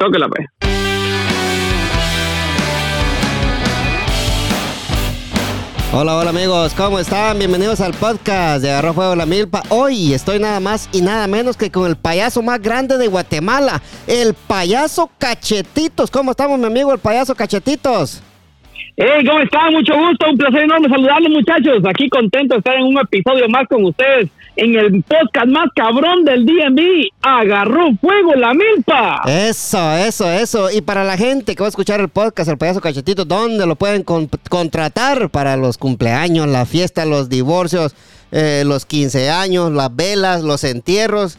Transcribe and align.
Tóquela, 0.00 0.28
pues. 0.28 0.46
Hola, 5.92 6.16
hola 6.16 6.30
amigos, 6.30 6.72
¿cómo 6.74 6.98
están? 6.98 7.38
Bienvenidos 7.38 7.82
al 7.82 7.92
podcast 7.92 8.62
de 8.62 8.70
Agarró 8.70 8.94
Fuego 8.94 9.14
la 9.14 9.26
Milpa. 9.26 9.62
Hoy 9.68 10.14
estoy 10.14 10.38
nada 10.38 10.58
más 10.58 10.88
y 10.94 11.02
nada 11.02 11.26
menos 11.26 11.58
que 11.58 11.70
con 11.70 11.86
el 11.86 11.96
payaso 11.96 12.40
más 12.42 12.62
grande 12.62 12.96
de 12.96 13.08
Guatemala, 13.08 13.82
el 14.06 14.32
payaso 14.32 15.10
Cachetitos. 15.18 16.10
¿Cómo 16.10 16.30
estamos, 16.30 16.58
mi 16.58 16.64
amigo, 16.64 16.94
el 16.94 16.98
payaso 16.98 17.34
Cachetitos? 17.34 18.22
Hey, 18.96 19.22
¿cómo 19.26 19.40
están? 19.40 19.74
Mucho 19.74 19.92
gusto, 19.94 20.30
un 20.30 20.38
placer 20.38 20.62
enorme 20.62 20.88
saludarles, 20.88 21.30
muchachos. 21.30 21.84
Aquí 21.84 22.08
contento 22.08 22.54
de 22.54 22.58
estar 22.60 22.74
en 22.76 22.84
un 22.84 22.98
episodio 22.98 23.46
más 23.50 23.66
con 23.68 23.84
ustedes 23.84 24.30
en 24.56 24.74
el 24.76 25.02
podcast 25.02 25.46
más 25.46 25.68
cabrón 25.74 26.24
del 26.24 26.44
DMV. 26.44 27.08
Agarró 27.22 27.92
fuego 28.00 28.34
la 28.34 28.52
milpa. 28.54 29.22
Eso, 29.26 29.92
eso, 29.96 30.30
eso. 30.30 30.70
Y 30.70 30.80
para 30.80 31.04
la 31.04 31.16
gente 31.16 31.54
que 31.54 31.62
va 31.62 31.66
a 31.66 31.70
escuchar 31.70 32.00
el 32.00 32.08
podcast, 32.08 32.50
el 32.50 32.58
payaso 32.58 32.80
Cachetitos, 32.80 33.26
¿dónde 33.26 33.66
lo 33.66 33.76
pueden 33.76 34.02
con- 34.02 34.28
contratar 34.48 35.30
para 35.30 35.56
los 35.56 35.78
cumpleaños, 35.78 36.46
la 36.48 36.66
fiesta, 36.66 37.04
los 37.04 37.28
divorcios, 37.28 37.94
eh, 38.32 38.62
los 38.66 38.86
15 38.86 39.30
años, 39.30 39.72
las 39.72 39.94
velas, 39.94 40.42
los 40.42 40.64
entierros? 40.64 41.38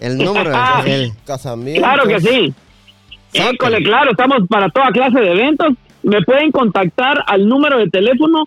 El 0.00 0.18
número, 0.18 0.52
el, 0.86 1.12
Casamiento. 1.24 1.80
Claro 1.82 2.06
que 2.06 2.20
sí. 2.20 2.54
École, 3.32 3.82
claro, 3.82 4.10
estamos 4.12 4.38
para 4.48 4.68
toda 4.70 4.90
clase 4.90 5.20
de 5.20 5.32
eventos. 5.32 5.72
Me 6.02 6.22
pueden 6.22 6.50
contactar 6.50 7.24
al 7.26 7.48
número 7.48 7.78
de 7.78 7.88
teléfono 7.88 8.44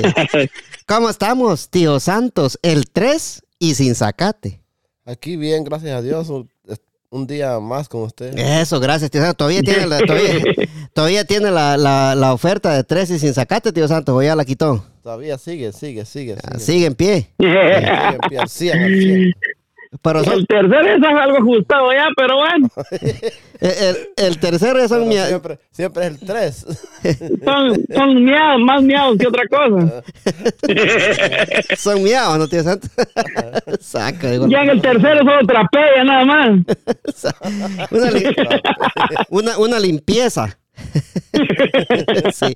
¿Cómo 0.87 1.09
estamos, 1.09 1.71
tío 1.71 1.99
Santos? 1.99 2.59
El 2.63 2.91
3 2.91 3.43
y 3.59 3.75
sin 3.75 3.95
zacate. 3.95 4.66
Aquí 5.07 5.37
bien, 5.37 5.65
gracias 5.65 5.93
a 5.93 6.03
Dios. 6.03 6.29
Un, 6.29 6.49
un 7.11 7.27
día 7.27 7.59
más 7.61 7.89
con 7.89 8.03
usted. 8.03 8.37
Eso, 8.37 8.81
gracias, 8.81 9.11
tío 9.11 9.21
Santos. 9.21 9.37
Todavía 9.39 9.63
tiene 9.63 9.87
la, 9.87 9.99
todavía, 10.01 10.35
todavía 10.93 11.25
tiene 11.25 11.51
la, 11.51 11.77
la- 11.77 12.15
la 12.15 12.33
oferta 12.35 12.75
de 12.75 12.83
3 12.85 13.11
y 13.11 13.19
sin 13.21 13.33
zacate, 13.33 13.73
tío 13.73 13.87
Santos, 13.89 14.15
o 14.15 14.23
ya 14.23 14.35
la 14.35 14.45
quitó. 14.45 14.85
Todavía 15.03 15.39
sigue, 15.39 15.73
sigue, 15.73 16.05
sigue. 16.05 16.37
Sigue. 16.37 16.59
Sigue 16.59 16.87
en 16.87 16.95
pie. 16.97 17.31
Sigue 17.39 17.79
en 17.79 18.19
pie, 18.29 18.39
al 18.39 18.49
100, 18.49 18.79
al 18.83 18.95
100. 19.01 19.33
Pero 20.03 20.25
son- 20.25 20.35
El 20.35 20.47
tercer 20.47 20.87
es 20.87 21.03
algo 21.05 21.39
ajustado 21.39 21.93
ya, 21.93 22.07
pero 22.17 22.37
bueno, 22.37 22.69
el, 23.61 23.97
el- 24.17 24.39
tercero 24.39 24.79
ya 24.79 24.89
son 24.89 24.99
Pero 25.01 25.11
mia- 25.11 25.27
siempre, 25.27 25.59
siempre 25.71 26.07
es 26.07 26.11
el 26.13 26.19
3. 26.27 26.67
son, 27.45 27.85
son 27.95 28.25
miados, 28.25 28.61
más 28.61 28.83
miados 28.83 29.17
que 29.19 29.27
otra 29.29 29.43
cosa. 29.49 30.03
son 31.77 32.03
miados, 32.03 32.39
¿no, 32.39 32.49
tío 32.49 32.63
Santos? 32.63 32.91
Saca, 33.81 34.31
digo. 34.31 34.47
Ya 34.49 34.63
en 34.63 34.71
el 34.71 34.81
tercero 34.83 35.19
solo 35.21 35.47
trapea 35.47 36.05
nada 36.05 36.25
más. 36.25 36.51
Una, 37.91 38.11
li- 38.11 38.35
una, 39.31 39.59
una 39.59 39.79
limpieza. 39.79 40.59
Sí. 42.33 42.55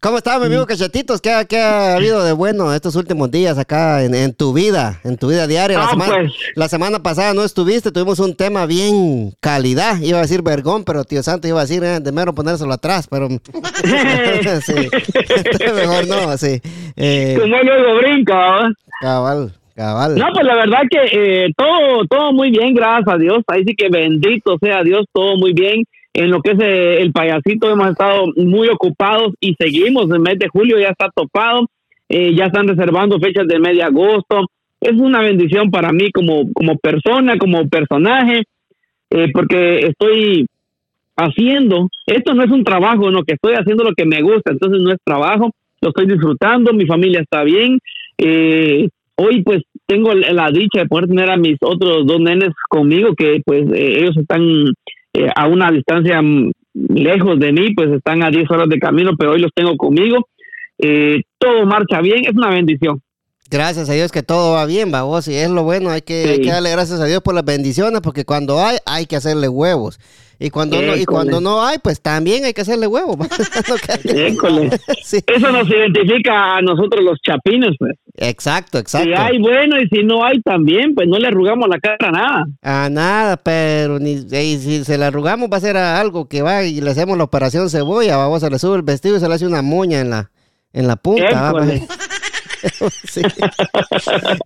¿Cómo 0.00 0.18
está, 0.18 0.38
mi 0.38 0.46
amigo 0.46 0.66
Cachetitos? 0.66 1.20
¿Qué, 1.20 1.30
ha- 1.30 1.44
qué 1.44 1.58
ha 1.58 1.96
habido 1.96 2.24
de 2.24 2.32
bueno 2.32 2.72
estos 2.72 2.96
últimos 2.96 3.30
días 3.30 3.58
acá 3.58 4.02
en, 4.04 4.14
en 4.14 4.32
tu 4.34 4.52
vida, 4.52 5.00
en 5.04 5.16
tu 5.16 5.28
vida 5.28 5.46
diaria? 5.46 5.78
La, 5.78 5.84
Ah, 5.86 5.90
semana, 5.90 6.14
pues. 6.14 6.32
la 6.54 6.68
semana 6.68 7.02
pasada 7.02 7.34
no 7.34 7.44
estuviste, 7.44 7.92
tuvimos 7.92 8.18
un 8.18 8.34
tema 8.34 8.66
bien 8.66 9.32
calidad. 9.40 9.98
Iba 10.00 10.18
a 10.18 10.22
decir 10.22 10.42
vergón, 10.42 10.84
pero 10.84 11.04
tío 11.04 11.22
Santo 11.22 11.46
iba 11.48 11.60
a 11.60 11.64
decir 11.66 11.82
eh, 11.84 12.00
de 12.00 12.12
mero 12.12 12.34
ponérselo 12.34 12.72
atrás, 12.72 13.06
pero 13.10 13.28
sí. 14.62 14.74
mejor 15.74 16.06
no, 16.08 16.36
sí. 16.38 16.60
Eh, 16.96 17.36
Como 17.40 17.56
él 17.56 17.66
luego 17.66 17.96
brinca, 17.98 18.68
cabal, 19.00 19.52
cabal. 19.74 20.16
No, 20.16 20.26
pues 20.32 20.46
la 20.46 20.54
verdad 20.56 20.80
que 20.90 20.98
eh, 21.44 21.48
todo, 21.56 22.06
todo 22.08 22.32
muy 22.32 22.50
bien, 22.50 22.74
gracias 22.74 23.14
a 23.14 23.18
Dios. 23.18 23.38
Ahí 23.48 23.62
sí 23.66 23.74
que 23.76 23.88
bendito 23.88 24.56
sea 24.60 24.82
Dios, 24.82 25.04
todo 25.12 25.36
muy 25.36 25.52
bien. 25.52 25.84
En 26.16 26.30
lo 26.30 26.40
que 26.40 26.52
es 26.52 26.58
eh, 26.60 27.02
el 27.02 27.12
payasito 27.12 27.70
hemos 27.70 27.90
estado 27.90 28.24
muy 28.36 28.68
ocupados 28.68 29.34
y 29.38 29.54
seguimos. 29.58 30.10
El 30.10 30.20
mes 30.20 30.38
de 30.38 30.48
julio 30.48 30.78
ya 30.78 30.88
está 30.88 31.10
topado, 31.14 31.68
eh, 32.08 32.34
ya 32.34 32.46
están 32.46 32.66
reservando 32.66 33.20
fechas 33.20 33.46
del 33.46 33.60
mes 33.60 33.76
de 33.76 33.82
agosto. 33.82 34.46
Es 34.80 34.94
una 34.94 35.20
bendición 35.20 35.70
para 35.70 35.92
mí 35.92 36.10
como, 36.10 36.50
como 36.54 36.78
persona, 36.78 37.36
como 37.36 37.68
personaje, 37.68 38.44
eh, 39.10 39.28
porque 39.30 39.80
estoy 39.80 40.46
haciendo, 41.16 41.90
esto 42.06 42.32
no 42.32 42.44
es 42.44 42.50
un 42.50 42.64
trabajo, 42.64 43.10
no, 43.10 43.22
que 43.22 43.34
estoy 43.34 43.52
haciendo 43.52 43.84
lo 43.84 43.92
que 43.94 44.06
me 44.06 44.22
gusta, 44.22 44.52
entonces 44.52 44.80
no 44.80 44.92
es 44.92 44.98
trabajo, 45.04 45.50
lo 45.82 45.88
estoy 45.90 46.06
disfrutando, 46.06 46.72
mi 46.72 46.86
familia 46.86 47.20
está 47.20 47.44
bien. 47.44 47.78
Eh, 48.16 48.88
hoy 49.16 49.42
pues 49.42 49.62
tengo 49.84 50.14
la 50.14 50.50
dicha 50.50 50.80
de 50.80 50.86
poder 50.86 51.08
tener 51.08 51.28
a 51.28 51.36
mis 51.36 51.58
otros 51.60 52.06
dos 52.06 52.20
nenes 52.20 52.54
conmigo, 52.70 53.14
que 53.14 53.42
pues 53.44 53.66
eh, 53.74 53.98
ellos 54.00 54.16
están 54.16 54.72
eh, 55.16 55.30
a 55.34 55.46
una 55.48 55.70
distancia 55.70 56.20
mm, 56.22 56.50
lejos 56.74 57.38
de 57.38 57.52
mí, 57.52 57.74
pues 57.74 57.90
están 57.90 58.22
a 58.22 58.30
10 58.30 58.50
horas 58.50 58.68
de 58.68 58.78
camino, 58.78 59.12
pero 59.18 59.32
hoy 59.32 59.40
los 59.40 59.50
tengo 59.54 59.76
conmigo. 59.76 60.28
Eh, 60.78 61.22
todo 61.38 61.64
marcha 61.66 62.00
bien, 62.00 62.24
es 62.26 62.34
una 62.34 62.50
bendición. 62.50 63.00
Gracias 63.50 63.88
a 63.88 63.92
Dios 63.92 64.10
que 64.10 64.22
todo 64.24 64.54
va 64.54 64.66
bien, 64.66 64.92
va 64.92 65.02
vos, 65.02 65.28
y 65.28 65.34
es 65.36 65.48
lo 65.48 65.62
bueno, 65.62 65.90
hay 65.90 66.02
que, 66.02 66.24
Sí. 66.24 66.28
hay 66.30 66.40
que 66.40 66.50
darle 66.50 66.70
gracias 66.72 67.00
a 67.00 67.04
Dios 67.06 67.22
por 67.22 67.34
las 67.34 67.44
bendiciones, 67.44 68.00
porque 68.00 68.24
cuando 68.24 68.60
hay, 68.60 68.78
hay 68.86 69.06
que 69.06 69.16
hacerle 69.16 69.48
huevos. 69.48 70.00
Y 70.38 70.50
cuando 70.50 70.82
no, 70.82 70.94
y 70.94 71.04
cuando 71.06 71.40
no 71.40 71.64
hay, 71.64 71.78
pues 71.78 72.00
también 72.00 72.44
hay 72.44 72.52
que 72.52 72.60
hacerle 72.60 72.86
École. 74.04 74.70
sí, 75.02 75.18
Eso 75.26 75.50
nos 75.50 75.68
identifica 75.68 76.56
a 76.56 76.62
nosotros 76.62 77.02
los 77.02 77.18
chapines, 77.22 77.74
pues. 77.78 77.92
exacto, 78.16 78.78
exacto. 78.78 79.08
Si 79.08 79.14
hay, 79.14 79.38
bueno, 79.38 79.80
y 79.80 79.88
si 79.88 80.04
no 80.04 80.24
hay 80.24 80.40
también, 80.42 80.94
pues 80.94 81.08
no 81.08 81.18
le 81.18 81.28
arrugamos 81.28 81.68
la 81.68 81.78
cara 81.78 82.08
a 82.08 82.10
nada. 82.10 82.44
A 82.62 82.90
nada, 82.90 83.36
pero 83.38 83.98
ni, 83.98 84.12
y 84.12 84.58
si 84.58 84.84
se 84.84 84.98
la 84.98 85.06
arrugamos 85.06 85.48
va 85.50 85.56
a 85.56 85.60
ser 85.60 85.76
a 85.78 86.00
algo 86.00 86.28
que 86.28 86.42
va 86.42 86.64
y 86.64 86.80
le 86.80 86.90
hacemos 86.90 87.16
la 87.16 87.24
operación 87.24 87.70
cebolla, 87.70 88.16
vamos, 88.18 88.40
se 88.40 88.50
le 88.50 88.58
sube 88.58 88.76
el 88.76 88.82
vestido 88.82 89.16
y 89.16 89.20
se 89.20 89.28
le 89.28 89.34
hace 89.34 89.46
una 89.46 89.62
moña 89.62 90.00
en 90.00 90.10
la, 90.10 90.30
en 90.74 90.86
la 90.86 90.96
punta. 90.96 91.52
sí. 93.08 93.22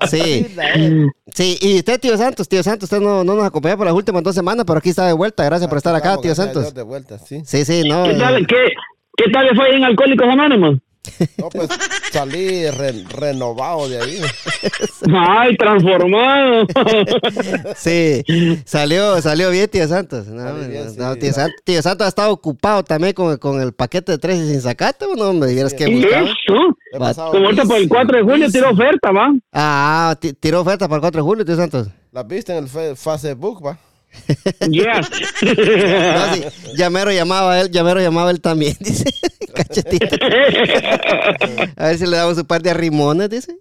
sí. 0.08 0.46
Sí, 1.32 1.58
y 1.60 1.76
usted, 1.78 2.00
tío 2.00 2.16
Santos, 2.16 2.48
tío 2.48 2.62
Santos, 2.62 2.84
usted 2.84 3.00
no, 3.00 3.24
no 3.24 3.34
nos 3.34 3.44
acompañó 3.46 3.76
por 3.76 3.86
las 3.86 3.94
últimas 3.94 4.22
dos 4.22 4.34
semanas, 4.34 4.64
pero 4.66 4.78
aquí 4.78 4.90
está 4.90 5.06
de 5.06 5.12
vuelta. 5.12 5.44
Gracias 5.44 5.68
por 5.68 5.78
estar 5.78 5.94
acá, 5.94 6.18
tío 6.20 6.34
Santos. 6.34 6.74
De 6.74 6.82
vuelta, 6.82 7.18
sí. 7.18 7.42
Sí, 7.44 7.64
sí, 7.64 7.82
no. 7.88 8.04
¿Qué 8.04 8.14
tal, 8.14 8.46
qué, 8.46 8.56
qué 9.16 9.30
tal 9.32 9.46
le 9.46 9.54
fue 9.54 9.74
en 9.76 9.84
Alcohólicos 9.84 10.26
Anónimos? 10.28 10.76
No, 11.38 11.48
pues 11.48 11.66
salí 12.12 12.68
re- 12.70 13.04
renovado 13.08 13.88
de 13.88 14.00
ahí. 14.02 14.20
Ay, 15.16 15.56
transformado. 15.56 16.66
Sí, 17.74 18.22
salió, 18.66 19.20
salió 19.22 19.50
bien, 19.50 19.68
tío 19.70 19.88
Santos. 19.88 20.26
No, 20.26 20.54
bien, 20.56 20.84
no, 20.84 20.90
sí. 20.90 20.96
no, 20.98 21.16
tío, 21.16 21.32
Santos 21.32 21.60
tío 21.64 21.80
Santos 21.82 22.04
ha 22.04 22.08
estado 22.08 22.32
ocupado 22.32 22.84
también 22.84 23.14
con, 23.14 23.36
con 23.38 23.62
el 23.62 23.72
paquete 23.72 24.12
de 24.12 24.18
13 24.18 24.46
sin 24.48 24.60
sacate, 24.60 25.06
¿o 25.06 25.14
no? 25.16 25.32
Me 25.32 25.46
dijeras 25.46 25.72
que 25.72 25.88
¿Y 25.88 26.02
buscaba. 26.02 26.26
eso? 26.28 26.76
Ahorita 26.92 27.64
por 27.64 27.76
el 27.76 27.82
vicio, 27.82 27.88
4 27.88 28.16
de 28.18 28.22
julio 28.24 28.50
tiró 28.50 28.70
oferta, 28.70 29.10
¿va? 29.12 29.32
Ah, 29.52 30.16
ti- 30.20 30.32
tiró 30.32 30.60
oferta 30.60 30.86
para 30.88 30.96
el 30.96 31.00
4 31.02 31.20
de 31.22 31.24
julio, 31.24 31.44
tío 31.44 31.56
Santos. 31.56 31.88
¿La 32.12 32.22
viste 32.24 32.56
en 32.56 32.64
el 32.64 32.96
Facebook, 32.96 33.64
va? 33.64 33.78
Yeah. 34.68 35.00
No, 35.42 36.34
sí, 36.34 36.44
Llamero 36.76 37.12
llamaba 37.12 37.60
él, 37.60 37.70
Llamero 37.70 38.00
llamaba 38.00 38.28
a 38.28 38.32
él 38.32 38.40
también, 38.40 38.76
dice. 38.80 39.04
Cachetito. 39.64 40.16
A 41.76 41.86
ver 41.86 41.98
si 41.98 42.06
le 42.06 42.16
damos 42.16 42.38
un 42.38 42.44
par 42.44 42.62
de 42.62 42.70
arrimones, 42.70 43.28
dice. 43.28 43.54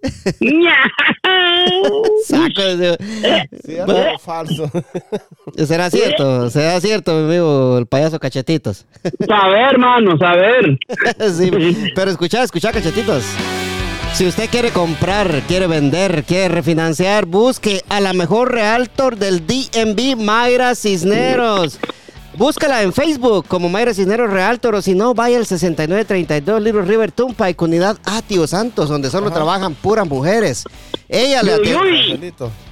Saco. 2.26 2.62
es 2.62 3.78
algo 3.80 4.18
falso. 4.18 4.70
Será 5.56 5.90
cierto, 5.90 6.48
será 6.50 6.80
cierto, 6.80 7.12
mi 7.14 7.24
amigo, 7.28 7.78
el 7.78 7.86
payaso 7.86 8.18
Cachetitos. 8.18 8.86
saber, 9.26 9.72
hermano, 9.72 10.16
saber. 10.18 10.78
Sí, 11.36 11.50
pero 11.94 12.10
escucha, 12.10 12.42
escucha, 12.42 12.72
cachetitos. 12.72 13.24
Si 14.14 14.26
usted 14.26 14.48
quiere 14.50 14.70
comprar, 14.70 15.42
quiere 15.46 15.66
vender, 15.66 16.24
quiere 16.24 16.48
refinanciar, 16.48 17.26
busque 17.26 17.82
a 17.88 18.00
la 18.00 18.12
mejor 18.12 18.52
realtor 18.52 19.16
del 19.16 19.46
DMV, 19.46 20.16
Mayra 20.16 20.74
Cisneros. 20.74 21.78
Búscala 22.36 22.82
en 22.82 22.92
Facebook 22.92 23.44
como 23.48 23.68
Mayra 23.68 23.92
Cisneros 23.92 24.30
Realtor 24.30 24.76
o 24.76 24.82
si 24.82 24.94
no, 24.94 25.14
vaya 25.14 25.36
al 25.36 25.46
6932 25.46 26.62
Little 26.62 26.82
River 26.82 27.10
Tumpa 27.10 27.50
y 27.50 27.54
Comunidad 27.54 27.98
Atio 28.04 28.46
Santos, 28.46 28.88
donde 28.88 29.10
solo 29.10 29.30
trabajan 29.32 29.74
puras 29.74 30.06
mujeres. 30.08 30.64
Ella 31.08 31.42
le, 31.42 31.56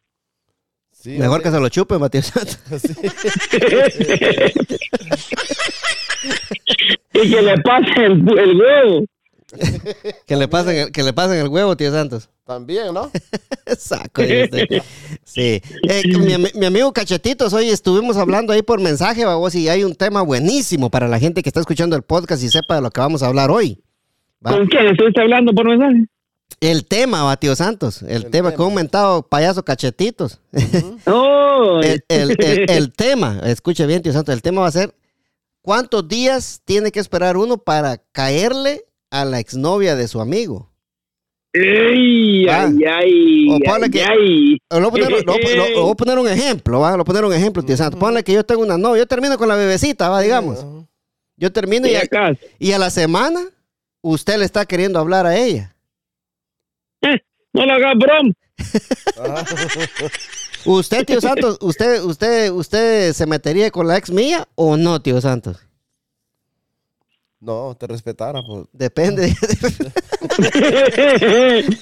Sí, 0.92 1.18
Mejor 1.20 1.44
que 1.44 1.52
se 1.52 1.60
lo 1.60 1.70
chupe, 1.70 2.00
Matías 2.00 2.26
Santos. 2.34 2.82
Sí. 2.82 2.94
y 7.14 7.30
que 7.30 7.42
le 7.42 7.58
pase 7.60 8.06
el, 8.06 8.40
el 8.40 8.60
huevo. 8.60 9.06
Que 10.28 10.36
le 10.36 10.48
pasen 10.48 10.76
el, 10.78 10.92
que 10.92 11.04
le 11.04 11.14
pasen 11.14 11.38
el 11.40 11.48
huevo, 11.48 11.76
tío 11.78 11.92
Santos. 11.92 12.30
También, 12.46 12.94
¿no? 12.94 13.12
Saco. 13.78 14.22
Sí. 15.24 15.62
Eh, 15.90 16.04
mi, 16.06 16.34
ami- 16.34 16.54
mi 16.56 16.66
amigo 16.66 16.92
Cachetitos, 16.94 17.54
hoy 17.54 17.70
estuvimos 17.70 18.18
hablando 18.18 18.54
ahí 18.54 18.62
por 18.62 18.80
mensaje, 18.80 19.26
babos, 19.26 19.56
y 19.56 19.68
hay 19.70 19.84
un 19.84 19.96
tema 19.96 20.22
buenísimo 20.22 20.90
para 20.90 21.08
la 21.08 21.20
gente 21.20 21.42
que 21.42 21.50
está 21.50 21.60
escuchando 21.60 21.96
el 21.96 22.04
podcast 22.04 22.44
y 22.44 22.50
sepa 22.50 22.76
de 22.76 22.82
lo 22.82 22.92
que 22.92 23.02
vamos 23.02 23.24
a 23.24 23.28
hablar 23.28 23.50
hoy. 23.52 23.82
Va. 24.46 24.52
¿Con 24.52 24.68
quién 24.68 24.88
estuviste 24.88 25.22
hablando 25.22 25.54
por 25.54 25.68
mensaje? 25.68 26.06
El 26.60 26.86
tema, 26.86 27.24
va, 27.24 27.36
tío 27.38 27.56
Santos. 27.56 28.02
El, 28.04 28.10
El 28.10 28.22
tema, 28.30 28.50
tema. 28.50 28.52
con 28.58 28.68
un 28.68 28.76
mentado 28.76 29.24
payaso 29.28 29.64
Cachetitos. 29.64 30.40
Oh, 31.08 31.80
el, 31.84 32.04
el- 32.08 32.36
el- 32.44 32.70
el 32.70 32.94
tema, 32.94 33.42
escuche 33.46 33.86
bien, 33.88 34.02
tío 34.02 34.14
Santos, 34.14 34.34
el 34.34 34.42
tema 34.42 34.62
va 34.62 34.68
a 34.68 34.72
ser 34.72 34.94
¿cuántos 35.62 36.08
días 36.08 36.62
tiene 36.64 36.92
que 36.92 37.00
esperar 37.00 37.38
uno 37.38 37.58
para 37.58 37.98
caerle 38.12 38.86
a 39.22 39.26
la 39.26 39.40
exnovia 39.40 39.96
de 39.96 40.08
su 40.08 40.20
amigo? 40.22 40.72
Ey, 41.54 42.48
Ah. 42.50 42.66
ay, 42.68 42.84
ay, 42.84 43.48
O 43.50 43.60
ponle 43.60 43.86
ay, 43.86 43.92
que- 43.92 44.04
ay. 44.04 44.58
Lo 44.70 44.92
voy 44.92 45.02
a 45.02 45.96
poner, 45.96 46.20
un 46.20 46.28
ejemplo, 46.28 46.80
¿va? 46.82 46.92
Lo 46.92 46.98
voy 46.98 47.02
a 47.04 47.06
poner 47.06 47.26
un 47.26 47.34
ejemplo, 47.34 47.64
tío 47.64 47.78
Santos. 47.78 48.00
Ponle 48.00 48.24
que 48.24 48.34
yo 48.34 48.44
tengo 48.46 48.62
una 48.62 48.78
novia, 48.78 49.04
yo 49.04 49.08
termino 49.08 49.38
con 49.38 49.48
la 49.48 49.56
bebecita, 49.56 50.10
¿va? 50.10 50.20
Digamos. 50.22 50.66
Yo 51.38 51.52
termino 51.52 51.88
y, 52.60 52.72
a 52.72 52.78
la 52.80 52.90
semana 52.90 53.42
usted 54.02 54.38
le 54.38 54.46
está 54.46 54.66
queriendo 54.66 55.00
hablar 55.00 55.26
a 55.26 55.38
ella. 55.38 55.76
Eh, 57.02 57.20
no 57.54 57.66
lo 57.66 57.74
hagas 57.74 57.94
brom. 57.98 58.34
Ajá. 59.18 59.46
Usted, 60.66 61.06
tío 61.06 61.22
Santos, 61.22 61.60
usted, 61.62 62.02
usted, 62.02 62.50
usted 62.52 63.14
se 63.14 63.26
metería 63.28 63.70
con 63.70 63.88
la 63.88 63.98
ex 63.98 64.10
mía 64.10 64.48
o 64.56 64.78
no, 64.78 65.00
tío 65.00 65.22
Santos? 65.22 65.65
No, 67.46 67.76
te 67.78 67.86
respetara. 67.86 68.42
Pues. 68.42 68.66
Depende. 68.74 69.28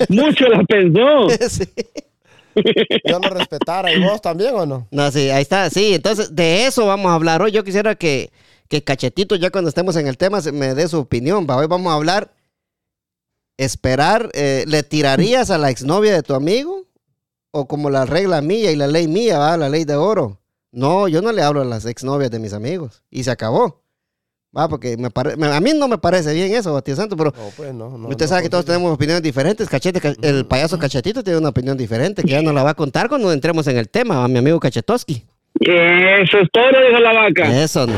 Mucho 0.10 0.46
la 0.50 0.64
pensó. 0.66 1.30
Sí. 1.50 1.66
Yo 3.06 3.20
no 3.20 3.30
respetara. 3.30 3.92
¿Y 3.92 4.00
vos 4.04 4.22
también 4.22 4.54
o 4.54 4.66
no? 4.66 4.88
No, 4.92 5.10
sí, 5.10 5.30
ahí 5.32 5.42
está. 5.42 5.72
Sí, 5.72 5.96
entonces 5.96 6.36
de 6.36 6.68
eso 6.68 6.86
vamos 6.86 7.12
a 7.12 7.16
hablar 7.16 7.42
hoy. 7.42 7.52
Yo 7.52 7.64
quisiera 7.64 7.96
que, 7.96 8.32
que 8.68 8.84
Cachetito, 8.84 9.36
ya 9.36 9.50
cuando 9.50 9.70
estemos 9.70 9.96
en 9.96 10.06
el 10.06 10.18
tema, 10.18 10.40
se 10.42 10.52
me 10.52 10.76
dé 10.76 10.88
su 10.88 11.00
opinión. 11.00 11.48
¿va? 11.50 11.58
Hoy 11.58 11.66
vamos 11.66 11.92
a 11.92 11.96
hablar, 11.96 12.32
esperar, 13.58 14.30
eh, 14.34 14.66
¿le 14.68 14.84
tirarías 14.84 15.50
a 15.50 15.58
la 15.58 15.72
exnovia 15.72 16.14
de 16.14 16.22
tu 16.22 16.36
amigo? 16.36 16.86
O 17.52 17.68
como 17.68 17.90
la 17.90 18.06
regla 18.06 18.42
mía 18.42 18.72
y 18.72 18.76
la 18.76 18.88
ley 18.88 19.08
mía, 19.08 19.40
¿va? 19.40 19.58
la 19.58 19.70
ley 19.70 19.86
de 19.86 19.96
oro. 19.96 20.40
No, 20.72 21.08
yo 21.08 21.22
no 21.24 21.32
le 21.32 21.42
hablo 21.42 21.62
a 21.62 21.66
las 21.66 21.86
exnovias 21.86 22.30
de 22.30 22.40
mis 22.40 22.54
amigos. 22.54 23.02
Y 23.10 23.24
se 23.24 23.32
acabó. 23.32 23.83
Va, 24.56 24.68
porque 24.70 24.96
me 24.98 25.10
pare- 25.10 25.36
me- 25.36 25.48
a 25.48 25.60
mí 25.60 25.72
no 25.74 25.88
me 25.88 25.98
parece 25.98 26.32
bien 26.34 26.54
eso, 26.54 26.80
tío 26.84 26.96
Santo, 26.96 27.18
pero 27.18 27.34
No, 27.36 27.50
pues 27.58 27.74
no. 27.74 27.98
no 27.98 28.08
usted 28.10 28.26
no 28.26 28.30
sabe 28.30 28.44
que 28.44 28.50
todos 28.50 28.66
tenemos 28.66 28.94
opiniones 28.94 29.24
diferentes. 29.24 29.68
Cachete, 29.68 30.00
ca- 30.00 30.14
el 30.22 30.46
payaso 30.46 30.78
Cachetito 30.78 31.24
tiene 31.24 31.40
una 31.40 31.50
opinión 31.50 31.76
diferente 31.76 32.22
que 32.22 32.30
ya 32.30 32.42
nos 32.44 32.54
la 32.54 32.62
va 32.62 32.70
a 32.72 32.76
contar 32.76 33.10
cuando 33.10 33.32
entremos 33.34 33.66
en 33.68 33.78
el 33.78 33.90
tema, 33.90 34.24
a 34.24 34.28
mi 34.28 34.38
amigo 34.38 34.60
Cachetoski. 34.60 35.26
Eso 35.60 36.38
es 36.40 36.50
todo, 36.52 36.66
dijo 36.88 37.00
la 37.02 37.14
vaca. 37.14 37.64
Eso 37.64 37.88
no. 37.88 37.94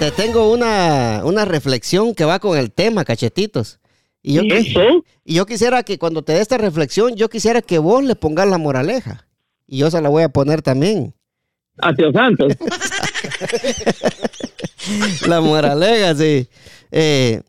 Te 0.00 0.10
tengo 0.12 0.52
una, 0.52 1.22
una 1.24 1.44
reflexión 1.44 2.14
que 2.14 2.24
va 2.24 2.38
con 2.38 2.56
el 2.56 2.70
tema, 2.72 3.04
cachetitos. 3.04 3.80
Y 4.22 4.34
yo, 4.34 4.42
Eso. 4.42 4.80
y 5.24 5.34
yo 5.34 5.46
quisiera 5.46 5.82
que 5.82 5.98
cuando 5.98 6.22
te 6.22 6.32
dé 6.34 6.40
esta 6.40 6.56
reflexión, 6.58 7.14
yo 7.16 7.28
quisiera 7.28 7.62
que 7.62 7.78
vos 7.78 8.02
le 8.04 8.14
pongas 8.16 8.46
la 8.48 8.58
moraleja. 8.58 9.26
Y 9.66 9.78
yo 9.78 9.90
se 9.90 10.00
la 10.00 10.08
voy 10.08 10.22
a 10.22 10.28
poner 10.28 10.62
también. 10.62 11.14
A 11.80 11.92
tío 11.94 12.10
Santos. 12.12 12.52
La 15.26 15.40
moraleja, 15.40 16.14
sí. 16.14 16.48
Eh, 16.90 17.40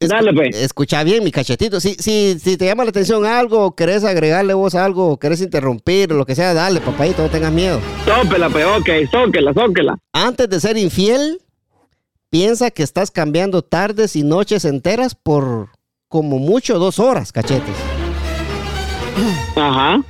escu- 0.00 0.08
Dale, 0.08 0.32
pues. 0.32 0.56
Escucha 0.56 1.02
bien, 1.04 1.22
mi 1.22 1.30
cachetito. 1.30 1.80
Si, 1.80 1.94
si, 1.98 2.38
si 2.38 2.56
te 2.56 2.66
llama 2.66 2.84
la 2.84 2.90
atención 2.90 3.24
algo, 3.24 3.74
querés 3.76 4.04
agregarle 4.04 4.54
vos 4.54 4.74
algo, 4.74 5.18
querés 5.18 5.40
interrumpir, 5.40 6.10
lo 6.12 6.26
que 6.26 6.34
sea, 6.34 6.54
dale, 6.54 6.80
papayito, 6.80 7.22
no 7.22 7.28
tengas 7.30 7.52
miedo. 7.52 7.80
Tópela, 8.04 8.48
pues, 8.50 8.64
ok, 8.66 8.88
zóquela, 9.10 9.52
zóquela. 9.54 9.96
Antes 10.12 10.48
de 10.48 10.60
ser 10.60 10.76
infiel, 10.76 11.40
piensa 12.30 12.70
que 12.70 12.82
estás 12.82 13.10
cambiando 13.10 13.62
tardes 13.62 14.16
y 14.16 14.22
noches 14.22 14.64
enteras 14.64 15.14
por 15.14 15.68
como 16.08 16.38
mucho 16.38 16.78
dos 16.80 16.98
horas, 16.98 17.30
cachetes. 17.30 17.76
Ajá. 19.56 20.02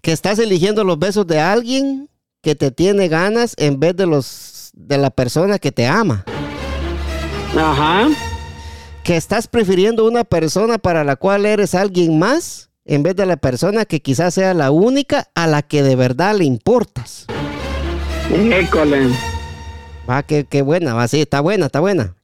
Que 0.00 0.12
estás 0.12 0.38
eligiendo 0.38 0.84
los 0.84 0.98
besos 0.98 1.26
de 1.26 1.40
alguien 1.40 2.08
que 2.44 2.54
te 2.54 2.70
tiene 2.70 3.08
ganas 3.08 3.54
en 3.56 3.80
vez 3.80 3.96
de 3.96 4.06
los 4.06 4.70
de 4.74 4.98
la 4.98 5.10
persona 5.10 5.58
que 5.58 5.72
te 5.72 5.86
ama. 5.86 6.24
Ajá. 7.56 8.08
Que 9.02 9.16
estás 9.16 9.48
prefiriendo 9.48 10.06
una 10.06 10.24
persona 10.24 10.76
para 10.76 11.04
la 11.04 11.16
cual 11.16 11.46
eres 11.46 11.74
alguien 11.74 12.18
más 12.18 12.70
en 12.84 13.02
vez 13.02 13.16
de 13.16 13.24
la 13.24 13.38
persona 13.38 13.86
que 13.86 14.00
quizás 14.00 14.34
sea 14.34 14.52
la 14.52 14.70
única 14.70 15.28
a 15.34 15.46
la 15.46 15.62
que 15.62 15.82
de 15.82 15.96
verdad 15.96 16.36
le 16.36 16.44
importas. 16.44 17.26
École. 18.30 19.08
Va, 20.08 20.22
qué, 20.22 20.44
qué 20.44 20.60
buena, 20.60 20.92
va, 20.92 21.08
sí, 21.08 21.22
está 21.22 21.40
buena, 21.40 21.66
está 21.66 21.80
buena. 21.80 22.14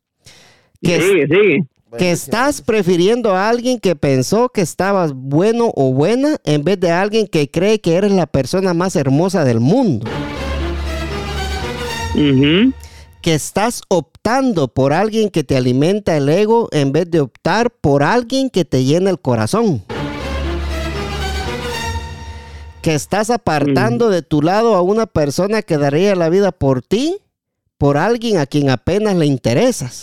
Que, 0.82 1.00
Sigue, 1.00 1.26
sigue. 1.28 1.64
Que 1.98 2.12
estás 2.12 2.62
prefiriendo 2.62 3.34
a 3.34 3.48
alguien 3.48 3.80
que 3.80 3.96
pensó 3.96 4.48
que 4.48 4.60
estabas 4.60 5.12
bueno 5.12 5.72
o 5.74 5.92
buena 5.92 6.36
en 6.44 6.62
vez 6.62 6.78
de 6.78 6.92
alguien 6.92 7.26
que 7.26 7.50
cree 7.50 7.80
que 7.80 7.94
eres 7.94 8.12
la 8.12 8.26
persona 8.26 8.74
más 8.74 8.94
hermosa 8.96 9.44
del 9.44 9.60
mundo. 9.60 10.06
Que 13.22 13.34
estás 13.34 13.82
optando 13.88 14.68
por 14.68 14.92
alguien 14.92 15.30
que 15.30 15.42
te 15.42 15.56
alimenta 15.56 16.16
el 16.16 16.28
ego 16.28 16.68
en 16.70 16.92
vez 16.92 17.10
de 17.10 17.20
optar 17.20 17.70
por 17.70 18.02
alguien 18.02 18.50
que 18.50 18.64
te 18.64 18.84
llena 18.84 19.10
el 19.10 19.20
corazón. 19.20 19.84
Que 22.82 22.94
estás 22.94 23.30
apartando 23.30 24.08
de 24.08 24.22
tu 24.22 24.42
lado 24.42 24.74
a 24.74 24.80
una 24.80 25.06
persona 25.06 25.62
que 25.62 25.76
daría 25.76 26.14
la 26.14 26.28
vida 26.28 26.50
por 26.52 26.82
ti, 26.82 27.18
por 27.78 27.98
alguien 27.98 28.38
a 28.38 28.46
quien 28.46 28.70
apenas 28.70 29.16
le 29.16 29.26
interesas. 29.26 30.02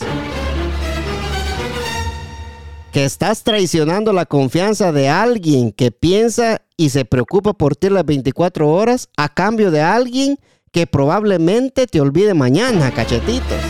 Que 2.97 3.05
estás 3.05 3.43
traicionando 3.43 4.11
la 4.11 4.25
confianza 4.25 4.91
de 4.91 5.07
alguien 5.07 5.71
que 5.71 5.91
piensa 5.91 6.63
y 6.77 6.89
se 6.89 7.05
preocupa 7.05 7.53
por 7.53 7.75
ti 7.75 7.91
las 7.91 8.03
24 8.03 8.67
horas 8.67 9.11
a 9.17 9.31
cambio 9.31 9.69
de 9.69 9.81
alguien 9.81 10.37
que 10.73 10.87
probablemente 10.87 11.85
te 11.85 12.01
olvide 12.01 12.33
mañana, 12.33 12.89
cachetitos. 12.89 13.61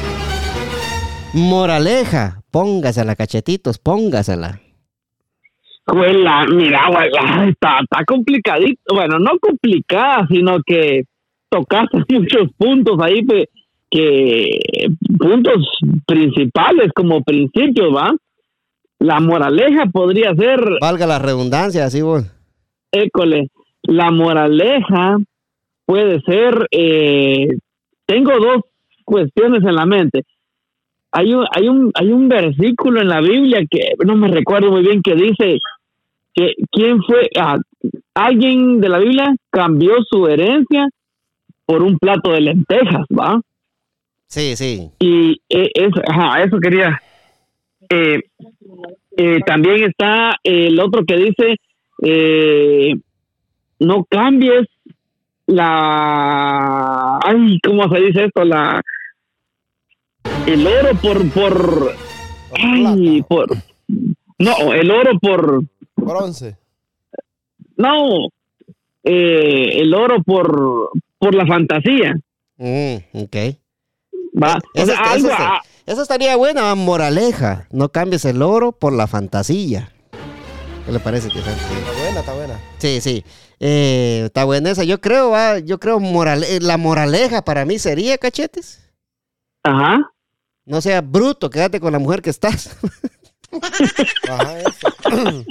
Moraleja, 1.34 2.42
póngasela, 2.52 3.18
cachetitos, 3.18 3.80
póngasela. 3.80 4.62
Pues 5.84 6.16
la, 6.16 6.46
mira, 6.46 6.88
está, 7.50 7.80
está 7.82 8.06
complicadito. 8.06 8.96
Bueno, 8.96 9.20
no 9.20 9.32
complicada, 9.42 10.26
sino 10.30 10.60
que 10.66 11.04
tocaste 11.50 11.98
muchos 12.14 12.50
puntos 12.58 12.98
ahí, 13.02 13.26
que 13.92 14.58
puntos 15.20 15.68
principales 16.06 16.94
como 16.96 17.22
principios, 17.24 17.94
¿va? 17.94 18.16
La 19.00 19.20
moraleja 19.20 19.86
podría 19.86 20.34
ser, 20.36 20.60
Valga 20.82 21.06
la 21.06 21.20
redundancia, 21.20 21.86
así 21.86 22.02
vos. 22.02 22.26
école, 22.92 23.50
la 23.84 24.12
moraleja 24.12 25.18
puede 25.86 26.20
ser, 26.22 26.68
eh, 26.72 27.48
tengo 28.06 28.32
dos 28.40 28.64
cuestiones 29.06 29.64
en 29.64 29.76
la 29.76 29.86
mente. 29.86 30.24
Hay 31.12 31.34
un, 31.34 31.46
hay 31.56 31.70
un, 31.70 31.92
hay 31.94 32.12
un 32.12 32.28
versículo 32.28 33.02
en 33.02 33.08
la 33.08 33.22
Biblia 33.22 33.60
que 33.70 33.94
no 34.06 34.16
me 34.16 34.28
recuerdo 34.28 34.72
muy 34.72 34.82
bien 34.82 35.02
que 35.02 35.16
dice 35.16 35.60
que 36.34 36.54
quién 36.72 37.02
fue, 37.04 37.30
ah, 37.40 37.58
alguien 38.14 38.82
de 38.82 38.90
la 38.90 39.00
Biblia 39.00 39.34
cambió 39.50 39.94
su 40.10 40.28
herencia 40.28 40.88
por 41.66 41.82
un 41.84 41.98
plato 41.98 42.32
de 42.32 42.42
lentejas, 42.42 43.06
¿va? 43.12 43.40
Sí, 44.28 44.56
sí. 44.56 44.90
Y 45.00 45.42
eh, 45.50 45.70
eso, 45.74 46.02
ajá, 46.08 46.44
eso 46.44 46.58
quería. 46.60 47.02
Eh, 47.90 48.20
eh, 49.18 49.40
también 49.46 49.84
está 49.84 50.38
el 50.44 50.80
otro 50.80 51.04
que 51.06 51.18
dice, 51.18 51.56
eh, 52.04 52.94
no 53.80 54.06
cambies 54.06 54.68
la... 55.48 57.20
Ay, 57.24 57.60
¿cómo 57.66 57.90
se 57.90 58.02
dice 58.02 58.26
esto? 58.26 58.46
La... 58.46 58.82
El 60.46 60.66
oro 60.66 60.90
por... 61.02 61.32
por 61.32 61.96
ay, 62.62 63.24
por... 63.28 63.50
No, 64.40 64.74
el 64.74 64.92
oro 64.92 65.20
por... 65.20 65.64
Bronce. 65.96 66.56
No, 67.76 68.28
eh, 69.04 69.82
el 69.82 69.94
oro 69.94 70.22
por, 70.24 70.92
por 71.18 71.36
la 71.36 71.46
fantasía. 71.46 72.16
Mm, 72.58 72.98
ok. 73.14 73.36
¿va? 74.42 74.60
O 74.76 74.86
sea, 74.86 74.98
algo, 75.12 75.30
eso 75.88 76.02
estaría 76.04 76.36
buena, 76.36 76.74
moraleja. 76.76 77.68
No 77.72 77.90
cambies 77.90 78.26
el 78.26 78.42
oro 78.44 78.72
por 78.72 78.94
la 78.94 79.08
fantasía. 79.08 79.90
¿Qué 80.86 80.92
le 80.92 81.00
parece, 81.00 81.30
tío? 81.30 81.42
Sí. 81.42 81.50
Está 81.50 81.92
buena, 82.02 82.20
está 82.20 82.34
buena. 82.34 82.60
Sí, 82.78 83.02
sí. 83.02 83.26
Eh, 83.60 84.22
está 84.26 84.44
buena 84.46 84.70
esa. 84.72 84.84
Yo 84.84 85.02
creo, 85.02 85.32
va, 85.32 85.60
yo 85.60 85.80
creo 85.80 86.00
morale- 86.00 86.60
la 86.62 86.78
moraleja 86.78 87.42
para 87.44 87.66
mí 87.66 87.80
sería, 87.80 88.18
cachetes. 88.18 88.80
ajá. 89.64 89.98
No 90.66 90.82
sea 90.82 91.00
bruto, 91.00 91.50
quédate 91.50 91.80
con 91.80 91.94
la 91.94 92.00
mujer 92.00 92.22
que 92.22 92.30
estás. 92.30 92.78
Ajá, 94.30 94.60
eso. 94.60 95.46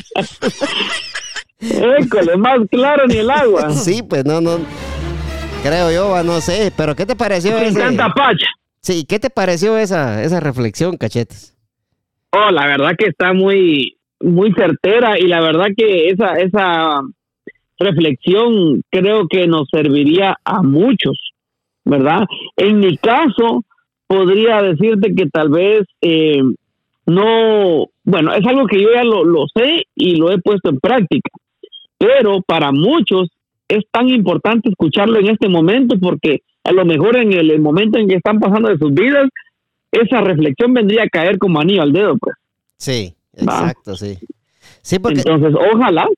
École, 1.60 2.36
más 2.36 2.58
claro 2.70 3.06
ni 3.06 3.16
el 3.16 3.30
agua. 3.30 3.72
sí, 3.72 4.02
pues 4.02 4.24
no, 4.26 4.40
no. 4.42 4.58
Creo 5.62 5.90
yo, 5.90 6.10
va, 6.10 6.22
no 6.22 6.40
sé. 6.42 6.70
Pero 6.76 6.94
¿qué 6.94 7.06
te 7.06 7.16
pareció 7.16 7.52
Me 7.52 7.68
ese- 7.68 7.78
encanta 7.80 8.08
Pacha. 8.14 8.46
Sí, 8.86 9.04
¿qué 9.04 9.18
te 9.18 9.30
pareció 9.30 9.76
esa, 9.78 10.22
esa 10.22 10.38
reflexión, 10.38 10.96
cachetes? 10.96 11.58
Oh, 12.30 12.52
la 12.52 12.68
verdad 12.68 12.92
que 12.96 13.06
está 13.06 13.32
muy, 13.32 13.96
muy 14.20 14.52
certera 14.52 15.18
y 15.18 15.26
la 15.26 15.40
verdad 15.40 15.66
que 15.76 16.10
esa, 16.10 16.34
esa 16.34 17.00
reflexión 17.80 18.82
creo 18.88 19.26
que 19.26 19.48
nos 19.48 19.68
serviría 19.70 20.36
a 20.44 20.62
muchos, 20.62 21.18
¿verdad? 21.84 22.26
En 22.56 22.78
mi 22.78 22.96
caso, 22.96 23.64
podría 24.06 24.62
decirte 24.62 25.16
que 25.16 25.26
tal 25.30 25.48
vez 25.48 25.82
eh, 26.00 26.40
no, 27.06 27.88
bueno, 28.04 28.34
es 28.34 28.46
algo 28.46 28.68
que 28.68 28.80
yo 28.80 28.90
ya 28.94 29.02
lo, 29.02 29.24
lo 29.24 29.46
sé 29.52 29.82
y 29.96 30.14
lo 30.14 30.30
he 30.30 30.38
puesto 30.38 30.70
en 30.70 30.78
práctica, 30.78 31.30
pero 31.98 32.40
para 32.42 32.70
muchos 32.70 33.30
es 33.66 33.82
tan 33.90 34.08
importante 34.10 34.68
escucharlo 34.68 35.18
en 35.18 35.30
este 35.30 35.48
momento 35.48 35.96
porque 36.00 36.42
a 36.66 36.72
lo 36.72 36.84
mejor 36.84 37.16
en 37.16 37.32
el, 37.32 37.50
el 37.50 37.60
momento 37.60 37.98
en 37.98 38.08
que 38.08 38.16
están 38.16 38.40
pasando 38.40 38.68
de 38.68 38.78
sus 38.78 38.92
vidas, 38.92 39.28
esa 39.92 40.20
reflexión 40.20 40.74
vendría 40.74 41.04
a 41.04 41.08
caer 41.08 41.38
como 41.38 41.60
anillo 41.60 41.82
al 41.82 41.92
dedo, 41.92 42.16
pues. 42.18 42.36
Sí, 42.76 43.14
Va. 43.36 43.60
exacto, 43.60 43.96
sí. 43.96 44.18
Sí, 44.82 44.98
porque, 44.98 45.20
Entonces, 45.20 45.54
ojalá. 45.72 46.08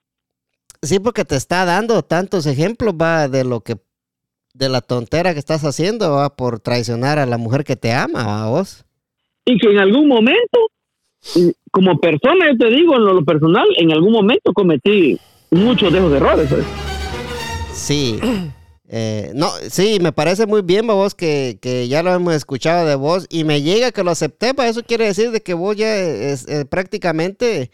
sí, 0.82 0.98
porque 0.98 1.24
te 1.24 1.36
está 1.36 1.64
dando 1.64 2.02
tantos 2.02 2.46
ejemplos, 2.46 2.94
va, 2.94 3.28
de 3.28 3.44
lo 3.44 3.60
que, 3.60 3.76
de 4.54 4.68
la 4.68 4.80
tontera 4.80 5.32
que 5.32 5.38
estás 5.38 5.64
haciendo, 5.64 6.12
va, 6.12 6.34
por 6.34 6.60
traicionar 6.60 7.18
a 7.18 7.26
la 7.26 7.38
mujer 7.38 7.64
que 7.64 7.76
te 7.76 7.92
ama, 7.92 8.24
va, 8.24 8.48
vos. 8.48 8.84
Y 9.44 9.58
que 9.58 9.70
en 9.70 9.78
algún 9.78 10.08
momento, 10.08 10.70
y 11.34 11.52
como 11.70 11.98
persona, 11.98 12.46
yo 12.52 12.58
te 12.58 12.74
digo, 12.74 12.96
en 12.96 13.04
lo, 13.04 13.24
personal, 13.24 13.66
en 13.76 13.92
algún 13.92 14.12
momento 14.12 14.52
cometí 14.52 15.18
muchos 15.50 15.92
de 15.92 15.98
esos 15.98 16.12
errores. 16.12 16.48
pues. 16.48 16.64
Sí. 17.72 18.18
Eh, 18.90 19.32
no, 19.34 19.50
sí, 19.70 19.98
me 20.00 20.12
parece 20.12 20.46
muy 20.46 20.62
bien, 20.62 20.86
vos, 20.86 21.14
que, 21.14 21.58
que 21.60 21.88
ya 21.88 22.02
lo 22.02 22.12
hemos 22.14 22.34
escuchado 22.34 22.86
de 22.86 22.94
vos 22.94 23.26
y 23.28 23.44
me 23.44 23.60
llega 23.60 23.92
que 23.92 24.02
lo 24.02 24.10
acepté, 24.10 24.54
va, 24.54 24.66
eso 24.66 24.82
quiere 24.82 25.04
decir 25.04 25.30
de 25.30 25.42
que 25.42 25.52
vos 25.52 25.76
ya 25.76 25.94
eh, 25.94 26.64
prácticamente 26.70 27.70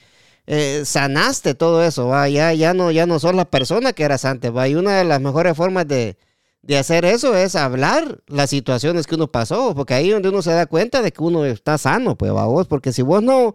eh, 0.46 0.82
sanaste 0.84 1.54
todo 1.54 1.84
eso, 1.84 2.08
va, 2.08 2.28
ya, 2.28 2.52
ya, 2.52 2.74
no, 2.74 2.90
ya 2.90 3.06
no 3.06 3.20
sos 3.20 3.34
la 3.34 3.44
persona 3.44 3.92
que 3.92 4.02
eras 4.02 4.24
antes, 4.24 4.54
va, 4.54 4.68
y 4.68 4.74
una 4.74 4.98
de 4.98 5.04
las 5.04 5.20
mejores 5.20 5.56
formas 5.56 5.86
de, 5.86 6.16
de 6.62 6.78
hacer 6.78 7.04
eso 7.04 7.36
es 7.36 7.54
hablar 7.54 8.20
las 8.26 8.50
situaciones 8.50 9.06
que 9.06 9.14
uno 9.14 9.30
pasó, 9.30 9.72
porque 9.76 9.94
ahí 9.94 10.08
es 10.08 10.14
donde 10.14 10.30
uno 10.30 10.42
se 10.42 10.50
da 10.52 10.66
cuenta 10.66 11.00
de 11.00 11.12
que 11.12 11.22
uno 11.22 11.44
está 11.44 11.78
sano, 11.78 12.16
pues, 12.16 12.32
va, 12.34 12.46
vos, 12.46 12.66
porque 12.66 12.92
si 12.92 13.02
vos 13.02 13.22
no, 13.22 13.54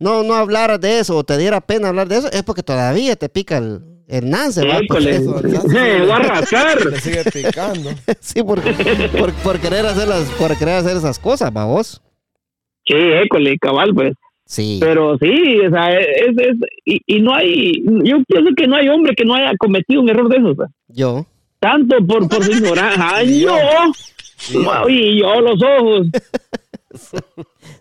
no, 0.00 0.24
no 0.24 0.34
hablaras 0.34 0.80
de 0.80 0.98
eso 0.98 1.16
o 1.16 1.24
te 1.24 1.38
diera 1.38 1.60
pena 1.60 1.88
hablar 1.88 2.08
de 2.08 2.18
eso, 2.18 2.32
es 2.32 2.42
porque 2.42 2.64
todavía 2.64 3.14
te 3.14 3.28
pica 3.28 3.58
el, 3.58 3.95
el 4.08 4.30
nance, 4.30 4.66
va, 4.66 4.80
porque- 4.88 5.10
Eso, 5.10 5.40
Me 5.68 6.00
voy 6.00 6.10
a 6.10 6.18
rascar. 6.20 6.84
Le 6.86 7.00
sigue 7.00 7.24
picando. 7.24 7.90
Sí, 8.20 8.42
por, 8.42 8.60
por, 9.18 9.32
por 9.34 9.60
querer 9.60 9.86
hacer 9.86 10.08
las, 10.08 10.24
por 10.32 10.56
querer 10.58 10.74
hacer 10.76 10.96
esas 10.96 11.18
cosas, 11.18 11.50
va 11.56 11.64
vos. 11.64 12.00
Sí, 12.86 12.94
école, 12.96 13.56
cabal, 13.58 13.92
pues. 13.94 14.12
Sí. 14.44 14.78
Pero 14.80 15.18
sí, 15.18 15.58
o 15.66 15.70
sea, 15.70 15.90
es, 15.90 16.36
es, 16.38 16.56
y, 16.84 17.00
y 17.06 17.20
no 17.20 17.34
hay, 17.34 17.82
yo 18.04 18.18
pienso 18.28 18.50
que 18.56 18.68
no 18.68 18.76
hay 18.76 18.88
hombre 18.88 19.12
que 19.16 19.24
no 19.24 19.34
haya 19.34 19.50
cometido 19.58 20.00
un 20.00 20.08
error 20.08 20.28
de 20.28 20.36
esos. 20.36 20.54
pues. 20.56 20.70
Yo. 20.88 21.26
Tanto 21.58 21.96
por, 22.06 22.28
por 22.28 22.44
su 22.44 22.52
ignorancia. 22.52 23.08
¡Ay, 23.12 23.40
yo! 23.40 23.50
Y 24.88 25.18
yo 25.20 25.40
los 25.40 25.60
ojos. 25.62 26.06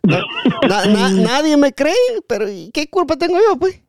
Na- 0.04 0.86
na- 0.88 1.10
nadie 1.12 1.58
me 1.58 1.72
cree, 1.74 1.94
pero 2.28 2.50
¿y 2.50 2.72
¿qué 2.74 2.88
culpa 2.90 3.16
tengo 3.18 3.38
yo, 3.38 3.58
pues? 3.58 3.82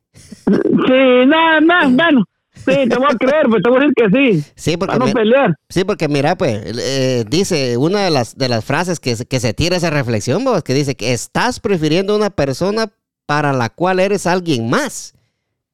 Sí, 0.46 1.26
nada 1.26 1.60
más, 1.60 1.92
bueno. 1.94 2.24
Sí, 2.54 2.88
te 2.88 2.96
voy 2.96 3.06
a 3.10 3.16
creer, 3.16 3.46
pues 3.48 3.62
te 3.62 3.70
voy 3.70 3.78
a 3.78 3.80
decir 3.86 3.94
que 3.94 4.42
sí. 4.42 4.52
Sí, 4.56 4.76
porque, 4.76 4.96
Para 4.96 5.06
no 5.06 5.12
pelear. 5.12 5.54
sí, 5.68 5.84
porque 5.84 6.08
mira, 6.08 6.36
pues, 6.36 6.62
eh, 6.78 7.24
dice 7.28 7.76
una 7.76 8.00
de 8.04 8.10
las, 8.10 8.36
de 8.36 8.48
las 8.48 8.64
frases 8.64 8.98
que, 8.98 9.14
se- 9.14 9.26
que 9.26 9.38
se 9.40 9.54
tira 9.54 9.76
esa 9.76 9.90
reflexión, 9.90 10.42
vos, 10.44 10.62
que 10.64 10.74
dice 10.74 10.96
que 10.96 11.12
estás 11.12 11.60
prefiriendo 11.60 12.16
una 12.16 12.30
persona 12.30 12.90
para 13.26 13.52
la 13.52 13.68
cual 13.68 14.00
eres 14.00 14.26
alguien 14.26 14.68
más. 14.70 15.14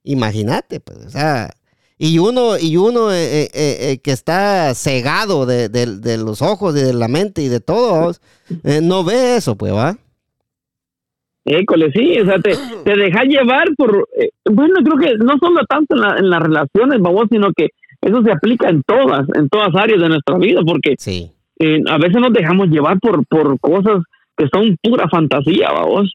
Imagínate, 0.04 0.80
pues, 0.80 0.98
o 1.06 1.10
sea, 1.10 1.50
y 1.98 2.18
uno, 2.18 2.58
y 2.58 2.76
uno 2.76 3.12
eh, 3.12 3.48
eh, 3.54 3.98
que 4.02 4.10
está 4.10 4.74
cegado 4.74 5.46
de, 5.46 5.68
de- 5.68 5.98
de 5.98 6.18
los 6.18 6.42
ojos 6.42 6.74
y 6.76 6.80
de 6.80 6.92
la 6.94 7.06
mente 7.08 7.42
y 7.42 7.48
de 7.48 7.60
todo, 7.60 8.12
eh, 8.64 8.80
no 8.82 9.04
ve 9.04 9.36
eso, 9.36 9.54
pues, 9.56 9.72
¿va? 9.72 9.96
École, 11.44 11.90
sí, 11.92 12.18
o 12.20 12.24
sea, 12.26 12.38
te, 12.38 12.52
te 12.84 12.96
deja 12.96 13.24
llevar 13.24 13.68
por... 13.76 14.08
eh, 14.18 14.30
bueno, 14.50 14.74
creo 14.84 14.96
que 14.98 15.16
no 15.24 15.34
solo 15.40 15.60
tanto 15.68 15.94
en, 15.96 16.00
la- 16.02 16.16
en 16.18 16.30
las 16.30 16.40
relaciones, 16.42 17.00
vamos, 17.00 17.26
sino 17.30 17.50
que 17.56 17.68
eso 18.00 18.22
se 18.22 18.32
aplica 18.32 18.68
en 18.68 18.82
todas, 18.82 19.26
en 19.34 19.48
todas 19.48 19.74
áreas 19.74 20.00
de 20.00 20.08
nuestra 20.08 20.36
vida, 20.38 20.60
porque 20.66 20.94
Sí. 20.98 21.30
eh, 21.58 21.80
a 21.88 21.98
veces 21.98 22.20
nos 22.20 22.32
dejamos 22.32 22.68
llevar 22.68 22.98
por, 23.00 23.24
por 23.26 23.58
cosas 23.60 24.02
que 24.36 24.46
son 24.52 24.76
pura 24.82 25.08
fantasía, 25.08 25.70
vamos. 25.72 26.12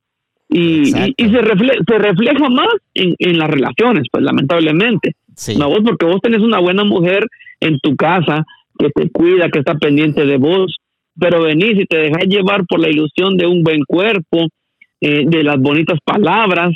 Y, 0.50 0.90
y, 0.98 1.14
y 1.18 1.24
se, 1.30 1.42
refle- 1.42 1.84
se 1.86 1.98
refleja 1.98 2.50
más 2.50 2.70
en, 2.94 3.16
en 3.20 3.38
las 3.38 3.50
relaciones, 3.50 4.04
pues 4.12 4.24
lamentablemente. 4.24 5.12
Sí. 5.36 5.58
Porque 5.86 6.06
vos 6.06 6.20
tenés 6.22 6.40
una 6.42 6.60
buena 6.60 6.84
mujer 6.84 7.26
en 7.60 7.80
tu 7.80 7.96
casa 7.96 8.44
que 8.80 8.90
te 8.90 9.10
cuida, 9.12 9.50
que 9.50 9.60
está 9.60 9.76
pendiente 9.76 10.26
de 10.26 10.38
vos, 10.38 10.76
pero 11.20 11.42
venís 11.44 11.80
y 11.80 11.86
te 11.86 11.98
dejas 11.98 12.26
llevar 12.28 12.66
por 12.66 12.80
la 12.80 12.90
ilusión 12.90 13.36
de 13.38 13.46
un 13.48 13.62
buen 13.64 13.84
cuerpo, 13.86 14.48
eh, 15.02 15.24
de 15.28 15.44
las 15.44 15.58
bonitas 15.60 16.00
palabras, 16.04 16.74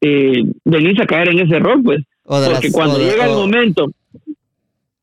eh, 0.00 0.42
venís 0.64 1.00
a 1.00 1.06
caer 1.06 1.30
en 1.30 1.40
ese 1.40 1.56
error, 1.56 1.80
pues. 1.82 2.00
O 2.24 2.38
de 2.40 2.48
Porque 2.50 2.66
las- 2.68 2.72
cuando 2.74 2.96
o 2.96 2.98
de- 2.98 3.04
llega 3.10 3.26
el 3.26 3.32
momento, 3.34 3.86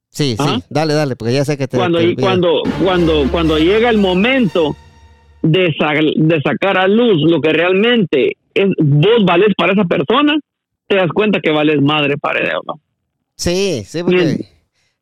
Sí, 0.10 0.36
sí, 0.38 0.64
dale, 0.70 0.94
dale, 0.94 1.16
porque 1.16 1.34
ya 1.34 1.46
sé 1.46 1.58
que 1.58 1.68
te. 1.70 1.78
cuando, 1.78 2.00
te 2.00 2.16
cuando, 2.18 2.64
cuando, 2.84 3.26
cuando 3.32 3.58
llega 3.58 3.90
el 3.90 3.98
momento 3.98 4.76
de, 5.42 5.74
sa- 5.80 5.94
de 5.94 6.42
sacar 6.42 6.78
a 6.78 6.88
luz 6.88 7.22
lo 7.32 7.40
que 7.40 7.54
realmente 7.54 8.36
es, 8.54 8.68
vos 8.78 9.24
vales 9.26 9.54
para 9.58 9.72
esa 9.74 9.86
persona, 9.86 10.38
te 10.88 10.98
das 10.98 11.10
cuenta 11.14 11.40
que 11.40 11.52
vales 11.52 11.82
madre 11.82 12.18
para 12.18 12.40
ella. 12.42 12.58
¿no? 12.68 12.80
Sí, 13.38 13.84
sí, 13.86 14.04
porque 14.04 14.18
Bien. 14.26 14.46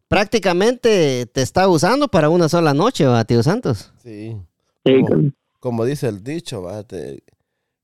prácticamente 0.08 1.26
te 1.26 1.42
está 1.42 1.68
usando 1.68 2.08
para 2.08 2.30
una 2.30 2.48
sola 2.48 2.74
noche, 2.76 3.06
¿va, 3.06 3.24
tío 3.26 3.42
Santos? 3.42 3.92
Sí. 4.04 4.36
Sí, 4.86 5.02
Como, 5.08 5.32
como 5.60 5.86
dice 5.86 6.08
el 6.08 6.24
dicho, 6.24 6.62
va, 6.62 6.84
te- 6.84 7.24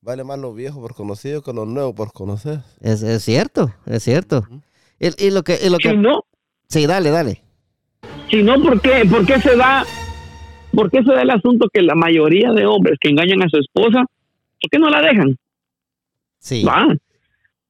vale 0.05 0.23
más 0.23 0.37
lo 0.39 0.53
viejo 0.53 0.79
por 0.79 0.93
conocido 0.95 1.41
que 1.41 1.51
lo 1.51 1.65
nuevo 1.65 1.93
por 1.95 2.13
conocer. 2.13 2.59
Es, 2.79 3.01
es 3.01 3.23
cierto, 3.23 3.73
es 3.87 4.03
cierto. 4.03 4.47
Y, 4.99 5.25
y 5.25 5.31
lo 5.31 5.43
que, 5.43 5.57
y 5.61 5.69
lo 5.69 5.77
Si 5.77 5.83
que, 5.89 5.93
no, 5.97 6.23
sí, 6.69 6.85
dale, 6.85 7.09
dale. 7.09 7.41
si 8.29 8.43
no, 8.43 8.61
¿por 8.61 8.79
qué, 8.81 9.03
¿por 9.09 9.25
qué 9.25 9.41
se 9.41 9.55
da, 9.57 9.83
por 10.73 10.91
qué 10.91 11.03
se 11.03 11.11
da 11.11 11.21
el 11.23 11.31
asunto 11.31 11.67
que 11.73 11.81
la 11.81 11.95
mayoría 11.95 12.51
de 12.51 12.65
hombres 12.65 12.97
que 13.01 13.09
engañan 13.09 13.41
a 13.43 13.49
su 13.49 13.57
esposa, 13.57 14.05
¿por 14.61 14.69
qué 14.71 14.77
no 14.79 14.89
la 14.89 15.01
dejan? 15.01 15.35
Sí, 16.39 16.63
Va. 16.63 16.87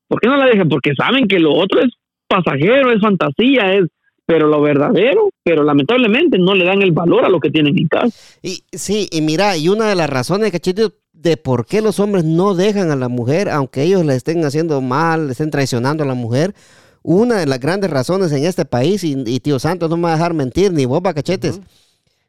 ¿Por 0.08 0.20
qué 0.20 0.28
no 0.28 0.38
la 0.38 0.46
dejan? 0.46 0.70
Porque 0.70 0.94
saben 0.96 1.28
que 1.28 1.40
lo 1.40 1.54
otro 1.54 1.80
es 1.82 1.92
pasajero, 2.28 2.92
es 2.92 3.02
fantasía, 3.02 3.74
es, 3.74 3.86
pero 4.26 4.48
lo 4.48 4.62
verdadero, 4.62 5.30
pero 5.44 5.64
lamentablemente 5.64 6.38
no 6.38 6.54
le 6.54 6.66
dan 6.66 6.82
el 6.82 6.92
valor 6.92 7.24
a 7.26 7.30
lo 7.30 7.40
que 7.40 7.50
tienen 7.50 7.78
en 7.80 7.88
casa. 7.88 8.16
y 8.44 8.64
sí, 8.74 9.08
y 9.12 9.22
mira, 9.22 9.56
y 9.58 9.70
una 9.70 9.88
de 9.88 9.96
las 9.96 10.10
razones, 10.10 10.52
cachito, 10.52 10.92
de 11.26 11.38
por 11.38 11.66
qué 11.66 11.82
los 11.82 12.00
hombres 12.00 12.24
no 12.24 12.54
dejan 12.54 12.92
a 12.92 12.96
la 12.96 13.10
mujer, 13.10 13.50
aunque 13.50 13.82
ellos 13.82 14.06
le 14.06 14.16
estén 14.16 14.46
haciendo 14.46 14.80
mal, 14.80 15.26
le 15.26 15.32
estén 15.32 15.50
traicionando 15.50 16.04
a 16.04 16.08
la 16.08 16.14
mujer, 16.14 16.54
una 17.02 17.38
de 17.38 17.48
las 17.48 17.60
grandes 17.60 17.90
razones 17.90 18.32
en 18.32 18.46
este 18.46 18.64
país, 18.64 19.04
y, 19.04 19.16
y 19.26 19.40
tío 19.40 19.58
Santos 19.58 19.90
no 19.90 19.98
me 19.98 20.04
va 20.04 20.12
a 20.12 20.16
dejar 20.16 20.36
mentir, 20.36 20.72
ni 20.72 20.86
vos, 20.86 21.02
cachetes, 21.02 21.60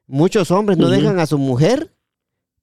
muchos 0.06 0.50
hombres 0.50 0.78
no 0.78 0.88
dejan 0.88 1.20
a 1.20 1.26
su 1.26 1.36
mujer 1.36 1.92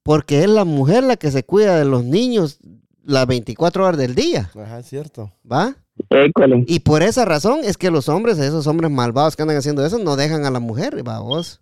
porque 0.02 0.42
es 0.42 0.50
la 0.50 0.64
mujer 0.64 1.04
la 1.04 1.16
que 1.16 1.30
se 1.30 1.44
cuida 1.44 1.78
de 1.78 1.84
los 1.84 2.04
niños 2.04 2.58
las 3.04 3.26
24 3.26 3.86
horas 3.86 3.98
del 3.98 4.14
día, 4.16 4.50
Ajá, 4.54 4.80
es 4.80 4.86
cierto. 4.86 5.30
¿va? 5.50 5.76
École. 6.10 6.64
Y 6.66 6.80
por 6.80 7.02
esa 7.04 7.24
razón 7.24 7.60
es 7.62 7.76
que 7.76 7.92
los 7.92 8.08
hombres, 8.08 8.38
esos 8.38 8.66
hombres 8.66 8.90
malvados 8.90 9.36
que 9.36 9.42
andan 9.42 9.56
haciendo 9.56 9.86
eso, 9.86 9.98
no 9.98 10.16
dejan 10.16 10.44
a 10.44 10.50
la 10.50 10.58
mujer, 10.58 11.06
va 11.06 11.20
vos. 11.20 11.60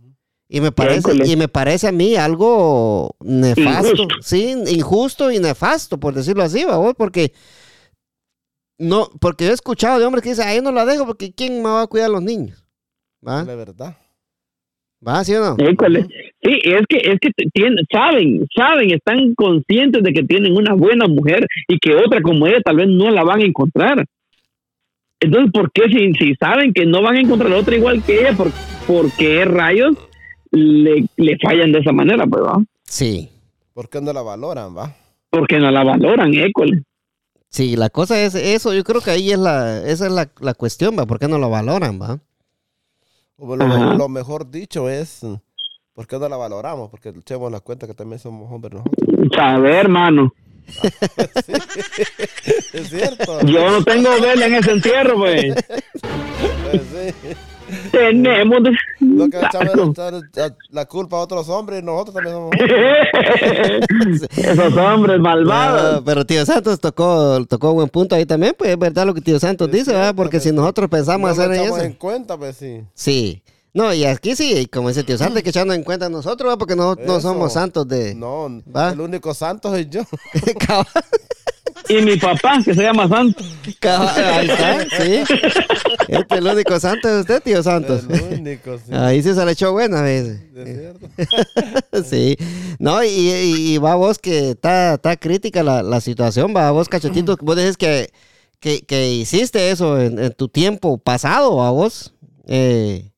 Y 0.55 0.61
me 0.61 0.71
parece, 0.71 1.13
y 1.25 1.35
me 1.35 1.49
parece 1.49 1.89
a 1.89 1.93
mí 1.93 2.15
algo 2.15 3.17
nefasto, 3.25 3.93
Injusto. 3.93 4.15
sí, 4.21 4.55
injusto 4.69 5.33
y 5.33 5.39
nefasto, 5.39 5.99
por 5.99 6.13
decirlo 6.13 6.43
así, 6.43 6.63
va 6.63 6.93
porque 6.93 7.33
no, 8.77 9.09
porque 9.19 9.47
he 9.47 9.53
escuchado 9.53 9.99
de 9.99 10.05
hombres 10.05 10.23
que 10.23 10.29
dicen, 10.29 10.45
ah, 10.47 10.55
yo 10.55 10.61
no 10.61 10.71
la 10.71 10.85
dejo 10.85 11.07
porque 11.07 11.33
¿quién 11.33 11.63
me 11.63 11.71
va 11.71 11.81
a 11.81 11.87
cuidar 11.87 12.11
a 12.11 12.13
los 12.13 12.23
niños? 12.23 12.67
¿Va? 13.27 13.45
La 13.45 13.55
verdad. 13.55 13.97
¿Va? 15.09 15.25
¿Sí 15.25 15.35
o 15.35 15.41
no? 15.41 15.57
École. 15.57 16.03
Sí, 16.43 16.59
es 16.65 16.83
que, 16.87 16.99
es 16.99 17.19
que 17.19 17.31
tienen, 17.55 17.87
saben, 17.91 18.47
saben, 18.55 18.93
están 18.93 19.35
conscientes 19.35 20.03
de 20.03 20.13
que 20.13 20.23
tienen 20.23 20.55
una 20.55 20.75
buena 20.75 21.07
mujer 21.07 21.47
y 21.67 21.79
que 21.79 21.97
otra 21.97 22.21
como 22.21 22.47
ella 22.47 22.61
tal 22.63 22.77
vez 22.77 22.89
no 22.89 23.11
la 23.11 23.25
van 23.25 23.41
a 23.41 23.47
encontrar. 23.47 24.05
Entonces, 25.19 25.51
¿por 25.51 25.73
qué 25.73 25.85
si, 25.85 26.13
si 26.13 26.35
saben 26.35 26.75
que 26.75 26.85
no 26.85 27.01
van 27.01 27.17
a 27.17 27.21
encontrar 27.21 27.51
otra 27.53 27.75
igual 27.75 28.03
que 28.05 28.21
ella, 28.21 28.37
por, 28.37 28.51
por 28.87 29.11
qué 29.13 29.47
rayos 29.47 29.97
le, 30.53 31.07
le 31.17 31.39
fallan 31.39 31.73
de 31.73 31.81
esa 31.81 31.93
manera? 31.93 32.27
Pues, 32.27 32.43
¿va? 32.43 32.63
Sí. 32.85 33.29
¿Por 33.75 33.89
qué 33.89 34.01
no 34.01 34.13
la 34.13 34.23
valoran, 34.23 34.77
va? 34.77 34.95
Porque 35.31 35.59
no 35.59 35.71
la 35.71 35.83
valoran, 35.83 36.33
école. 36.35 36.83
Sí, 37.49 37.77
la 37.77 37.91
cosa 37.91 38.23
es 38.23 38.35
eso, 38.35 38.73
yo 38.73 38.83
creo 38.85 39.01
que 39.01 39.11
ahí 39.11 39.31
es 39.31 39.39
la, 39.39 39.83
esa 39.87 40.07
es 40.07 40.13
la, 40.13 40.31
la 40.41 40.55
cuestión, 40.55 40.97
va, 40.99 41.05
¿por 41.05 41.19
qué 41.19 41.29
no 41.29 41.39
lo 41.39 41.51
valoran, 41.51 42.01
va? 42.01 42.19
Lo 43.39 44.09
mejor 44.09 44.51
dicho 44.51 44.89
es, 44.89 45.21
¿por 45.95 46.07
qué 46.07 46.19
no 46.19 46.29
la 46.29 46.37
valoramos? 46.37 46.91
Porque 46.91 47.09
echemos 47.11 47.51
la 47.51 47.61
cuenta 47.61 47.87
que 47.87 47.95
también 47.95 48.21
somos 48.21 48.51
hombres 48.51 48.75
nosotros. 48.75 49.29
Saber, 49.37 49.75
hermano. 49.75 50.33
Sí. 51.45 51.53
es 52.73 52.89
cierto. 52.89 53.41
Yo 53.45 53.71
no 53.71 53.83
tengo 53.83 54.09
vela 54.21 54.47
en 54.47 54.55
ese 54.55 54.71
entierro, 54.71 55.17
pues. 55.19 55.55
Pues 56.71 56.83
sí. 56.83 57.37
Tenemos. 57.91 58.61
Lo 59.01 59.29
que 59.29 59.39
echamos 59.39 59.97
la- 60.35 60.55
la 60.71 60.85
culpa 60.87 61.17
a 61.17 61.21
otros 61.21 61.49
hombres 61.49 61.83
y 61.83 61.85
nosotros 61.85 62.15
también 62.15 62.35
somos. 62.37 62.51
Esos 64.37 64.77
hombres 64.77 65.21
malvados. 65.21 65.95
No, 65.95 66.05
pero 66.05 66.25
tío 66.25 66.45
Santos 66.47 66.81
tocó, 66.81 67.45
tocó 67.47 67.73
buen 67.75 67.89
punto 67.89 68.15
ahí 68.15 68.27
también, 68.27 68.55
pues 68.57 68.71
es 68.71 68.79
verdad 68.79 69.07
lo 69.07 69.15
que 69.15 69.21
tío 69.21 69.39
Santos 69.39 69.69
Es 69.69 69.75
dice, 69.75 69.93
¿verdad? 69.93 70.15
Porque 70.15 70.41
si 70.41 70.53
nosotros 70.53 70.89
pensamos 70.91 71.37
No 71.37 71.43
hacer 71.43 71.53
eso, 71.53 71.79
en 71.81 71.93
cuenta, 71.95 72.37
pues 72.37 72.57
sí. 72.57 72.83
sí. 72.95 73.43
No, 73.75 73.91
y 73.95 74.05
aquí 74.05 74.37
sí, 74.37 74.67
como 74.67 74.89
dice 74.89 75.03
tío 75.03 75.17
Santos, 75.17 75.37
hay 75.39 75.43
que 75.43 75.49
echarnos 75.51 75.75
en 75.77 75.83
cuenta 75.83 76.09
nosotros, 76.11 76.47
¿verdad? 76.47 76.59
Porque 76.59 76.77
no, 76.77 76.95
no 76.95 77.21
somos 77.21 77.55
santos 77.55 77.89
de... 77.89 78.15
No, 78.15 78.61
¿Va? 78.75 78.91
el 78.93 79.01
único 79.01 79.33
santo 79.33 79.71
soy 79.71 79.89
yo. 79.89 80.03
Y 81.89 81.95
mi 82.03 82.17
papá, 82.17 82.59
que 82.65 82.75
se 82.75 82.83
llama 82.83 83.09
Santo. 83.09 83.45
cabal, 83.81 84.09
ahí 84.25 84.49
está, 84.49 84.81
sí. 85.03 85.35
Este 86.09 86.35
es 86.35 86.39
el 86.41 86.47
único 86.47 86.79
santo 86.81 87.09
de 87.09 87.21
usted, 87.21 87.43
tío 87.43 87.63
Santos. 87.63 88.05
El 88.09 88.41
único, 88.41 88.79
sí. 88.79 88.93
Ahí 88.93 89.23
sí 89.23 89.35
se 89.35 89.45
le 89.45 89.53
echó 89.53 89.73
buena 89.73 90.03
vez. 90.03 90.41
Es 90.55 90.79
cierto. 90.79 91.09
Sí, 92.09 92.37
no, 92.79 93.03
y, 93.05 93.09
y- 93.09 93.75
y 93.75 93.79
va 93.79 93.95
vos 93.95 94.19
que 94.19 94.51
está, 94.51 94.95
está 94.95 95.17
crítica 95.17 95.63
la, 95.63 95.83
la 95.83 96.01
situación, 96.01 96.55
va 96.57 96.71
vos 96.71 96.89
cachetito, 96.89 97.37
vos 97.43 97.57
dices 97.57 97.77
que, 97.77 98.11
que, 98.61 98.81
que 98.83 99.13
hiciste 99.13 99.71
eso 99.71 100.01
en, 100.01 100.19
en 100.19 100.33
tu 100.33 100.49
tiempo 100.49 100.99
pasado, 100.99 101.57
va 101.57 101.71
vos. 101.71 102.15
Eh, 102.47 103.11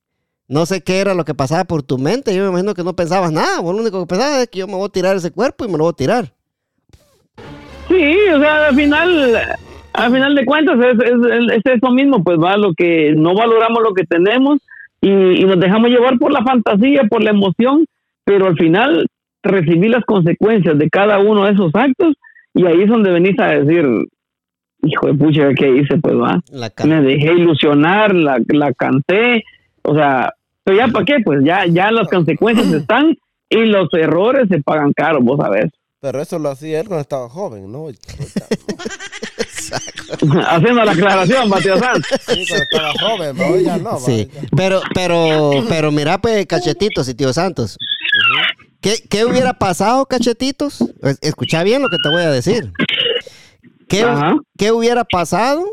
no 0.49 0.67
sé 0.67 0.83
qué 0.83 0.99
era 0.99 1.15
lo 1.15 1.25
que 1.25 1.35
pasaba 1.35 1.65
por 1.65 1.83
tu 1.83 1.97
mente, 1.99 2.35
yo 2.35 2.43
me 2.43 2.49
imagino 2.51 2.75
que 2.75 2.85
no 2.85 2.95
pensabas 2.95 3.33
nada, 3.33 3.61
vos 3.61 3.75
lo 3.75 3.81
único 3.81 4.01
que 4.01 4.07
pensabas 4.07 4.43
es 4.43 4.49
que 4.49 4.59
yo 4.59 4.67
me 4.67 4.75
voy 4.75 4.87
a 4.87 4.93
tirar 4.93 5.17
ese 5.17 5.31
cuerpo 5.31 5.65
y 5.65 5.69
me 5.69 5.79
lo 5.79 5.85
voy 5.85 5.93
a 5.93 5.97
tirar. 5.97 6.34
Sí, 7.89 8.17
o 8.35 8.41
sea, 8.41 8.69
al 8.69 8.75
final, 8.75 9.39
al 9.93 10.13
final 10.13 10.35
de 10.35 10.45
cuentas 10.45 10.79
es, 10.79 10.99
es, 11.05 11.57
es 11.57 11.75
eso 11.77 11.91
mismo, 11.91 12.23
pues 12.23 12.39
va, 12.39 12.57
lo 12.57 12.75
que 12.75 13.15
no 13.17 13.35
valoramos 13.35 13.83
lo 13.83 13.95
que 13.95 14.05
tenemos 14.05 14.59
y, 15.01 15.11
y 15.11 15.45
nos 15.45 15.61
dejamos 15.61 15.91
llevar 15.91 16.19
por 16.19 16.33
la 16.33 16.43
fantasía, 16.43 17.05
por 17.05 17.23
la 17.23 17.31
emoción, 17.31 17.87
pero 18.25 18.47
al 18.47 18.57
final 18.57 19.07
recibir 19.43 19.91
las 19.91 20.05
consecuencias 20.05 20.79
de 20.79 20.89
cada 20.89 21.19
uno 21.19 21.45
de 21.45 21.53
esos 21.53 21.71
actos 21.75 22.15
y 22.55 22.67
ahí 22.67 22.83
es 22.83 22.89
donde 22.89 23.11
venís 23.11 23.39
a 23.39 23.49
decir, 23.49 23.87
hijo 24.83 25.07
de 25.07 25.15
pucha, 25.15 25.53
¿qué 25.55 25.77
hice? 25.77 25.99
Pues 25.99 26.15
va, 26.15 26.41
me 26.85 27.03
dejé 27.03 27.35
ilusionar, 27.35 28.15
la, 28.15 28.39
la 28.49 28.73
canté, 28.73 29.45
o 29.83 29.95
sea, 29.95 30.33
pero 30.63 30.79
ya 30.79 30.89
para 30.89 31.05
qué, 31.05 31.17
pues 31.23 31.45
ya, 31.45 31.67
ya 31.67 31.91
las 31.91 32.09
consecuencias 32.09 32.73
están 32.73 33.17
y 33.51 33.65
los 33.67 33.89
errores 33.93 34.49
se 34.49 34.63
pagan 34.63 34.93
caro, 34.93 35.21
vos 35.21 35.39
sabés. 35.39 35.71
Pero 36.05 36.21
eso 36.21 36.39
lo 36.39 36.51
hacía 36.51 36.81
él 36.81 36.87
cuando 36.87 37.01
estaba 37.01 37.31
joven, 37.31 37.73
¿no? 37.73 37.87
Haciendo 40.49 40.85
la 40.85 40.93
aclaración, 40.93 41.49
Mateo 41.49 41.79
Sanz. 41.79 42.07
Sí, 42.27 42.45
cuando 42.47 42.65
estaba 42.71 42.93
joven, 43.01 43.35
pero 43.39 43.55
hoy 43.55 43.65
ya 43.65 43.79
no. 43.79 43.99
Sí, 43.99 44.29
ya. 44.31 44.43
pero, 44.55 44.83
pero, 44.95 45.51
pero 45.67 45.91
mira, 45.91 46.21
pues, 46.21 46.45
cachetitos 46.47 47.09
y 47.09 47.15
tío 47.15 47.33
Santos. 47.33 47.79
¿Qué, 48.83 49.03
qué 49.09 49.25
hubiera 49.25 49.55
pasado, 49.55 50.05
cachetitos? 50.05 50.83
Es- 51.03 51.19
Escucha 51.23 51.63
bien 51.63 51.81
lo 51.81 51.89
que 51.89 51.97
te 52.03 52.11
voy 52.11 52.21
a 52.21 52.31
decir. 52.31 52.71
¿Qué, 53.89 54.07
qué 54.59 54.73
hubiera 54.73 55.05
pasado 55.05 55.65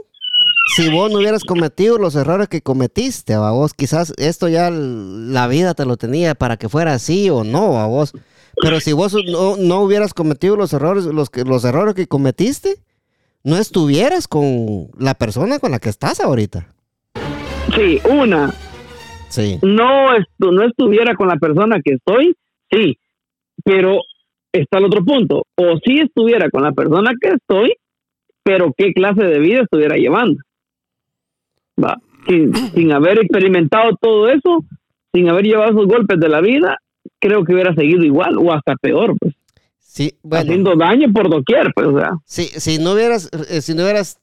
si 0.78 0.90
vos 0.90 1.12
no 1.12 1.18
hubieras 1.18 1.44
cometido 1.44 1.98
los 1.98 2.16
errores 2.16 2.48
que 2.48 2.62
cometiste? 2.62 3.34
A 3.34 3.52
vos 3.52 3.74
quizás 3.74 4.14
esto 4.16 4.48
ya 4.48 4.70
la 4.72 5.48
vida 5.48 5.74
te 5.74 5.84
lo 5.84 5.98
tenía 5.98 6.36
para 6.36 6.56
que 6.56 6.70
fuera 6.70 6.94
así 6.94 7.30
o 7.30 7.44
no, 7.44 7.82
a 7.82 7.86
vos. 7.88 8.14
Pero 8.62 8.80
si 8.80 8.94
vos 8.94 9.16
no, 9.32 9.56
no 9.58 9.82
hubieras 9.82 10.14
cometido 10.14 10.56
los 10.56 10.74
errores, 10.74 11.06
los, 11.06 11.30
que- 11.30 11.44
los 11.44 11.64
errores 11.66 11.94
que 11.96 12.08
cometiste, 12.08 12.76
no 13.44 13.58
estuvieras 13.58 14.28
con 14.28 14.90
la 15.00 15.14
persona 15.16 15.60
con 15.60 15.72
la 15.72 15.80
que 15.80 15.90
estás 15.90 16.20
ahorita. 16.20 16.68
Sí, 17.76 18.00
una, 18.10 18.54
Sí. 19.30 19.58
no, 19.62 20.10
estu- 20.16 20.52
no 20.54 20.64
estuviera 20.64 21.16
con 21.16 21.28
la 21.30 21.38
persona 21.38 21.78
que 21.84 21.94
estoy, 21.94 22.36
sí, 22.72 22.98
pero 23.64 24.00
está 24.52 24.78
el 24.80 24.86
otro 24.86 25.04
punto. 25.06 25.44
O 25.56 25.78
sí 25.84 26.00
estuviera 26.00 26.50
con 26.50 26.64
la 26.64 26.74
persona 26.74 27.12
que 27.20 27.30
estoy, 27.30 27.74
pero 28.44 28.74
qué 28.78 28.92
clase 28.94 29.24
de 29.24 29.40
vida 29.40 29.62
estuviera 29.62 29.96
llevando. 29.96 30.42
Va, 31.84 31.98
sin, 32.28 32.54
sin 32.54 32.92
haber 32.92 33.20
experimentado 33.20 33.96
todo 34.00 34.30
eso, 34.30 34.64
sin 35.14 35.30
haber 35.30 35.46
llevado 35.46 35.72
esos 35.72 35.88
golpes 35.88 36.20
de 36.20 36.30
la 36.30 36.42
vida, 36.42 36.78
creo 37.22 37.46
que 37.46 37.54
hubiera 37.54 37.74
seguido 37.74 38.04
igual 38.04 38.38
o 38.38 38.52
hasta 38.52 38.76
peor. 38.76 39.14
Pues. 39.18 39.34
Sí, 39.80 40.14
bueno. 40.24 40.44
haciendo 40.44 40.76
daño 40.76 41.12
por 41.14 41.30
doquier, 41.30 41.72
pues, 41.74 41.88
o 41.88 41.98
sea. 41.98 42.12
Si, 42.26 42.46
si 42.48 42.80
no 42.80 42.94
hubieras, 42.94 43.30
eh, 43.50 43.62
si 43.62 43.74
no 43.74 43.84
hubieras 43.84 44.20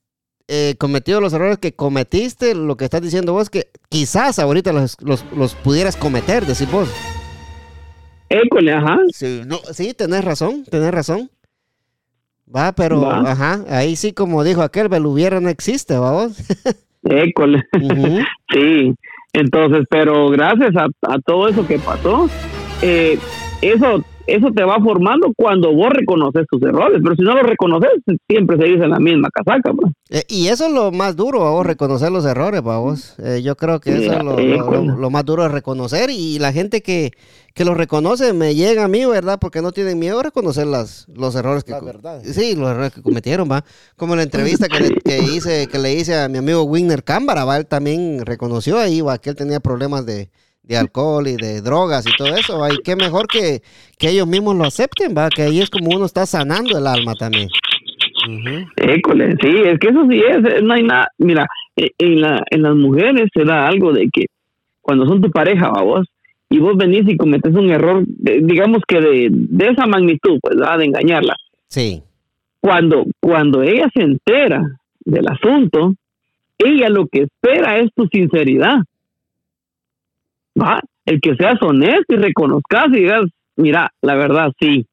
eh, 0.49 0.75
cometido 0.79 1.21
los 1.21 1.33
errores 1.33 1.59
que 1.59 1.75
cometiste, 1.75 2.55
lo 2.55 2.77
que 2.77 2.85
estás 2.85 3.03
diciendo 3.03 3.33
vos, 3.33 3.51
que 3.51 3.69
quizás 3.89 4.39
ahorita 4.39 4.73
los, 4.73 4.97
los, 5.03 5.25
los 5.37 5.55
pudieras 5.55 5.97
cometer, 5.97 6.45
decís 6.45 6.71
vos. 6.71 6.91
École, 8.31 8.73
ajá. 8.73 8.99
Sí, 9.13 9.43
no, 9.47 9.59
sí, 9.73 9.95
tenés 9.95 10.25
razón, 10.25 10.65
tenés 10.65 10.91
razón. 10.91 11.31
Va, 12.55 12.73
pero, 12.73 13.03
Va. 13.03 13.31
ajá, 13.31 13.65
ahí 13.69 13.95
sí, 13.95 14.13
como 14.13 14.43
dijo 14.43 14.63
aquel, 14.63 14.93
el 14.93 15.07
hubiera 15.07 15.41
no 15.41 15.51
existe, 15.51 15.99
¿va 15.99 16.13
vos? 16.13 16.33
École. 17.05 17.63
Sí, 18.51 18.95
entonces, 19.35 19.85
pero 19.91 20.31
gracias 20.31 20.75
a, 20.75 20.87
a 21.07 21.19
todo 21.19 21.49
eso 21.49 21.67
que 21.67 21.79
pasó, 21.79 22.31
eh, 22.83 23.19
eso 23.63 24.03
eso 24.27 24.49
te 24.55 24.63
va 24.63 24.79
formando 24.83 25.33
cuando 25.35 25.73
vos 25.75 25.89
reconoces 25.91 26.45
tus 26.51 26.61
errores, 26.63 27.01
pero 27.03 27.17
si 27.17 27.23
no 27.23 27.33
los 27.35 27.45
reconoces, 27.45 27.93
siempre 28.29 28.59
seguís 28.59 28.79
en 28.83 28.91
la 28.91 28.99
misma 28.99 29.31
casaca. 29.33 29.73
pues. 29.73 29.91
Eh, 30.11 30.23
y 30.29 30.49
eso 30.49 30.67
es 30.67 30.73
lo 30.75 30.93
más 30.93 31.17
duro, 31.17 31.41
¿va 31.41 31.51
vos, 31.51 31.65
reconocer 31.65 32.13
los 32.13 32.27
errores, 32.27 32.61
¿va 32.61 32.77
vos. 32.79 33.15
Eh, 33.25 33.41
yo 33.43 33.57
creo 33.57 33.81
que 33.81 33.97
eso 33.97 34.13
es 34.13 34.23
lo, 34.23 34.37
Sí, 34.37 34.49
lo- 34.49 34.57
lo- 34.59 34.67
bueno. 34.67 34.97
lo 34.99 35.09
más 35.09 35.25
duro 35.25 35.45
de 35.45 35.49
reconocer 35.49 36.11
y 36.11 36.39
la 36.41 36.53
gente 36.53 36.83
que, 36.83 37.13
que 37.55 37.65
los 37.65 37.75
reconoce 37.75 38.35
me 38.35 38.55
llega 38.55 38.85
a 38.85 38.89
mí, 38.89 39.03
¿verdad? 39.07 39.39
Porque 39.41 39.63
no 39.63 39.73
tienen 39.73 39.99
miedo 39.99 40.21
a 40.21 40.25
reconocer 40.25 40.67
las, 40.67 41.07
los 41.09 41.35
errores 41.35 41.65
que... 41.65 41.73
La 41.73 41.79
co- 41.81 41.87
verdad. 41.87 42.21
Sí, 42.23 42.55
los 42.55 42.69
errores 42.69 42.93
que 42.93 43.01
cometieron, 43.01 43.51
¿va? 43.51 43.65
Como 43.97 44.15
la 44.15 44.25
entrevista 44.25 44.69
que 44.69 44.81
le, 44.81 44.91
que 44.97 45.21
hice, 45.21 45.69
que 45.69 45.79
le 45.79 45.95
hice 45.95 46.15
a 46.21 46.29
mi 46.29 46.37
amigo 46.37 46.65
Wigner 46.65 47.03
Cámara, 47.03 47.47
¿va? 47.47 47.57
Él 47.57 47.65
también 47.67 48.27
reconoció 48.27 48.79
ahí, 48.79 49.01
¿va? 49.01 49.17
Que 49.17 49.31
él 49.31 49.37
tenía 49.37 49.61
problemas 49.61 50.05
de, 50.05 50.29
de 50.69 50.77
alcohol 50.77 51.27
y 51.27 51.37
de 51.37 51.61
drogas 51.63 52.07
y 52.07 52.15
todo 52.17 52.29
eso, 52.37 52.59
¿va? 52.59 52.73
Y 52.73 52.77
qué 52.85 52.95
mejor 52.95 53.27
que, 53.27 53.63
que 53.99 54.11
ellos 54.11 54.27
mismos 54.27 54.55
lo 54.57 54.65
acepten, 54.65 55.15
¿va? 55.17 55.31
Que 55.31 55.43
ahí 55.43 55.61
es 55.61 55.71
como 55.71 55.89
uno 55.97 56.05
está 56.05 56.27
sanando 56.27 56.77
el 56.79 56.87
alma 56.87 57.15
también. 57.15 57.49
École, 58.77 59.37
sí, 59.41 59.49
es 59.65 59.79
que 59.79 59.89
eso 59.89 60.07
sí 60.11 60.19
es, 60.21 60.45
eh, 60.45 60.61
no 60.63 60.75
hay 60.75 60.83
nada. 60.83 61.09
Mira, 61.19 61.47
eh, 61.77 61.91
en, 61.99 62.21
la, 62.21 62.43
en 62.51 62.63
las 62.63 62.75
mujeres 62.75 63.29
se 63.35 63.45
da 63.45 63.67
algo 63.67 63.93
de 63.93 64.09
que 64.13 64.27
cuando 64.83 65.07
son 65.07 65.21
tu 65.23 65.31
pareja, 65.31 65.69
¿va 65.71 65.83
vos, 65.83 66.07
y 66.51 66.59
vos 66.59 66.77
venís 66.77 67.09
y 67.09 67.17
cometes 67.17 67.55
un 67.55 67.71
error, 67.71 68.05
de- 68.07 68.41
digamos 68.43 68.83
que 68.87 69.01
de, 69.01 69.29
de 69.31 69.69
esa 69.69 69.87
magnitud, 69.87 70.39
pues, 70.43 70.57
¿verdad? 70.57 70.79
de 70.79 70.85
engañarla. 70.87 71.37
Sí, 71.69 72.03
Cuando, 72.61 73.05
cuando 73.21 73.63
ella 73.63 73.89
se 73.95 74.03
entera 74.03 74.63
del 75.05 75.29
asunto, 75.29 75.95
ella 76.59 76.89
lo 76.89 77.07
que 77.07 77.23
espera 77.23 77.79
es 77.79 77.91
tu 77.95 78.07
sinceridad. 78.09 78.79
¿Va? 80.61 80.81
El 81.05 81.21
que 81.21 81.37
seas 81.37 81.61
honesto 81.63 82.15
y 82.15 82.17
reconozcas 82.17 82.89
y 82.89 83.01
digas, 83.01 83.23
mira, 83.57 83.91
la 84.03 84.15
verdad 84.15 84.53
sí, 84.59 84.87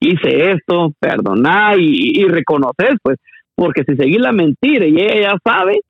hice 0.00 0.52
esto, 0.52 0.92
perdoná 0.98 1.74
y, 1.76 2.20
y 2.20 2.24
reconoces, 2.24 2.96
pues, 3.02 3.18
porque 3.54 3.84
si 3.84 3.96
seguís 3.96 4.20
la 4.20 4.32
mentira 4.32 4.86
y 4.86 4.96
ella 4.96 5.32
ya 5.32 5.38
sabe, 5.44 5.80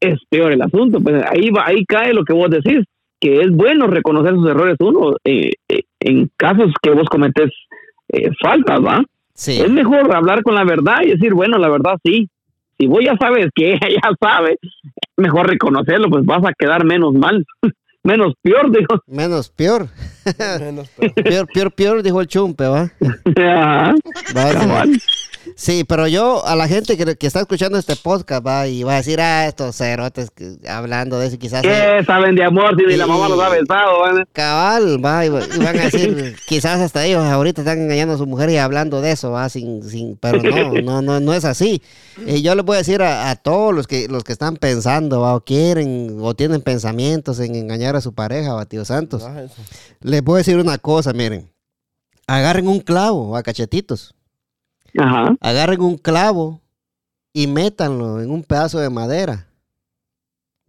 es 0.00 0.18
peor 0.28 0.52
el 0.52 0.62
asunto. 0.62 1.00
Pues 1.00 1.24
ahí 1.30 1.50
va, 1.50 1.66
ahí 1.66 1.84
cae 1.84 2.12
lo 2.12 2.24
que 2.24 2.34
vos 2.34 2.50
decís, 2.50 2.84
que 3.20 3.40
es 3.40 3.50
bueno 3.50 3.86
reconocer 3.86 4.34
sus 4.34 4.48
errores 4.48 4.76
uno 4.80 5.16
eh, 5.24 5.52
eh, 5.68 5.82
en 6.00 6.30
casos 6.36 6.72
que 6.82 6.90
vos 6.90 7.08
cometes 7.08 7.50
eh, 8.08 8.30
faltas, 8.40 8.80
¿va? 8.80 9.02
sí. 9.34 9.52
Es 9.52 9.70
mejor 9.70 10.14
hablar 10.14 10.42
con 10.42 10.54
la 10.54 10.64
verdad 10.64 10.98
y 11.02 11.10
decir, 11.10 11.34
bueno, 11.34 11.58
la 11.58 11.68
verdad 11.68 11.96
sí. 12.04 12.28
Si 12.78 12.86
vos 12.86 13.00
ya 13.02 13.16
sabes 13.18 13.46
que 13.54 13.72
ella 13.72 13.88
ya 14.02 14.10
sabe, 14.20 14.58
mejor 15.16 15.48
reconocerlo, 15.48 16.10
pues 16.10 16.24
vas 16.26 16.44
a 16.44 16.52
quedar 16.52 16.84
menos 16.84 17.14
mal, 17.14 17.44
menos 18.06 18.34
peor, 18.40 18.70
digo. 18.70 19.02
Menos 19.06 19.50
peor. 19.50 19.88
Menos, 20.60 20.88
Peor, 21.14 21.46
peor, 21.52 21.72
peor, 21.72 22.02
dijo 22.02 22.20
el 22.20 22.26
chumpe, 22.26 22.64
¿va? 22.66 22.90
Ajá, 23.36 23.94
Va, 24.36 24.84
sí. 25.56 25.82
pero 25.82 26.06
yo 26.06 26.46
a 26.46 26.54
la 26.54 26.68
gente 26.68 26.96
que, 26.96 27.16
que 27.16 27.26
está 27.26 27.40
escuchando 27.40 27.76
este 27.78 27.96
podcast 27.96 28.46
va 28.46 28.68
y 28.68 28.84
va 28.84 28.92
a 28.92 28.96
decir, 28.98 29.20
ah, 29.20 29.46
estos 29.48 29.74
cerotes 29.76 30.30
que- 30.30 30.56
hablando 30.68 31.18
de 31.18 31.26
eso, 31.26 31.38
quizás 31.38 31.64
eh, 31.64 31.96
¿Qué 31.98 32.04
saben 32.04 32.36
de 32.36 32.44
amor 32.44 32.76
si 32.78 32.86
ni 32.86 32.94
la 32.96 33.06
mamá 33.08 33.28
los 33.28 33.40
ha 33.40 33.48
besado? 33.48 34.00
¿vale? 34.00 34.24
cabal, 34.32 35.04
va, 35.04 35.26
y, 35.26 35.28
va- 35.30 35.40
y 35.44 35.58
van 35.58 35.78
a 35.80 35.82
decir, 35.90 36.36
quizás 36.46 36.80
hasta 36.80 37.04
ellos 37.04 37.24
ahorita 37.24 37.62
están 37.62 37.80
engañando 37.80 38.14
a 38.14 38.18
su 38.18 38.26
mujer 38.26 38.50
y 38.50 38.58
hablando 38.58 39.00
de 39.00 39.10
eso, 39.12 39.32
va, 39.32 39.48
sin, 39.48 39.82
sin, 39.82 40.16
pero 40.16 40.40
no, 40.42 40.72
no, 40.82 41.02
no, 41.02 41.20
no 41.20 41.34
es 41.34 41.44
así. 41.44 41.82
Y 42.26 42.42
yo 42.42 42.54
les 42.54 42.64
voy 42.64 42.76
a 42.76 42.78
decir 42.78 43.02
a, 43.02 43.30
a 43.30 43.36
todos 43.36 43.74
los 43.74 43.86
que, 43.86 44.08
los 44.08 44.22
que 44.22 44.32
están 44.32 44.56
pensando, 44.56 45.20
va, 45.22 45.34
o 45.34 45.40
quieren, 45.44 46.18
o 46.20 46.34
tienen 46.34 46.60
pensamientos 46.62 47.40
en 47.40 47.54
engañar 47.56 47.96
a 47.96 48.00
su 48.00 48.14
pareja, 48.14 48.52
va, 48.54 48.66
tío 48.66 48.84
Santos. 48.84 49.24
Ah. 49.24 49.44
Les 50.00 50.22
voy 50.22 50.34
a 50.34 50.38
decir 50.38 50.56
una 50.58 50.78
cosa, 50.78 51.12
miren. 51.12 51.50
Agarren 52.26 52.66
un 52.66 52.80
clavo 52.80 53.36
a 53.36 53.42
cachetitos. 53.44 54.15
Ajá. 54.98 55.36
Agarren 55.40 55.80
un 55.80 55.96
clavo 55.98 56.60
y 57.32 57.46
métanlo 57.46 58.20
en 58.20 58.30
un 58.30 58.42
pedazo 58.42 58.78
de 58.78 58.90
madera. 58.90 59.48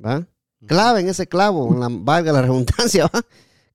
¿Va? 0.03 0.27
Claven 0.65 1.07
ese 1.07 1.27
clavo, 1.27 1.73
en 1.73 1.79
la, 1.79 1.87
valga 1.89 2.31
la 2.31 2.41
redundancia, 2.41 3.05
¿va? 3.05 3.21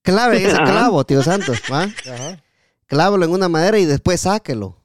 Claven 0.02 0.44
ese 0.44 0.56
Ajá. 0.56 0.64
clavo, 0.64 1.04
tío 1.04 1.22
Santos, 1.22 1.58
¿va? 1.70 1.82
Ajá. 1.84 2.42
Clávelo 2.86 3.24
en 3.24 3.32
una 3.32 3.48
madera 3.48 3.78
y 3.78 3.84
después 3.84 4.20
sáquelo. 4.20 4.76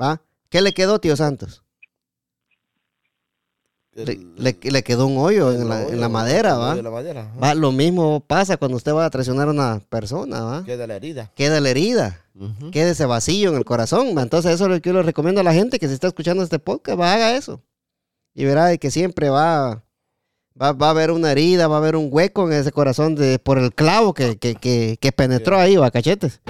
¿Va? 0.00 0.22
¿Qué 0.48 0.62
le 0.62 0.72
quedó, 0.72 1.00
tío 1.00 1.16
Santos? 1.16 1.61
Le, 3.94 4.02
El- 4.12 4.26
le- 4.38 4.58
le 4.70 4.82
quedó 4.82 5.06
un 5.06 5.18
hoyo 5.18 5.52
en 5.52 5.68
la, 5.68 5.86
en 5.86 6.00
la 6.00 6.08
madera, 6.08 6.54
¿va? 6.56 6.74
la 6.74 6.90
madera, 6.90 7.28
Lo 7.54 7.72
mismo 7.72 8.20
pasa 8.26 8.56
cuando 8.56 8.78
usted 8.78 8.94
va 8.94 9.04
a 9.04 9.10
traicionar 9.10 9.48
a 9.48 9.50
una 9.50 9.80
persona, 9.90 10.40
¿va? 10.40 10.64
Queda 10.64 10.86
la 10.86 10.96
herida. 10.96 11.30
Queda 11.34 11.60
la 11.60 11.68
herida. 11.68 12.18
Ujú. 12.34 12.70
quede 12.70 12.92
ese 12.92 13.04
vacío 13.04 13.50
en 13.50 13.56
el 13.56 13.66
corazón. 13.66 14.16
¿va? 14.16 14.22
Entonces, 14.22 14.52
eso 14.52 14.64
es 14.64 14.70
lo 14.70 14.80
que 14.80 14.88
yo 14.88 14.94
le 14.94 15.02
recomiendo 15.02 15.42
a 15.42 15.44
la 15.44 15.52
gente 15.52 15.78
que 15.78 15.86
se 15.88 15.92
está 15.94 16.06
escuchando 16.06 16.42
este 16.42 16.58
podcast, 16.58 16.98
va, 16.98 17.12
haga 17.12 17.36
eso. 17.36 17.60
Y 18.34 18.46
verá 18.46 18.64
de 18.66 18.78
que 18.78 18.90
siempre 18.90 19.28
va, 19.28 19.82
va, 20.60 20.72
va 20.72 20.86
a 20.86 20.90
haber 20.90 21.10
una 21.10 21.30
herida, 21.30 21.68
va 21.68 21.74
a 21.74 21.78
haber 21.78 21.94
un 21.96 22.08
hueco 22.10 22.46
en 22.50 22.54
ese 22.58 22.72
corazón 22.72 23.14
de, 23.14 23.38
por 23.38 23.58
el 23.58 23.74
clavo 23.74 24.14
que, 24.14 24.38
que, 24.38 24.54
que, 24.54 24.96
que 24.98 25.12
penetró 25.12 25.58
ahí, 25.58 25.76
va, 25.76 25.90
cachetes. 25.90 26.40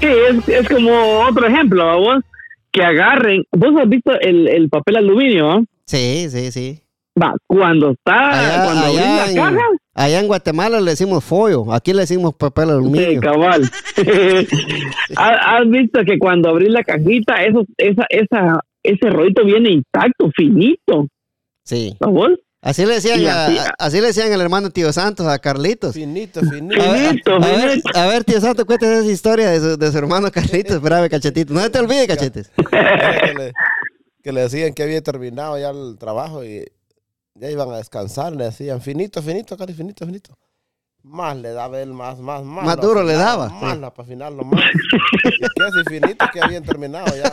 Sí, 0.00 0.06
es, 0.06 0.48
es 0.48 0.66
como 0.70 1.20
otro 1.28 1.46
ejemplo, 1.46 1.84
¿va 1.84 1.96
vos, 1.96 2.24
que 2.72 2.82
agarren, 2.82 3.44
vos 3.52 3.70
has 3.78 3.88
visto 3.90 4.12
el, 4.18 4.48
el 4.48 4.70
papel 4.70 4.96
aluminio, 4.96 5.46
¿va? 5.48 5.62
Sí, 5.86 6.28
sí, 6.30 6.50
sí. 6.52 6.80
Va, 7.20 7.32
cuando 7.46 7.92
está, 7.92 8.30
Allá, 8.30 8.64
cuando 8.64 8.86
allá 8.86 9.00
la 9.16 9.30
en, 9.30 9.36
caja, 9.36 9.58
allá 9.94 10.20
en 10.20 10.26
Guatemala 10.26 10.80
le 10.80 10.90
decimos 10.90 11.22
follo, 11.22 11.72
aquí 11.72 11.92
le 11.92 12.00
decimos 12.00 12.34
papel 12.34 12.64
Sí, 12.66 12.70
aluminio. 12.72 13.20
cabal. 13.20 13.62
¿Has 15.16 15.68
visto 15.70 16.00
que 16.04 16.18
cuando 16.18 16.48
abrís 16.50 16.70
la 16.70 16.82
cajita, 16.82 17.44
eso, 17.44 17.64
esa, 17.78 18.04
esa, 18.10 18.60
ese 18.82 19.10
rollito 19.10 19.44
viene 19.44 19.70
intacto, 19.70 20.30
finito, 20.34 21.06
Sí. 21.64 21.96
¿no 22.00 22.10
vos? 22.10 22.30
Así 22.60 22.84
le 22.86 22.94
decían, 22.94 23.20
así- 23.26 23.58
a- 23.58 23.74
así 23.78 24.00
le 24.00 24.06
decían 24.08 24.32
al 24.32 24.40
hermano 24.40 24.70
tío 24.70 24.90
Santos, 24.92 25.26
a 25.26 25.38
Carlitos. 25.38 25.94
Finito, 25.94 26.40
finito. 26.40 26.82
A 26.82 26.92
ver, 26.92 27.08
Finito, 27.10 27.34
a 27.34 27.38
ver, 27.38 27.70
finito. 27.70 27.90
a 27.98 28.06
ver, 28.06 28.24
tío 28.24 28.40
Santos, 28.40 28.64
cuéntame 28.64 28.94
esa 29.00 29.10
historia 29.10 29.50
de 29.50 29.60
su, 29.60 29.76
de 29.76 29.92
su 29.92 29.98
hermano 29.98 30.30
Carlitos. 30.32 30.76
Espérame, 30.76 31.08
cachetito. 31.10 31.52
No 31.54 31.70
te 31.70 31.78
olvides, 31.78 32.06
cachetes. 32.08 32.50
Que 34.24 34.32
le 34.32 34.40
decían 34.40 34.72
que 34.72 34.82
había 34.82 35.02
terminado 35.02 35.58
ya 35.58 35.70
el 35.70 35.98
trabajo 35.98 36.44
y 36.44 36.64
ya 37.34 37.50
iban 37.50 37.70
a 37.70 37.76
descansar. 37.76 38.34
Le 38.34 38.44
decían, 38.46 38.80
finito, 38.80 39.22
finito, 39.22 39.56
Cari, 39.56 39.74
finito, 39.74 40.06
finito. 40.06 40.36
Más 41.04 41.36
le 41.36 41.50
daba 41.52 41.82
él, 41.82 41.92
más, 41.92 42.18
más, 42.18 42.42
más. 42.42 42.64
Más 42.64 42.76
lo 42.76 42.82
duro 42.82 43.02
le 43.02 43.12
daba. 43.12 43.50
Más, 43.50 43.76
para 43.76 43.88
afinarlo 43.98 44.42
más. 44.42 44.64
¿Y 45.22 45.30
qué? 45.30 45.64
Si 45.76 45.84
finito 46.00 46.24
que 46.32 46.40
habían 46.40 46.64
terminado 46.64 47.14
ya. 47.14 47.30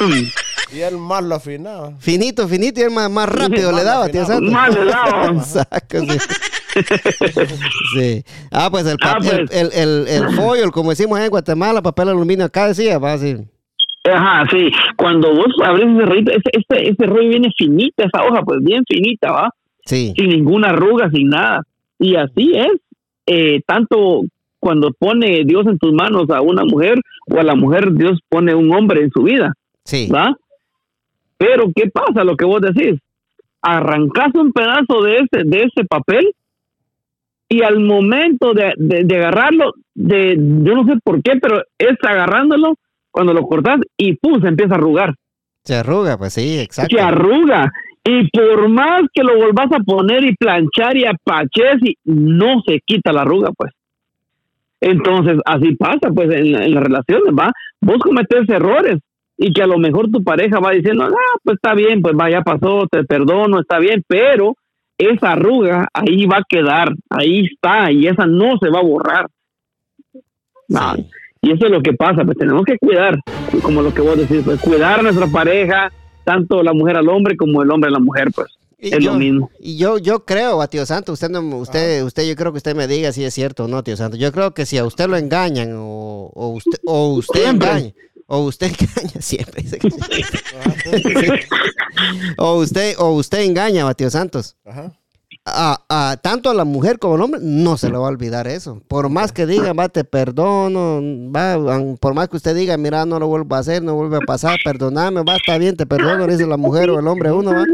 y 0.72 0.80
él 0.80 0.96
más 0.96 1.24
lo 1.24 1.34
afinaba. 1.34 1.92
Finito, 1.98 2.46
finito 2.46 2.80
y 2.80 2.84
él 2.84 2.90
más, 2.92 3.10
más 3.10 3.28
rápido 3.28 3.72
le 3.72 3.82
daba, 3.82 4.08
tío 4.08 4.24
Santos. 4.24 4.52
Más 4.52 4.72
le 4.72 4.84
daba. 4.84 5.42
Saco, 5.42 5.98
sí. 5.98 6.18
Sí. 7.94 8.24
Ah, 8.52 8.68
pues 8.70 8.86
el, 8.86 8.96
Ah, 9.02 9.16
el, 9.20 9.26
pues. 9.26 9.50
el, 9.50 9.72
el, 9.72 10.06
el 10.08 10.30
foil, 10.36 10.70
como 10.70 10.90
decimos 10.90 11.18
en 11.18 11.30
Guatemala, 11.30 11.82
papel 11.82 12.10
aluminio 12.10 12.44
acá 12.44 12.68
decía, 12.68 12.98
va 13.00 13.14
así. 13.14 13.36
Ajá, 14.04 14.44
sí. 14.52 14.70
Cuando 14.96 15.34
vos 15.34 15.48
abrís 15.64 15.88
ese 15.96 16.06
rollito, 16.06 16.30
ese, 16.30 16.50
ese, 16.52 16.90
ese 16.90 17.06
rollo 17.06 17.28
viene 17.28 17.48
finita, 17.58 18.04
esa 18.04 18.24
hoja, 18.24 18.40
pues 18.42 18.60
bien 18.62 18.84
finita, 18.88 19.32
¿va? 19.32 19.50
Sí, 19.90 20.14
Sin 20.16 20.28
ninguna 20.30 20.68
arruga, 20.68 21.10
sin 21.10 21.28
nada. 21.28 21.62
Y 21.98 22.14
así 22.16 22.52
es. 22.54 22.72
Eh, 23.26 23.60
tanto 23.66 24.22
cuando 24.58 24.92
pone 24.92 25.42
Dios 25.44 25.66
en 25.66 25.78
tus 25.78 25.92
manos 25.92 26.28
a 26.30 26.40
una 26.42 26.64
mujer 26.64 27.00
o 27.28 27.38
a 27.38 27.42
la 27.42 27.54
mujer 27.54 27.92
Dios 27.92 28.18
pone 28.28 28.54
un 28.54 28.72
hombre 28.74 29.02
en 29.02 29.10
su 29.10 29.22
vida, 29.22 29.52
sí, 29.84 30.08
¿va? 30.12 30.36
Pero 31.38 31.70
¿qué 31.74 31.88
pasa? 31.90 32.24
Lo 32.24 32.36
que 32.36 32.44
vos 32.44 32.60
decís, 32.60 32.98
arrancas 33.62 34.34
un 34.34 34.52
pedazo 34.52 35.02
de 35.02 35.16
ese, 35.18 35.44
de 35.44 35.62
ese 35.64 35.84
papel 35.88 36.34
y 37.48 37.62
al 37.62 37.80
momento 37.80 38.52
de, 38.54 38.72
de- 38.76 39.04
de 39.04 39.16
agarrarlo, 39.16 39.72
de, 39.94 40.36
yo 40.36 40.74
no 40.74 40.84
sé 40.84 40.98
por 41.02 41.22
qué, 41.22 41.32
pero 41.40 41.62
es 41.78 41.96
agarrándolo, 42.02 42.74
cuando 43.10 43.32
lo 43.32 43.42
cortas 43.46 43.80
y 43.96 44.14
pum, 44.16 44.40
se 44.40 44.48
empieza 44.48 44.74
a 44.74 44.78
arrugar. 44.78 45.14
se 45.64 45.74
arruga, 45.76 46.16
pues 46.18 46.34
sí, 46.34 46.58
exacto. 46.58 46.94
Se 46.96 47.02
arruga. 47.02 47.72
Y 48.04 48.28
por 48.30 48.68
más 48.68 49.02
que 49.12 49.22
lo 49.22 49.36
volvás 49.36 49.72
a 49.72 49.80
poner 49.80 50.24
y 50.24 50.34
planchar 50.34 50.96
y 50.96 51.04
apaches, 51.04 51.82
y 51.82 51.96
no 52.04 52.62
se 52.66 52.80
quita 52.84 53.12
la 53.12 53.22
arruga, 53.22 53.50
pues. 53.56 53.72
Entonces, 54.80 55.38
así 55.44 55.74
pasa, 55.76 56.10
pues, 56.14 56.30
en, 56.30 56.54
en 56.54 56.74
las 56.74 56.84
relaciones, 56.84 57.34
¿va? 57.38 57.52
Vos 57.80 57.98
cometés 57.98 58.48
errores 58.48 58.98
y 59.42 59.54
que 59.54 59.62
a 59.62 59.66
lo 59.66 59.78
mejor 59.78 60.10
tu 60.10 60.22
pareja 60.22 60.60
va 60.60 60.72
diciendo, 60.72 61.04
ah, 61.04 61.38
pues 61.42 61.56
está 61.56 61.74
bien, 61.74 62.02
pues 62.02 62.14
vaya, 62.14 62.42
pasó, 62.42 62.86
te 62.90 63.04
perdono, 63.04 63.60
está 63.60 63.78
bien, 63.78 64.04
pero 64.06 64.54
esa 64.98 65.32
arruga 65.32 65.88
ahí 65.94 66.26
va 66.26 66.38
a 66.38 66.44
quedar, 66.46 66.92
ahí 67.08 67.46
está, 67.46 67.90
y 67.90 68.06
esa 68.06 68.26
no 68.26 68.58
se 68.58 68.68
va 68.68 68.80
a 68.80 68.84
borrar. 68.84 69.26
No, 70.68 70.94
Y 71.40 71.52
eso 71.52 71.64
es 71.64 71.72
lo 71.72 71.80
que 71.80 71.94
pasa, 71.94 72.22
pues 72.22 72.36
tenemos 72.36 72.64
que 72.64 72.76
cuidar, 72.76 73.18
como 73.62 73.80
lo 73.80 73.94
que 73.94 74.02
vos 74.02 74.18
decís, 74.18 74.42
pues 74.44 74.60
cuidar 74.60 75.00
a 75.00 75.02
nuestra 75.04 75.26
pareja, 75.26 75.90
tanto 76.24 76.62
la 76.62 76.72
mujer 76.72 76.96
al 76.96 77.08
hombre 77.08 77.36
como 77.36 77.62
el 77.62 77.70
hombre 77.70 77.88
a 77.88 77.92
la 77.92 77.98
mujer, 77.98 78.28
pues. 78.34 78.48
Y 78.82 78.94
es 78.94 79.00
yo, 79.04 79.12
lo 79.12 79.18
mismo. 79.18 79.50
Y 79.60 79.76
yo, 79.76 79.98
yo 79.98 80.24
creo, 80.24 80.62
a 80.62 80.68
tío 80.68 80.86
Santo, 80.86 81.12
usted, 81.12 81.28
no, 81.28 81.40
usted, 81.58 82.02
usted, 82.02 82.26
yo 82.26 82.34
creo 82.34 82.50
que 82.52 82.56
usted 82.58 82.74
me 82.74 82.86
diga 82.86 83.12
si 83.12 83.22
es 83.24 83.34
cierto 83.34 83.64
o 83.64 83.68
no, 83.68 83.82
tío 83.84 83.96
Santo. 83.96 84.16
Yo 84.16 84.32
creo 84.32 84.54
que 84.54 84.64
si 84.64 84.78
a 84.78 84.84
usted 84.86 85.06
lo 85.08 85.16
engañan 85.18 85.72
o, 85.76 86.30
o 86.34 86.48
usted, 86.48 86.78
o 86.86 87.08
usted 87.12 87.46
engaña, 87.46 87.92
o 88.26 88.38
usted 88.40 88.68
engaña 88.80 89.20
siempre. 89.20 89.62
dice 89.62 89.78
que- 89.78 89.88
o 92.38 92.54
usted, 92.58 92.94
o 92.98 93.10
usted 93.12 93.40
engaña, 93.40 93.86
a 93.88 93.94
tío 93.94 94.08
Santos. 94.08 94.56
Ajá. 94.64 94.92
A, 95.46 95.80
a- 95.88 96.16
tanto 96.18 96.50
a 96.50 96.54
la 96.54 96.64
mujer 96.64 96.98
como 96.98 97.14
al 97.14 97.22
hombre, 97.22 97.40
no 97.42 97.76
se 97.78 97.88
le 97.90 97.96
va 97.96 98.06
a 98.06 98.10
olvidar 98.10 98.46
eso. 98.46 98.82
Por 98.88 99.08
más 99.08 99.32
que 99.32 99.46
diga, 99.46 99.72
va, 99.72 99.88
te 99.88 100.04
perdono, 100.04 101.00
va, 101.34 101.56
por 101.98 102.14
más 102.14 102.28
que 102.28 102.36
usted 102.36 102.54
diga, 102.54 102.76
mira, 102.76 103.06
no 103.06 103.18
lo 103.18 103.26
vuelvo 103.26 103.56
a 103.56 103.58
hacer, 103.60 103.82
no 103.82 103.94
vuelve 103.94 104.18
a 104.18 104.20
pasar, 104.26 104.58
perdoname, 104.62 105.22
va, 105.22 105.36
está 105.36 105.56
bien, 105.58 105.76
te 105.76 105.86
perdono, 105.86 106.26
dice 106.26 106.46
la 106.46 106.58
mujer 106.58 106.90
o 106.90 106.98
el 107.00 107.06
hombre 107.08 107.32
uno, 107.32 107.52
va. 107.52 107.64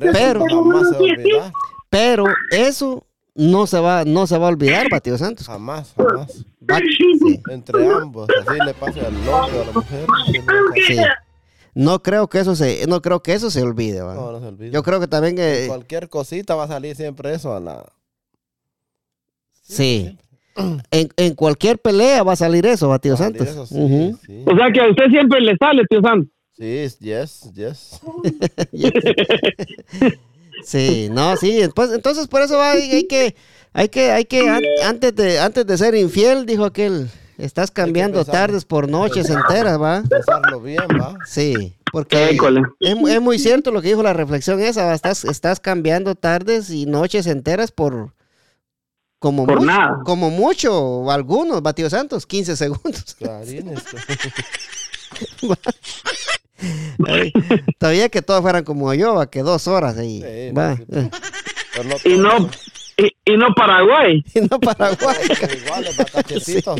Pero, 0.00 0.12
Pero- 0.12 0.46
eso 0.46 0.56
jamás 0.56 0.88
se 0.88 0.94
va 0.94 0.98
a 0.98 1.02
olvidar. 1.02 1.52
Pero 1.90 2.24
eso 2.50 3.06
no 3.34 3.66
se 3.66 3.78
va, 3.78 4.04
no 4.04 4.26
se 4.26 4.38
va 4.38 4.46
a 4.46 4.50
olvidar, 4.50 4.86
va, 4.92 4.98
tío 5.00 5.18
Santos. 5.18 5.46
Jamás, 5.46 5.92
jamás. 5.96 6.44
Va- 6.68 6.78
sí, 6.78 7.40
Entre 7.50 7.86
ambos, 7.92 8.28
así 8.30 8.58
le 8.64 8.72
pasa 8.74 9.00
al 9.00 9.14
hombre 9.28 9.58
o 9.58 9.62
a 9.62 9.66
la 9.66 9.72
mujer. 9.72 10.06
sí. 10.86 10.96
No 11.74 12.02
creo 12.02 12.28
que 12.28 12.38
eso 12.38 12.54
se, 12.54 12.86
no 12.86 13.02
creo 13.02 13.20
que 13.22 13.32
eso 13.34 13.50
se 13.50 13.62
olvide, 13.62 14.00
va. 14.00 14.14
No, 14.14 14.30
no 14.32 14.40
se 14.40 14.46
olvida. 14.46 14.70
Yo 14.72 14.82
creo 14.82 15.00
que 15.00 15.08
también 15.08 15.34
que 15.36 15.64
Cualquier 15.66 16.08
cosita 16.08 16.54
va 16.54 16.64
a 16.64 16.68
salir 16.68 16.94
siempre 16.96 17.34
eso 17.34 17.54
a 17.54 17.60
la... 17.60 17.84
sí. 19.62 20.16
En, 20.92 21.08
en 21.16 21.34
cualquier 21.34 21.78
pelea 21.80 22.22
va 22.22 22.34
a 22.34 22.36
salir 22.36 22.64
eso, 22.64 22.88
va, 22.88 23.00
tío 23.00 23.14
va 23.14 23.14
a 23.16 23.18
salir 23.24 23.38
Santos. 23.38 23.54
eso, 23.54 23.66
sí, 23.66 23.74
Ujú. 23.76 24.18
sí. 24.24 24.44
O 24.46 24.56
sea 24.56 24.70
que 24.72 24.80
a 24.80 24.88
usted 24.88 25.06
siempre 25.10 25.40
le 25.40 25.56
sale, 25.56 25.82
tío 25.90 26.00
Santos. 26.00 26.30
Sí, 26.56 26.86
yes, 27.00 27.50
yes. 27.52 28.00
Sí, 30.64 31.08
no, 31.10 31.36
sí, 31.36 31.60
pues, 31.74 31.90
entonces 31.92 32.26
por 32.28 32.40
eso 32.40 32.56
va, 32.56 32.70
hay, 32.72 32.90
hay 32.90 33.04
que, 33.04 33.34
hay 33.72 33.88
que, 33.88 34.12
hay 34.12 34.24
que, 34.24 34.48
an- 34.48 34.62
antes 34.84 35.14
de, 35.14 35.38
antes 35.38 35.66
de 35.66 35.76
ser 35.76 35.94
infiel, 35.94 36.46
dijo 36.46 36.64
aquel, 36.64 37.08
estás 37.38 37.70
cambiando 37.70 38.18
pensar. 38.18 38.34
tardes 38.48 38.64
por 38.64 38.88
noches 38.88 39.28
enteras, 39.30 39.80
va. 39.80 40.02
Pensarlo 40.08 40.60
bien, 40.60 40.86
va. 41.00 41.16
Sí, 41.26 41.76
porque 41.92 42.36
es, 42.80 42.96
mu- 42.96 43.08
es 43.08 43.20
muy 43.20 43.38
cierto 43.38 43.70
lo 43.70 43.80
que 43.82 43.88
dijo 43.88 44.02
la 44.02 44.12
reflexión 44.12 44.60
esa, 44.60 44.86
va, 44.86 44.94
estás, 44.94 45.24
estás 45.24 45.60
cambiando 45.60 46.14
tardes 46.14 46.70
y 46.70 46.86
noches 46.86 47.26
enteras 47.26 47.70
por, 47.72 48.12
como 49.18 49.46
Por 49.46 49.60
mucho, 49.60 49.66
nada. 49.66 49.98
como 50.04 50.30
mucho, 50.30 50.76
o 50.78 51.10
algunos, 51.10 51.62
Batido 51.62 51.88
Santos, 51.90 52.26
15 52.26 52.56
segundos. 52.56 53.16
Todavía 57.78 58.08
que 58.08 58.22
todos 58.22 58.40
fueran 58.42 58.64
como 58.64 58.92
yo, 58.94 59.14
va, 59.14 59.30
que 59.30 59.42
dos 59.42 59.66
horas 59.68 59.96
ahí, 59.98 60.20
Sí, 60.22 60.52
va. 60.52 60.76
sí, 60.76 60.84
sí. 60.92 61.10
Y 62.10 62.16
no, 62.18 62.48
y, 62.96 63.32
y 63.32 63.36
no 63.36 63.48
Paraguay. 63.54 64.22
Y 64.34 64.40
no 64.40 64.58
Paraguay. 64.60 65.16
iguales, 65.64 65.96
cachetito. 66.12 66.76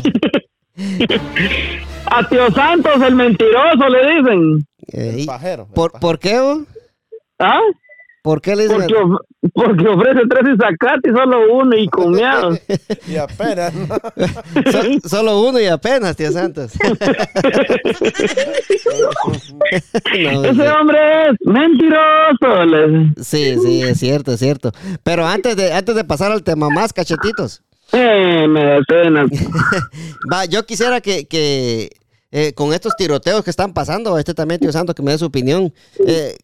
A 2.05 2.27
tío 2.27 2.51
Santos, 2.51 3.01
el 3.01 3.15
mentiroso, 3.15 3.89
le 3.89 4.15
dicen. 4.15 4.67
El 4.87 5.25
pajero. 5.25 5.63
el 5.69 5.73
¿Por, 5.73 5.91
pajero. 5.91 5.99
¿Por 6.01 6.19
qué, 6.19 6.39
vos? 6.39 6.59
¿Ah? 7.39 7.59
¿Por 8.25 8.41
qué 8.41 8.55
le 8.55 8.63
dicen? 8.63 8.79
Porque, 8.79 8.95
of- 8.95 9.21
porque 9.53 9.87
ofrece 9.87 10.21
tres 10.27 10.57
y 11.03 11.09
solo 11.15 11.53
uno 11.53 11.77
y 11.77 11.87
comiados. 11.89 12.59
Y 13.07 13.17
apenas, 13.17 13.71
solo 15.05 15.41
uno 15.41 15.59
y 15.59 15.67
apenas, 15.67 16.15
tío 16.15 16.31
Santos. 16.31 16.71
No, 20.23 20.43
Ese 20.43 20.53
sí. 20.53 20.67
hombre 20.79 20.97
es 21.29 21.37
mentiroso. 21.45 23.13
Sí, 23.21 23.57
sí, 23.61 23.81
es 23.83 23.99
cierto, 23.99 24.33
es 24.33 24.39
cierto. 24.39 24.71
Pero 25.03 25.25
antes 25.27 25.55
de, 25.55 25.71
antes 25.73 25.93
de 25.95 26.03
pasar 26.03 26.31
al 26.31 26.41
tema 26.43 26.69
más, 26.69 26.93
cachetitos. 26.93 27.61
Eh, 27.91 28.47
me 28.47 28.65
da 28.65 28.79
pena. 28.87 29.25
Va, 30.31 30.45
yo 30.45 30.65
quisiera 30.65 30.99
que, 31.01 31.27
que 31.27 31.91
eh, 32.37 32.53
con 32.53 32.73
estos 32.73 32.97
tiroteos 32.97 33.45
que 33.45 33.49
están 33.49 33.73
pasando, 33.73 34.17
este 34.17 34.33
también, 34.33 34.59
tío 34.59 34.69
Santos, 34.69 34.93
que 34.93 35.01
me 35.01 35.11
dé 35.11 35.17
su 35.17 35.27
opinión. 35.27 35.71
eh, 36.05 36.35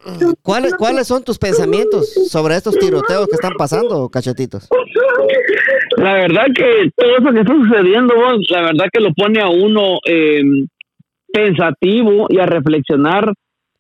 ¿cuáles, 0.42 0.74
¿Cuáles 0.76 1.06
son 1.06 1.22
tus 1.22 1.38
pensamientos 1.38 2.08
sobre 2.30 2.56
estos 2.56 2.80
tiroteos 2.80 3.28
que 3.28 3.36
están 3.36 3.56
pasando, 3.58 4.08
cachetitos? 4.08 4.70
La 5.98 6.14
verdad 6.14 6.46
que 6.56 6.90
todo 6.96 7.18
eso 7.18 7.34
que 7.34 7.42
está 7.42 7.54
sucediendo, 7.54 8.14
la 8.52 8.62
verdad 8.62 8.86
que 8.94 9.02
lo 9.02 9.14
pone 9.14 9.42
a 9.42 9.50
uno 9.50 9.98
eh, 10.08 10.42
pensativo 11.34 12.28
y 12.30 12.40
a 12.40 12.46
reflexionar, 12.46 13.34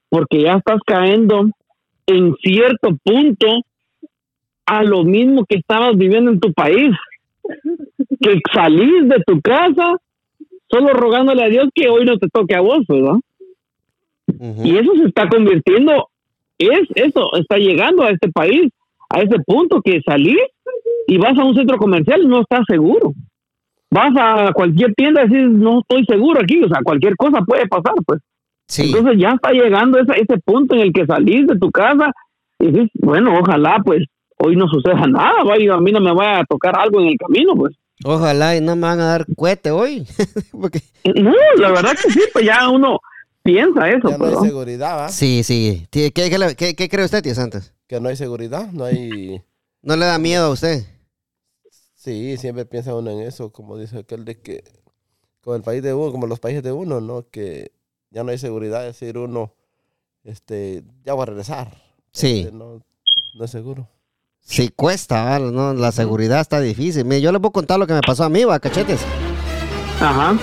porque 0.10 0.41
ya 0.41 0.56
estás 0.56 0.82
cayendo 0.86 1.50
en 2.08 2.36
cierto 2.43 2.89
punto 3.06 3.47
a 4.65 4.84
lo 4.84 5.06
mismo 5.06 5.45
que 5.45 5.60
estabas 5.60 5.95
viviendo 5.95 6.30
en 6.32 6.41
tu 6.41 6.52
país. 6.52 6.93
Que 8.19 8.38
salís 8.54 9.08
de 9.08 9.24
tu 9.26 9.39
casa 9.39 9.95
solo 10.72 10.94
rogándole 10.94 11.44
a 11.44 11.50
Dios 11.50 11.70
que 11.74 11.90
hoy 11.90 12.06
no 12.06 12.18
te 12.18 12.28
toque 12.30 12.56
a 12.56 12.62
vos, 12.62 12.86
¿verdad? 12.88 13.20
Y 14.64 14.78
eso 14.78 14.94
se 14.96 15.08
está 15.08 15.28
convirtiendo, 15.28 16.08
es 16.58 16.88
eso, 16.96 17.36
está 17.36 17.58
llegando 17.58 18.04
a 18.04 18.12
este 18.12 18.32
país, 18.32 18.72
a 19.10 19.22
ese 19.22 19.38
punto 19.46 19.82
que 19.82 20.02
salís 20.06 20.40
y 21.08 21.18
vas 21.18 21.38
a 21.38 21.44
un 21.44 21.56
centro 21.56 21.78
comercial 21.78 22.22
y 22.24 22.28
no 22.28 22.42
estás 22.42 22.62
seguro. 22.68 23.14
Vas 23.90 24.14
a 24.18 24.54
cualquier 24.54 24.94
tienda 24.94 25.24
y 25.24 25.28
decís, 25.28 25.50
no 25.50 25.82
estoy 25.82 26.06
seguro 26.06 26.40
aquí, 26.42 26.64
o 26.64 26.70
sea, 26.70 26.80
cualquier 26.82 27.16
cosa 27.18 27.42
puede 27.42 27.68
pasar, 27.68 27.96
pues. 28.06 28.22
Sí, 28.68 28.84
Entonces 28.84 29.20
ya 29.20 29.32
está 29.32 29.52
llegando 29.52 30.00
ese, 30.00 30.14
ese 30.14 30.38
punto 30.46 30.76
en 30.76 30.82
el 30.82 30.94
que 30.94 31.06
salís 31.06 31.46
de 31.46 31.60
tu 31.60 31.70
casa 31.72 32.14
y 32.58 32.68
dices, 32.68 32.90
bueno, 32.94 33.38
ojalá 33.38 33.82
pues 33.84 34.06
hoy 34.38 34.56
no 34.56 34.68
suceda 34.68 35.06
nada, 35.08 35.44
vaya, 35.44 35.74
a 35.74 35.82
mí 35.82 35.92
no 35.92 36.00
me 36.00 36.14
vaya 36.14 36.40
a 36.40 36.46
tocar 36.46 36.78
algo 36.80 37.02
en 37.02 37.08
el 37.08 37.18
camino, 37.18 37.54
pues. 37.56 37.76
Ojalá 38.06 38.56
y 38.56 38.62
no 38.62 38.76
me 38.76 38.82
van 38.84 39.00
a 39.00 39.06
dar 39.06 39.26
cohete 39.36 39.72
hoy. 39.72 40.08
Porque, 40.52 40.82
No, 41.16 41.34
la 41.58 41.72
verdad 41.72 41.92
que 42.02 42.12
sí, 42.12 42.22
pues 42.34 42.46
ya 42.46 42.70
uno 42.70 43.00
piensa 43.44 43.90
eso, 43.90 44.10
Ya 44.10 44.18
no 44.18 44.26
hay 44.26 44.48
seguridad, 44.48 44.98
¿va? 44.98 45.10
sí, 45.10 45.44
sí. 45.44 45.88
¿Qué, 45.92 46.12
qué, 46.12 46.30
qué 46.30 46.38
le- 46.38 46.56
qué- 46.56 46.76
qué 46.76 46.90
cree 46.90 47.06
usted, 47.06 47.22
tío 47.24 47.34
Santos? 47.36 47.74
Que 47.88 48.00
no 48.00 48.10
hay 48.10 48.16
seguridad, 48.16 48.72
no 48.72 48.86
hay... 48.86 49.42
¿No 49.82 49.96
le 49.96 50.06
da 50.06 50.18
miedo 50.20 50.46
a 50.46 50.50
usted? 50.52 50.86
Sí, 51.96 52.38
siempre 52.38 52.66
piensa 52.66 52.96
uno 52.96 53.12
en 53.12 53.20
eso, 53.22 53.52
como 53.52 53.78
dice 53.78 54.00
aquel 54.00 54.26
de 54.26 54.40
que... 54.42 54.64
Como 55.44 55.56
el 55.56 55.64
país 55.64 55.82
de 55.82 55.94
uno, 55.94 56.12
como 56.12 56.28
los 56.28 56.40
países 56.40 56.62
de 56.62 56.72
uno, 56.72 57.02
¿no? 57.02 57.28
Que 57.30 57.72
ya 58.12 58.24
no 58.24 58.30
hay 58.32 58.38
seguridad, 58.38 58.88
es 58.88 59.00
decir, 59.00 59.18
uno, 59.18 59.56
este, 60.24 60.84
ya 61.04 61.16
va 61.16 61.24
a 61.24 61.26
regresar. 61.26 61.82
Sí. 62.14 62.42
Este, 62.42 62.52
no, 62.52 62.84
no 63.34 63.46
es 63.46 63.50
seguro. 63.52 63.88
Sí, 64.43 64.69
cuesta, 64.75 65.23
¿vale? 65.23 65.51
¿no? 65.51 65.73
La 65.73 65.91
seguridad 65.91 66.41
está 66.41 66.60
difícil. 66.60 67.06
Mire, 67.06 67.21
yo 67.21 67.32
les 67.32 67.41
voy 67.41 67.49
a 67.49 67.54
contar 67.54 67.80
lo 67.80 67.88
que 67.88 67.93
me 67.93 68.01
pasó 68.01 68.23
a 68.25 68.30
mí, 68.30 68.43
va, 68.43 68.60
cachetes. 68.60 68.99
ajá. 69.99 70.38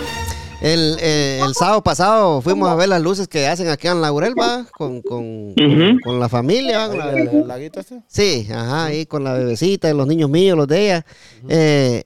El, 0.60 0.96
eh, 1.00 1.40
el 1.46 1.54
sábado 1.54 1.84
pasado 1.84 2.40
fuimos 2.42 2.68
a 2.68 2.74
ver 2.74 2.88
las 2.88 3.00
luces 3.00 3.28
que 3.28 3.46
hacen 3.46 3.68
aquí 3.68 3.86
en 3.86 4.00
Laurel, 4.00 4.34
va, 4.36 4.64
con, 4.76 5.02
con, 5.02 5.54
con 6.02 6.18
la 6.18 6.28
familia. 6.28 6.78
va, 6.78 6.88
con 6.88 6.98
la- 6.98 7.04
Ahí 7.10 7.20
en 7.20 7.28
el 7.28 7.46
laguito 7.46 7.78
este. 7.78 8.02
Sí, 8.08 8.48
ajá, 8.50 8.86
ahí 8.86 9.06
con 9.06 9.22
la 9.22 9.34
bebecita, 9.34 9.88
y 9.88 9.94
los 9.94 10.08
niños 10.08 10.28
míos, 10.30 10.56
los 10.56 10.66
de 10.66 10.84
ella. 10.86 11.06
Eh, 11.48 12.02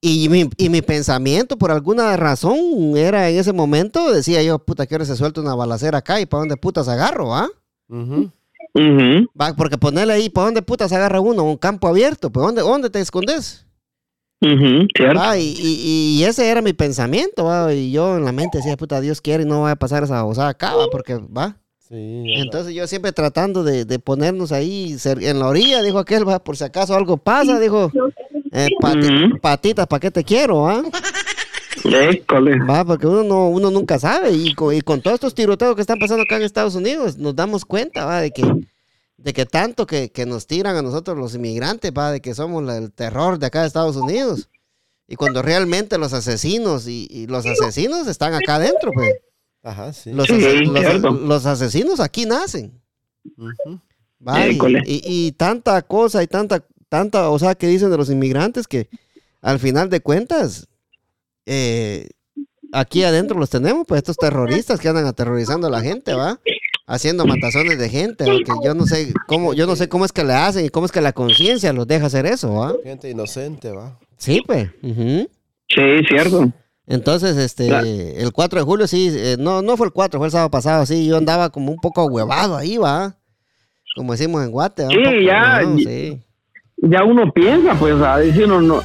y, 0.00 0.28
mi, 0.28 0.48
y 0.56 0.68
mi 0.68 0.80
pensamiento, 0.80 1.56
por 1.58 1.72
alguna 1.72 2.16
razón, 2.16 2.56
era 2.96 3.28
en 3.30 3.38
ese 3.40 3.52
momento, 3.52 4.12
decía 4.12 4.42
yo, 4.44 4.60
puta, 4.60 4.86
que 4.86 4.94
ahora 4.94 5.04
se 5.04 5.16
suelta 5.16 5.40
una 5.40 5.56
balacera 5.56 5.98
acá 5.98 6.20
y 6.20 6.26
para 6.26 6.40
dónde 6.42 6.56
putas 6.56 6.86
agarro, 6.86 7.34
¿ah? 7.34 7.48
Ujú. 8.74 9.28
Va, 9.38 9.54
porque 9.54 9.76
ponerle 9.78 10.14
ahí, 10.14 10.28
¿para 10.30 10.46
dónde 10.46 10.62
putas 10.62 10.92
agarra 10.92 11.20
uno? 11.20 11.42
Un 11.44 11.56
campo 11.56 11.88
abierto, 11.88 12.30
¿para 12.30 12.46
dónde, 12.46 12.62
dónde 12.62 12.90
te 12.90 13.00
escondes? 13.00 13.66
Cierto. 14.96 15.18
Va, 15.20 15.38
y, 15.38 15.54
y- 15.58 16.18
y 16.20 16.24
ese 16.24 16.48
era 16.48 16.62
mi 16.62 16.72
pensamiento, 16.72 17.44
va, 17.44 17.72
y 17.72 17.92
yo 17.92 18.16
en 18.16 18.24
la 18.24 18.32
mente 18.32 18.58
decía, 18.58 18.76
puta, 18.76 19.00
Dios 19.00 19.20
quiere 19.20 19.44
y 19.44 19.46
no 19.46 19.62
vaya 19.62 19.74
a 19.74 19.76
pasar 19.76 20.02
esa 20.02 20.24
osada 20.24 20.48
acá, 20.48 20.74
va, 20.74 20.88
porque, 20.88 21.14
va. 21.16 21.56
Sí, 21.78 21.94
Entonces 22.34 22.74
yo 22.74 22.86
siempre 22.86 23.12
tratando 23.12 23.62
de, 23.62 23.84
de 23.84 23.98
ponernos 23.98 24.50
ahí 24.50 24.96
en 25.04 25.38
la 25.38 25.46
orilla, 25.46 25.82
dijo 25.82 25.98
aquel, 25.98 26.26
va, 26.26 26.42
por 26.42 26.56
si 26.56 26.64
acaso 26.64 26.94
algo 26.96 27.18
pasa, 27.18 27.60
dijo, 27.60 27.92
eh, 28.52 28.68
pati- 28.80 29.40
patitas, 29.40 29.86
¿para 29.86 30.00
qué 30.00 30.10
te 30.10 30.24
quiero, 30.24 30.66
ah? 30.68 30.82
École. 31.84 32.58
Va, 32.64 32.84
porque 32.84 33.06
uno, 33.06 33.22
no, 33.24 33.48
uno 33.48 33.70
nunca 33.70 33.98
sabe, 33.98 34.32
y 34.32 34.54
con, 34.54 34.74
y 34.74 34.80
con 34.82 35.00
todos 35.00 35.14
estos 35.14 35.34
tiroteos 35.34 35.74
que 35.74 35.80
están 35.80 35.98
pasando 35.98 36.22
acá 36.22 36.36
en 36.36 36.42
Estados 36.42 36.74
Unidos, 36.74 37.16
nos 37.18 37.34
damos 37.34 37.64
cuenta, 37.64 38.04
va, 38.04 38.20
de 38.20 38.30
que, 38.30 38.42
de 39.16 39.32
que 39.32 39.46
tanto 39.46 39.86
que, 39.86 40.10
que 40.10 40.26
nos 40.26 40.46
tiran 40.46 40.76
a 40.76 40.82
nosotros 40.82 41.16
los 41.16 41.34
inmigrantes, 41.34 41.92
va, 41.96 42.10
de 42.12 42.20
que 42.20 42.34
somos 42.34 42.62
la- 42.62 42.76
el 42.78 42.92
terror 42.92 43.38
de 43.38 43.46
acá 43.46 43.62
de 43.62 43.66
Estados 43.68 43.96
Unidos. 43.96 44.48
Y 45.08 45.16
cuando 45.16 45.42
realmente 45.42 45.98
los 45.98 46.12
asesinos 46.12 46.86
y, 46.88 47.06
y 47.10 47.26
los 47.26 47.44
asesinos 47.46 48.06
están 48.06 48.34
acá 48.34 48.56
adentro, 48.56 48.90
pues. 48.94 49.14
Ajá, 49.62 49.92
sí. 49.92 50.12
Los, 50.12 50.26
Sí, 50.26 50.34
ase- 50.34 50.64
los- 50.64 50.80
cierto. 50.80 51.10
los 51.10 51.46
asesinos 51.46 52.00
aquí 52.00 52.24
nacen. 52.26 52.80
¿va? 54.26 54.46
Y- 54.86 55.02
y 55.04 55.32
tanta 55.32 55.82
cosa 55.82 56.22
y 56.22 56.26
tanta, 56.26 56.64
tanta, 56.88 57.28
o 57.30 57.38
sea, 57.38 57.54
que 57.54 57.66
dicen 57.68 57.90
de 57.90 57.96
los 57.96 58.10
inmigrantes 58.10 58.66
que 58.66 58.88
al 59.40 59.58
final 59.58 59.90
de 59.90 60.00
cuentas, 60.00 60.68
eh, 61.46 62.08
aquí 62.72 63.04
adentro 63.04 63.38
los 63.38 63.50
tenemos, 63.50 63.84
pues 63.86 63.98
estos 63.98 64.16
terroristas 64.16 64.80
que 64.80 64.88
andan 64.88 65.06
aterrorizando 65.06 65.66
a 65.66 65.70
la 65.70 65.80
gente, 65.80 66.14
¿va? 66.14 66.38
Haciendo 66.86 67.24
matazones 67.26 67.78
de 67.78 67.88
gente, 67.88 68.24
¿va? 68.24 68.36
que 68.44 68.52
yo 68.64 68.74
no 68.74 68.86
sé 68.86 69.12
cómo, 69.26 69.54
yo 69.54 69.66
no 69.66 69.76
sé 69.76 69.88
cómo 69.88 70.04
es 70.04 70.12
que 70.12 70.24
le 70.24 70.32
hacen 70.34 70.64
y 70.66 70.68
cómo 70.68 70.86
es 70.86 70.92
que 70.92 71.00
la 71.00 71.12
conciencia 71.12 71.72
los 71.72 71.86
deja 71.86 72.06
hacer 72.06 72.26
eso, 72.26 72.52
¿va? 72.54 72.74
Gente 72.82 73.08
inocente, 73.10 73.70
va. 73.70 73.98
Sí, 74.16 74.42
pues. 74.46 74.68
ujú. 74.82 75.28
Sí, 75.68 75.82
cierto. 76.08 76.52
Entonces, 76.86 77.36
este, 77.36 77.68
Claro. 77.68 77.86
el 77.86 78.32
4 78.32 78.58
de 78.58 78.64
julio, 78.64 78.86
sí, 78.86 79.08
eh, 79.12 79.36
no, 79.38 79.62
no 79.62 79.76
fue 79.76 79.86
el 79.86 79.92
4, 79.92 80.18
fue 80.18 80.26
el 80.26 80.32
sábado 80.32 80.50
pasado, 80.50 80.84
sí, 80.84 81.06
yo 81.06 81.16
andaba 81.16 81.50
como 81.50 81.70
un 81.70 81.78
poco 81.78 82.04
huevado 82.06 82.56
ahí, 82.56 82.76
va. 82.76 83.16
Como 83.94 84.12
decimos 84.12 84.42
en 84.44 84.50
Guate, 84.50 84.86
Sí, 84.88 84.96
poco 84.96 85.10
ya, 85.24 85.62
y- 85.76 85.84
sí. 85.84 86.22
Ya 86.78 87.04
uno 87.04 87.30
piensa, 87.32 87.74
pues, 87.78 87.94
a 88.02 88.18
decir 88.18 88.44
uno 88.46 88.60
no. 88.60 88.82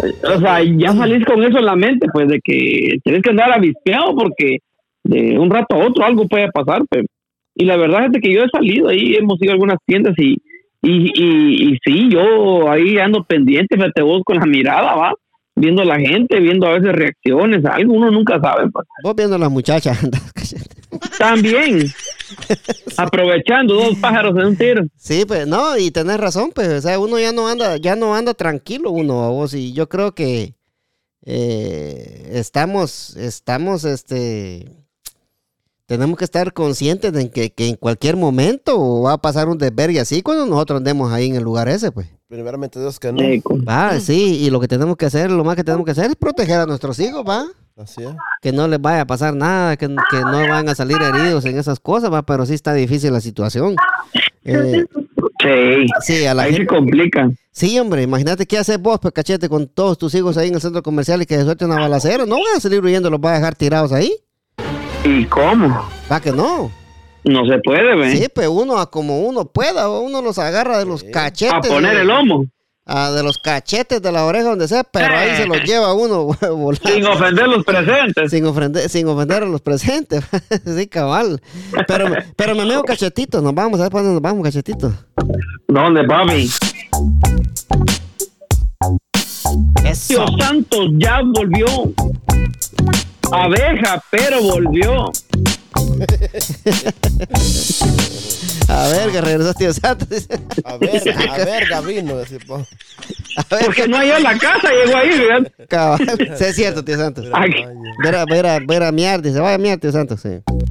O 0.00 0.40
sea, 0.40 0.62
ya 0.62 0.92
salís 0.92 1.24
con 1.24 1.42
eso 1.42 1.58
en 1.58 1.64
la 1.64 1.76
mente, 1.76 2.06
pues, 2.12 2.28
de 2.28 2.40
que 2.42 2.98
tienes 3.02 3.22
que 3.22 3.30
andar 3.30 3.52
avispeado 3.52 4.14
porque 4.14 4.58
de 5.04 5.38
un 5.38 5.50
rato 5.50 5.76
a 5.76 5.86
otro 5.86 6.04
algo 6.04 6.26
puede 6.26 6.50
pasar, 6.50 6.82
pues. 6.88 7.06
Y 7.54 7.64
la 7.64 7.76
verdad 7.76 8.06
es 8.06 8.12
de 8.12 8.20
que 8.20 8.32
yo 8.32 8.42
he 8.42 8.48
salido 8.48 8.88
ahí, 8.88 9.14
hemos 9.14 9.40
ido 9.40 9.52
a 9.52 9.54
algunas 9.54 9.78
tiendas 9.86 10.14
y, 10.18 10.36
y, 10.82 11.12
y, 11.14 11.72
y 11.72 11.78
sí, 11.84 12.08
yo 12.10 12.70
ahí 12.70 12.98
ando 12.98 13.22
pendiente, 13.22 13.76
fíjate 13.76 14.02
vos 14.02 14.22
con 14.24 14.38
la 14.38 14.46
mirada, 14.46 14.94
va, 14.96 15.14
viendo 15.54 15.82
a 15.82 15.84
la 15.84 15.98
gente, 15.98 16.40
viendo 16.40 16.66
a 16.66 16.74
veces 16.78 16.92
reacciones, 16.92 17.64
algo 17.64 17.94
uno 17.94 18.10
nunca 18.10 18.40
sabe, 18.40 18.68
pues. 18.70 18.86
Vos 19.02 19.14
viendo 19.14 19.36
a 19.36 19.38
las 19.38 19.50
muchachas. 19.50 19.98
También, 21.18 21.86
aprovechando 22.96 23.74
dos 23.74 23.96
pájaros 23.98 24.36
en 24.36 24.46
un 24.46 24.56
tiro. 24.56 24.84
sí, 24.96 25.24
pues, 25.26 25.46
no, 25.46 25.76
y 25.76 25.90
tenés 25.90 26.18
razón, 26.18 26.50
pues, 26.54 26.68
o 26.68 26.80
sea, 26.80 26.98
uno 26.98 27.18
ya 27.18 27.32
no 27.32 27.48
anda, 27.48 27.76
ya 27.76 27.96
no 27.96 28.14
anda 28.14 28.34
tranquilo 28.34 28.90
uno, 28.90 29.24
a 29.24 29.28
vos, 29.30 29.54
y 29.54 29.72
yo 29.72 29.88
creo 29.88 30.14
que 30.14 30.54
eh, 31.24 32.30
estamos, 32.32 33.16
estamos, 33.16 33.84
este, 33.84 34.70
tenemos 35.86 36.18
que 36.18 36.24
estar 36.24 36.52
conscientes 36.52 37.12
de 37.12 37.30
que, 37.30 37.50
que 37.50 37.68
en 37.68 37.76
cualquier 37.76 38.16
momento 38.16 39.02
va 39.02 39.14
a 39.14 39.18
pasar 39.18 39.48
un 39.48 39.58
desvergue 39.58 40.00
así 40.00 40.22
cuando 40.22 40.46
nosotros 40.46 40.78
andemos 40.78 41.12
ahí 41.12 41.26
en 41.26 41.36
el 41.36 41.42
lugar 41.42 41.68
ese, 41.68 41.92
pues. 41.92 42.08
Primeramente 42.28 42.80
Dios 42.80 42.98
que 42.98 43.12
no. 43.12 43.20
Va, 43.64 44.00
sí, 44.00 44.38
y 44.40 44.50
lo 44.50 44.60
que 44.60 44.68
tenemos 44.68 44.96
que 44.96 45.06
hacer, 45.06 45.30
lo 45.30 45.44
más 45.44 45.56
que 45.56 45.64
tenemos 45.64 45.84
que 45.84 45.92
hacer 45.92 46.10
es 46.10 46.16
proteger 46.16 46.60
a 46.60 46.66
nuestros 46.66 46.98
hijos, 46.98 47.24
va. 47.26 47.46
Así 47.76 48.02
es. 48.04 48.10
Que 48.40 48.52
no 48.52 48.68
les 48.68 48.80
vaya 48.80 49.00
a 49.02 49.06
pasar 49.06 49.34
nada, 49.34 49.76
que, 49.76 49.88
que 49.88 50.20
no 50.20 50.48
van 50.48 50.68
a 50.68 50.74
salir 50.74 50.96
heridos 51.02 51.44
en 51.44 51.58
esas 51.58 51.80
cosas, 51.80 52.12
va, 52.12 52.22
pero 52.22 52.46
sí 52.46 52.54
está 52.54 52.72
difícil 52.72 53.12
la 53.12 53.20
situación. 53.20 53.74
Eh, 54.44 54.84
Sí, 55.42 55.86
sí, 56.00 56.24
a 56.24 56.32
la 56.32 56.44
ahí 56.44 56.52
se 56.52 56.56
gente, 56.58 56.74
complica. 56.74 57.28
sí, 57.50 57.78
hombre, 57.78 58.00
imagínate 58.02 58.46
qué 58.46 58.56
haces 58.56 58.80
vos, 58.80 58.98
pues 58.98 59.12
cachete, 59.12 59.46
con 59.46 59.66
todos 59.68 59.98
tus 59.98 60.14
hijos 60.14 60.38
ahí 60.38 60.48
en 60.48 60.54
el 60.54 60.60
centro 60.62 60.82
comercial 60.82 61.20
y 61.20 61.26
que 61.26 61.34
se 61.36 61.44
suelte 61.44 61.66
una 61.66 61.74
balacera. 61.78 62.24
No 62.24 62.36
van 62.36 62.56
a 62.56 62.60
salir 62.60 62.82
huyendo, 62.82 63.10
los 63.10 63.20
vas 63.20 63.32
a 63.32 63.36
dejar 63.40 63.54
tirados 63.54 63.92
ahí. 63.92 64.10
¿Y 65.04 65.26
cómo? 65.26 65.86
Va 66.10 66.18
que 66.20 66.32
no. 66.32 66.70
No 67.24 67.44
se 67.46 67.58
puede, 67.58 67.94
¿ve? 67.94 68.16
Sí, 68.16 68.26
pues 68.34 68.48
uno 68.48 68.78
a 68.78 68.90
como 68.90 69.20
uno 69.20 69.44
pueda, 69.44 69.90
uno 69.90 70.22
los 70.22 70.38
agarra 70.38 70.78
de 70.78 70.86
los 70.86 71.04
cachetes. 71.04 71.52
a 71.52 71.60
poner 71.60 71.94
el 71.98 72.06
lomo, 72.06 72.46
ah, 72.86 73.10
de 73.10 73.22
los 73.22 73.38
cachetes 73.38 74.00
de 74.00 74.12
la 74.12 74.24
oreja, 74.24 74.50
donde 74.50 74.68
sea, 74.68 74.84
pero 74.84 75.14
ahí 75.14 75.36
se 75.36 75.46
los 75.46 75.62
lleva 75.64 75.94
uno 75.94 76.24
volando. 76.40 76.88
sin 76.88 77.04
ofender 77.06 77.48
los 77.48 77.64
presentes. 77.64 78.30
Sin 78.30 78.46
ofender, 78.46 78.88
sin 78.88 79.08
ofender 79.08 79.42
a 79.42 79.46
los 79.46 79.60
presentes. 79.60 80.24
sí, 80.64 80.86
cabal. 80.86 81.40
Pero, 81.86 82.06
pero 82.36 82.54
mi 82.54 82.60
amigo 82.60 82.82
Cachetito, 82.82 83.40
nos 83.40 83.54
vamos, 83.54 83.78
¿sabes 83.78 83.92
dónde 83.92 84.12
nos 84.12 84.22
vamos, 84.22 84.44
Cachetito? 84.44 84.92
¿Dónde, 85.68 86.04
papi? 86.04 86.50
Eso. 89.84 90.14
Dios 90.14 90.30
santo, 90.38 90.76
ya 90.98 91.20
volvió. 91.22 91.66
Abeja, 93.32 94.02
pero 94.10 94.40
volvió. 94.42 95.10
A 98.68 98.88
ver, 98.88 99.10
que 99.12 99.20
regresó 99.20 99.54
Tío 99.54 99.72
Santos. 99.72 100.26
A 100.64 100.76
ver, 100.78 101.02
a 101.16 101.36
ver, 101.44 101.68
Gavino. 101.68 102.16
decir, 102.16 102.44
po. 102.46 102.56
A 103.36 103.54
ver, 103.54 103.64
Porque 103.66 103.86
no 103.88 103.96
hay 103.98 104.10
en 104.10 104.22
la 104.22 104.38
casa, 104.38 104.68
llegó 104.70 104.96
ahí, 104.96 105.10
¿verdad? 105.18 105.52
cabal. 105.68 105.98
Sí, 106.36 106.44
es 106.44 106.56
cierto, 106.56 106.84
Tío 106.84 106.96
Santos. 106.96 107.26
Ay, 107.32 107.50
Ver 108.02 108.14
a, 108.16 108.24
ver 108.24 108.46
a, 108.46 108.58
ver 108.60 108.82
a 108.82 108.92
miar, 108.92 109.20
dice, 109.22 109.40
vaya 109.40 109.54
a 109.54 109.58
miar, 109.58 109.78
Tío 109.78 109.92
Santos, 109.92 110.20
sí. 110.20 110.40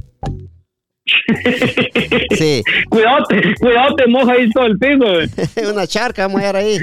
Sí, 2.36 2.62
cuidado, 2.88 3.24
te, 3.28 3.54
cuidado, 3.60 3.94
te 3.96 4.06
moja 4.08 4.32
ahí 4.32 4.50
todo 4.50 4.66
el 4.66 4.78
piso, 4.78 5.70
una 5.72 5.86
charca, 5.86 6.26
vamos 6.26 6.42
a 6.42 6.50
ir 6.50 6.56
ahí. 6.56 6.78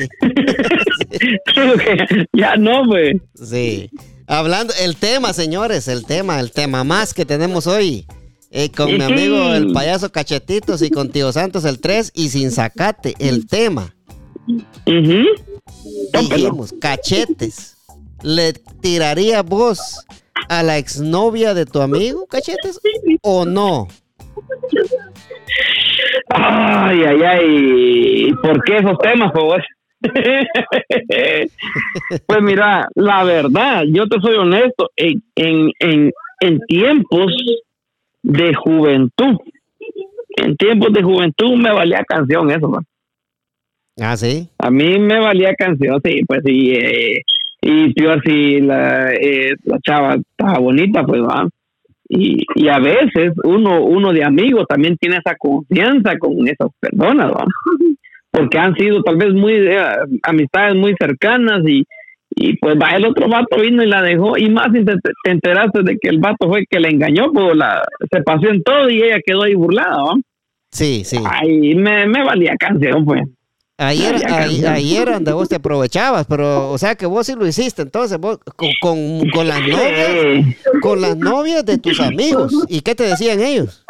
ya 2.33 2.55
no, 2.55 2.83
pues. 2.87 3.17
Sí. 3.35 3.89
Hablando, 4.31 4.73
el 4.79 4.95
tema, 4.95 5.33
señores, 5.33 5.89
el 5.89 6.05
tema, 6.05 6.39
el 6.39 6.53
tema 6.53 6.85
más 6.85 7.13
que 7.13 7.25
tenemos 7.25 7.67
hoy. 7.67 8.05
eh, 8.49 8.71
con 8.71 8.97
mi 8.97 9.03
amigo 9.03 9.53
el 9.53 9.73
payaso 9.73 10.09
Cachetitos 10.09 10.81
y 10.81 10.89
con 10.89 11.09
Tío 11.09 11.33
Santos 11.33 11.65
el 11.65 11.81
3 11.81 12.13
y 12.15 12.29
sin 12.29 12.49
sacate, 12.51 13.13
el 13.19 13.45
tema. 13.45 13.93
Dijimos, 16.13 16.73
cachetes. 16.79 17.75
¿Le 18.23 18.53
tiraría 18.53 19.41
vos 19.41 20.05
a 20.47 20.63
la 20.63 20.77
exnovia 20.77 21.53
de 21.53 21.65
tu 21.65 21.81
amigo, 21.81 22.25
cachetes? 22.25 22.79
¿O 23.21 23.43
no? 23.43 23.89
Ay, 26.29 27.03
ay, 27.03 27.21
ay. 27.23 28.31
¿Por 28.41 28.63
qué 28.63 28.77
esos 28.77 28.97
temas, 28.99 29.33
por 29.33 29.41
favor? 29.41 29.63
pues 32.25 32.41
mira, 32.41 32.87
la 32.95 33.23
verdad, 33.23 33.83
yo 33.87 34.07
te 34.07 34.19
soy 34.19 34.35
honesto, 34.35 34.89
en, 34.95 35.21
en, 35.35 35.71
en, 35.79 36.11
en 36.41 36.59
tiempos 36.67 37.33
de 38.23 38.53
juventud, 38.53 39.37
en 40.37 40.57
tiempos 40.57 40.91
de 40.93 41.03
juventud 41.03 41.55
me 41.55 41.71
valía 41.71 42.03
canción 42.07 42.51
eso, 42.51 42.67
man. 42.67 42.83
Ah, 43.99 44.17
sí. 44.17 44.49
A 44.57 44.71
mí 44.71 44.97
me 44.99 45.19
valía 45.19 45.53
canción, 45.55 46.01
sí, 46.03 46.21
pues 46.25 46.41
sí. 46.45 46.73
Eh, 46.73 47.21
y 47.61 47.93
peor 47.93 48.21
si 48.25 48.61
la, 48.61 49.13
eh, 49.13 49.53
la 49.65 49.77
chava 49.79 50.15
estaba 50.15 50.59
bonita, 50.59 51.03
pues 51.03 51.21
va. 51.21 51.47
Y, 52.09 52.43
y 52.55 52.67
a 52.67 52.79
veces 52.79 53.33
uno, 53.43 53.83
uno 53.83 54.11
de 54.11 54.23
amigos 54.23 54.65
también 54.67 54.97
tiene 54.97 55.17
esa 55.17 55.35
confianza 55.37 56.17
con 56.17 56.47
esas 56.47 56.69
personas, 56.79 57.31
¿va? 57.31 57.45
Porque 58.31 58.57
han 58.57 58.73
sido 58.75 59.03
tal 59.03 59.17
vez 59.17 59.33
muy 59.33 59.53
eh, 59.53 59.77
amistades 60.23 60.75
muy 60.75 60.95
cercanas 60.99 61.61
y, 61.67 61.85
y 62.35 62.57
pues 62.57 62.75
va, 62.81 62.91
el 62.91 63.05
otro 63.05 63.27
vato 63.27 63.59
vino 63.59 63.83
y 63.83 63.87
la 63.87 64.01
dejó. 64.01 64.37
Y 64.37 64.49
más 64.49 64.67
si 64.73 64.85
te, 64.85 64.95
te 65.23 65.31
enteraste 65.31 65.83
de 65.83 65.97
que 65.99 66.09
el 66.09 66.19
vato 66.19 66.47
fue 66.47 66.61
el 66.61 66.67
que 66.69 66.79
la 66.79 66.89
engañó, 66.89 67.31
pues 67.33 67.55
la, 67.55 67.83
se 68.09 68.21
pasó 68.21 68.47
en 68.47 68.63
todo 68.63 68.89
y 68.89 69.03
ella 69.03 69.19
quedó 69.25 69.43
ahí 69.43 69.53
burlada, 69.53 69.97
¿va? 70.01 70.13
Sí, 70.71 71.03
sí. 71.03 71.17
Ay, 71.29 71.75
me, 71.75 72.07
me 72.07 72.23
valía 72.23 72.55
canción, 72.57 73.03
pues. 73.03 73.23
Ayer, 73.77 74.15
ahí, 74.15 74.21
canción. 74.21 74.73
ayer 74.73 75.11
donde 75.11 75.33
vos 75.33 75.49
te 75.49 75.55
aprovechabas, 75.55 76.27
pero, 76.27 76.69
o 76.69 76.77
sea 76.77 76.95
que 76.95 77.07
vos 77.07 77.25
sí 77.25 77.33
lo 77.35 77.47
hiciste, 77.47 77.81
entonces, 77.81 78.19
vos, 78.19 78.37
con, 78.55 78.69
con, 78.79 79.29
con 79.31 79.47
las 79.47 79.59
novias, 79.59 80.55
con 80.81 81.01
las 81.01 81.17
novias 81.17 81.65
de 81.65 81.79
tus 81.79 81.99
amigos. 81.99 82.53
¿Y 82.69 82.81
qué 82.81 82.95
te 82.95 83.03
decían 83.03 83.41
ellos? 83.41 83.83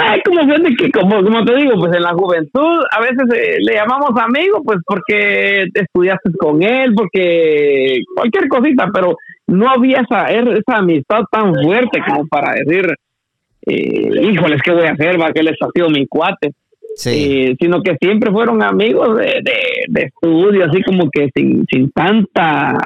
Ay, 0.00 0.20
como 0.24 0.40
fíjate 0.40 0.74
que, 0.76 0.90
como, 0.90 1.22
como 1.22 1.44
te 1.44 1.54
digo, 1.56 1.78
pues 1.78 1.94
en 1.94 2.02
la 2.02 2.12
juventud 2.14 2.82
a 2.90 3.00
veces 3.00 3.24
eh, 3.34 3.56
le 3.60 3.74
llamamos 3.74 4.10
amigo, 4.20 4.62
pues 4.64 4.78
porque 4.86 5.66
estudiaste 5.74 6.30
con 6.38 6.62
él, 6.62 6.94
porque 6.94 8.00
cualquier 8.16 8.48
cosita, 8.48 8.88
pero 8.92 9.16
no 9.46 9.68
había 9.70 10.00
esa, 10.00 10.28
er- 10.30 10.52
esa 10.58 10.78
amistad 10.78 11.20
tan 11.30 11.54
fuerte 11.54 12.00
como 12.06 12.26
para 12.26 12.54
decir, 12.54 12.86
eh, 13.66 14.10
híjoles, 14.32 14.62
¿qué 14.62 14.72
voy 14.72 14.86
a 14.86 14.92
hacer? 14.92 15.20
Va, 15.20 15.30
que 15.32 15.40
él 15.40 15.48
ha 15.48 15.68
sido 15.74 15.90
mi 15.90 16.06
cuate. 16.06 16.52
Sí. 16.96 17.10
Eh, 17.50 17.56
sino 17.60 17.80
que 17.82 17.96
siempre 18.00 18.32
fueron 18.32 18.62
amigos 18.62 19.16
de, 19.18 19.40
de, 19.42 19.60
de 19.88 20.02
estudio, 20.04 20.64
así 20.64 20.82
como 20.82 21.08
que 21.10 21.28
sin, 21.34 21.64
sin 21.70 21.90
tanta 21.92 22.76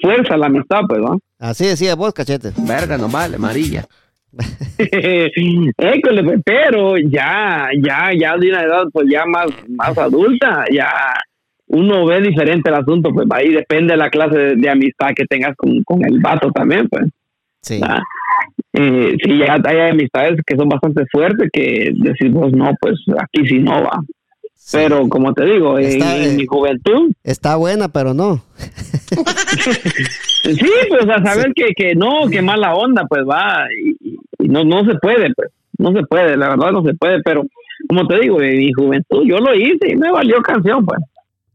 fuerza 0.00 0.36
la 0.36 0.46
amistad, 0.46 0.80
pues, 0.86 1.00
¿no? 1.00 1.18
Así 1.38 1.66
decía 1.66 1.94
vos, 1.96 2.12
cachete. 2.14 2.50
Verga, 2.58 2.96
no 2.96 3.08
vale, 3.08 3.36
amarilla. 3.36 3.84
École, 4.78 6.24
pues, 6.24 6.40
pero 6.44 6.96
ya, 6.98 7.68
ya, 7.82 8.10
ya 8.18 8.36
de 8.36 8.50
una 8.50 8.62
edad 8.62 8.84
pues 8.92 9.06
ya 9.10 9.24
más, 9.26 9.46
más 9.68 9.96
adulta, 9.96 10.64
ya 10.72 10.90
uno 11.68 12.06
ve 12.06 12.20
diferente 12.20 12.70
el 12.70 12.76
asunto, 12.76 13.10
pues 13.12 13.26
ahí 13.30 13.52
depende 13.52 13.92
de 13.94 13.98
la 13.98 14.10
clase 14.10 14.36
de, 14.36 14.56
de 14.56 14.70
amistad 14.70 15.08
que 15.14 15.24
tengas 15.24 15.56
con, 15.56 15.82
con 15.82 16.04
el 16.04 16.20
vato 16.20 16.50
también, 16.52 16.88
pues. 16.88 17.06
Sí. 17.60 17.80
¿verdad? 17.80 18.02
Eh, 18.72 19.16
sí, 19.22 19.38
ya 19.38 19.58
hay 19.64 19.90
amistades 19.90 20.38
que 20.46 20.54
son 20.56 20.68
bastante 20.68 21.04
fuertes 21.10 21.48
que 21.52 21.92
decir 21.94 22.30
vos 22.30 22.52
no, 22.52 22.72
pues 22.80 22.94
aquí 23.18 23.46
sí 23.46 23.58
no 23.58 23.82
va. 23.82 24.00
Sí. 24.54 24.78
Pero 24.78 25.08
como 25.08 25.32
te 25.32 25.44
digo, 25.44 25.78
en, 25.78 25.86
Está, 25.86 26.16
en 26.16 26.32
eh, 26.32 26.36
mi 26.36 26.46
juventud, 26.46 27.12
Está 27.24 27.56
buena, 27.56 27.88
pero 27.88 28.14
no. 28.14 28.42
sí, 30.42 30.70
pues 30.88 31.08
a 31.08 31.22
saber 31.22 31.52
que, 31.54 31.66
que 31.74 31.94
no, 31.94 32.28
que 32.30 32.42
mala 32.42 32.74
onda, 32.74 33.06
pues 33.08 33.22
va, 33.22 33.66
y 33.72 34.16
no, 34.38 34.64
no 34.64 34.84
se 34.84 34.98
puede, 34.98 35.32
pues, 35.34 35.50
no 35.78 35.92
se 35.92 36.02
puede, 36.04 36.36
la 36.36 36.50
verdad 36.50 36.72
no 36.72 36.82
se 36.82 36.94
puede, 36.94 37.22
pero 37.22 37.44
como 37.88 38.06
te 38.06 38.18
digo, 38.20 38.40
en 38.40 38.58
mi 38.58 38.72
juventud 38.72 39.24
yo 39.26 39.38
lo 39.38 39.54
hice 39.54 39.90
y 39.92 39.96
me 39.96 40.10
valió 40.10 40.40
canción, 40.42 40.84
pues. 40.84 40.98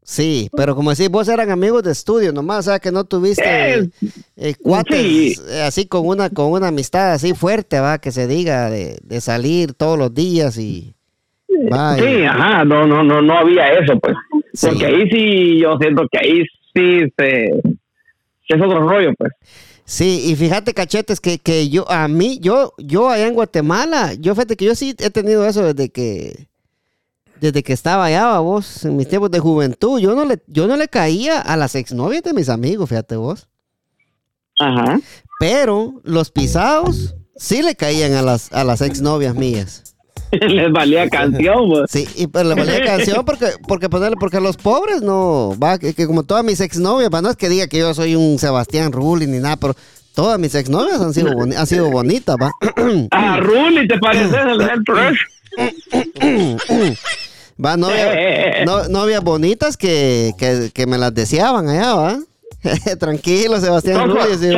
Sí, 0.03 0.49
pero 0.57 0.75
como 0.75 0.89
decís, 0.89 1.09
vos 1.09 1.27
eran 1.29 1.51
amigos 1.51 1.83
de 1.83 1.91
estudio 1.91 2.33
nomás, 2.33 2.59
o 2.67 2.71
sea, 2.71 2.79
que 2.79 2.91
no 2.91 3.03
tuviste 3.05 3.43
Eh, 3.79 3.89
eh, 4.35 4.55
cuates 4.61 4.97
sí. 4.99 5.35
eh, 5.49 5.61
así 5.61 5.85
con 5.87 6.05
una 6.07 6.29
con 6.31 6.51
una 6.51 6.67
amistad 6.69 7.13
así 7.13 7.33
fuerte, 7.33 7.79
va, 7.79 7.99
que 7.99 8.11
se 8.11 8.27
diga 8.27 8.69
de, 8.69 8.97
de 9.03 9.21
salir 9.21 9.73
todos 9.73 9.97
los 9.97 10.13
días 10.13 10.57
y 10.57 10.93
va, 11.71 11.97
y- 11.97 12.01
Sí, 12.01 12.23
ajá, 12.23 12.65
no, 12.65 12.87
no, 12.87 13.03
no, 13.03 13.21
no 13.21 13.37
había 13.37 13.67
eso, 13.73 13.97
pues. 13.99 14.15
Sí. 14.53 14.67
Porque 14.67 14.85
ahí 14.87 15.09
sí, 15.09 15.59
yo 15.59 15.77
siento 15.77 16.03
que 16.11 16.17
ahí 16.17 16.43
sí 16.73 17.13
se, 17.17 17.45
es 18.49 18.61
otro 18.61 18.87
rollo, 18.87 19.13
pues. 19.17 19.31
Sí, 19.85 20.23
y 20.27 20.35
fíjate, 20.35 20.73
cachetes, 20.73 21.19
que, 21.19 21.39
que 21.39 21.69
yo, 21.69 21.89
a 21.91 22.07
mí, 22.07 22.39
yo, 22.39 22.73
yo 22.77 23.09
allá 23.09 23.27
en 23.27 23.33
Guatemala, 23.33 24.13
yo 24.13 24.33
fíjate 24.35 24.55
que 24.55 24.65
yo 24.65 24.75
sí 24.75 24.95
he 24.97 25.09
tenido 25.09 25.45
eso 25.45 25.73
desde 25.73 25.89
que, 25.89 26.47
desde 27.41 27.63
que 27.63 27.73
estaba 27.73 28.05
allá, 28.05 28.37
vos, 28.39 28.85
en 28.85 28.95
mis 28.95 29.07
tiempos 29.07 29.31
de 29.31 29.39
juventud, 29.39 29.99
yo 29.99 30.15
no 30.15 30.25
le, 30.25 30.41
yo 30.47 30.67
no 30.67 30.77
le 30.77 30.87
caía 30.87 31.41
a 31.41 31.57
las 31.57 31.75
exnovias 31.75 32.23
de 32.23 32.33
mis 32.33 32.49
amigos, 32.49 32.89
fíjate 32.89 33.15
vos. 33.15 33.47
Ajá. 34.59 34.99
Pero 35.39 35.99
los 36.03 36.29
pisados 36.29 37.15
sí 37.35 37.63
le 37.63 37.75
caían 37.75 38.13
a 38.13 38.21
las, 38.21 38.53
a 38.53 38.63
las 38.63 38.81
exnovias 38.81 39.35
mías. 39.35 39.90
Les 40.47 40.71
valía 40.71 41.09
canción, 41.09 41.69
pues. 41.69 41.91
Sí, 41.91 42.07
y 42.15 42.27
pero 42.27 42.49
le 42.49 42.55
valía 42.55 42.83
canción 42.83 43.23
porque, 43.25 43.47
porque 43.67 43.89
ponerle, 43.89 44.15
porque 44.19 44.39
los 44.39 44.57
pobres 44.57 45.01
no, 45.01 45.55
va, 45.61 45.77
que, 45.77 45.93
que 45.93 46.07
como 46.07 46.23
todas 46.23 46.43
mis 46.45 46.59
exnovias, 46.61 47.09
va, 47.13 47.21
no 47.21 47.29
es 47.29 47.35
que 47.35 47.49
diga 47.49 47.67
que 47.67 47.79
yo 47.79 47.93
soy 47.93 48.15
un 48.15 48.39
Sebastián 48.39 48.91
Rulli 48.91 49.27
ni 49.27 49.39
nada, 49.39 49.57
pero 49.57 49.75
todas 50.15 50.39
mis 50.39 50.55
exnovias 50.55 50.99
han 51.01 51.13
sido, 51.13 51.31
boni- 51.33 51.55
han 51.55 51.67
sido 51.67 51.89
bonitas, 51.91 52.35
va. 52.41 52.51
A 53.11 53.39
Ruli, 53.39 53.87
¿te 53.87 53.97
pareces 53.99 54.33
el 54.33 54.61
Head? 54.61 55.13
Va, 57.63 57.77
novias, 57.77 58.65
no- 58.65 58.87
novias 58.87 59.23
bonitas 59.23 59.77
que, 59.77 60.33
que, 60.37 60.71
que 60.73 60.87
me 60.87 60.97
las 60.97 61.13
deseaban 61.13 61.69
allá, 61.69 61.93
va. 61.93 62.19
Tranquilo, 62.99 63.59
Sebastián 63.59 63.97
Sos, 63.97 64.07
Rulli, 64.09 64.53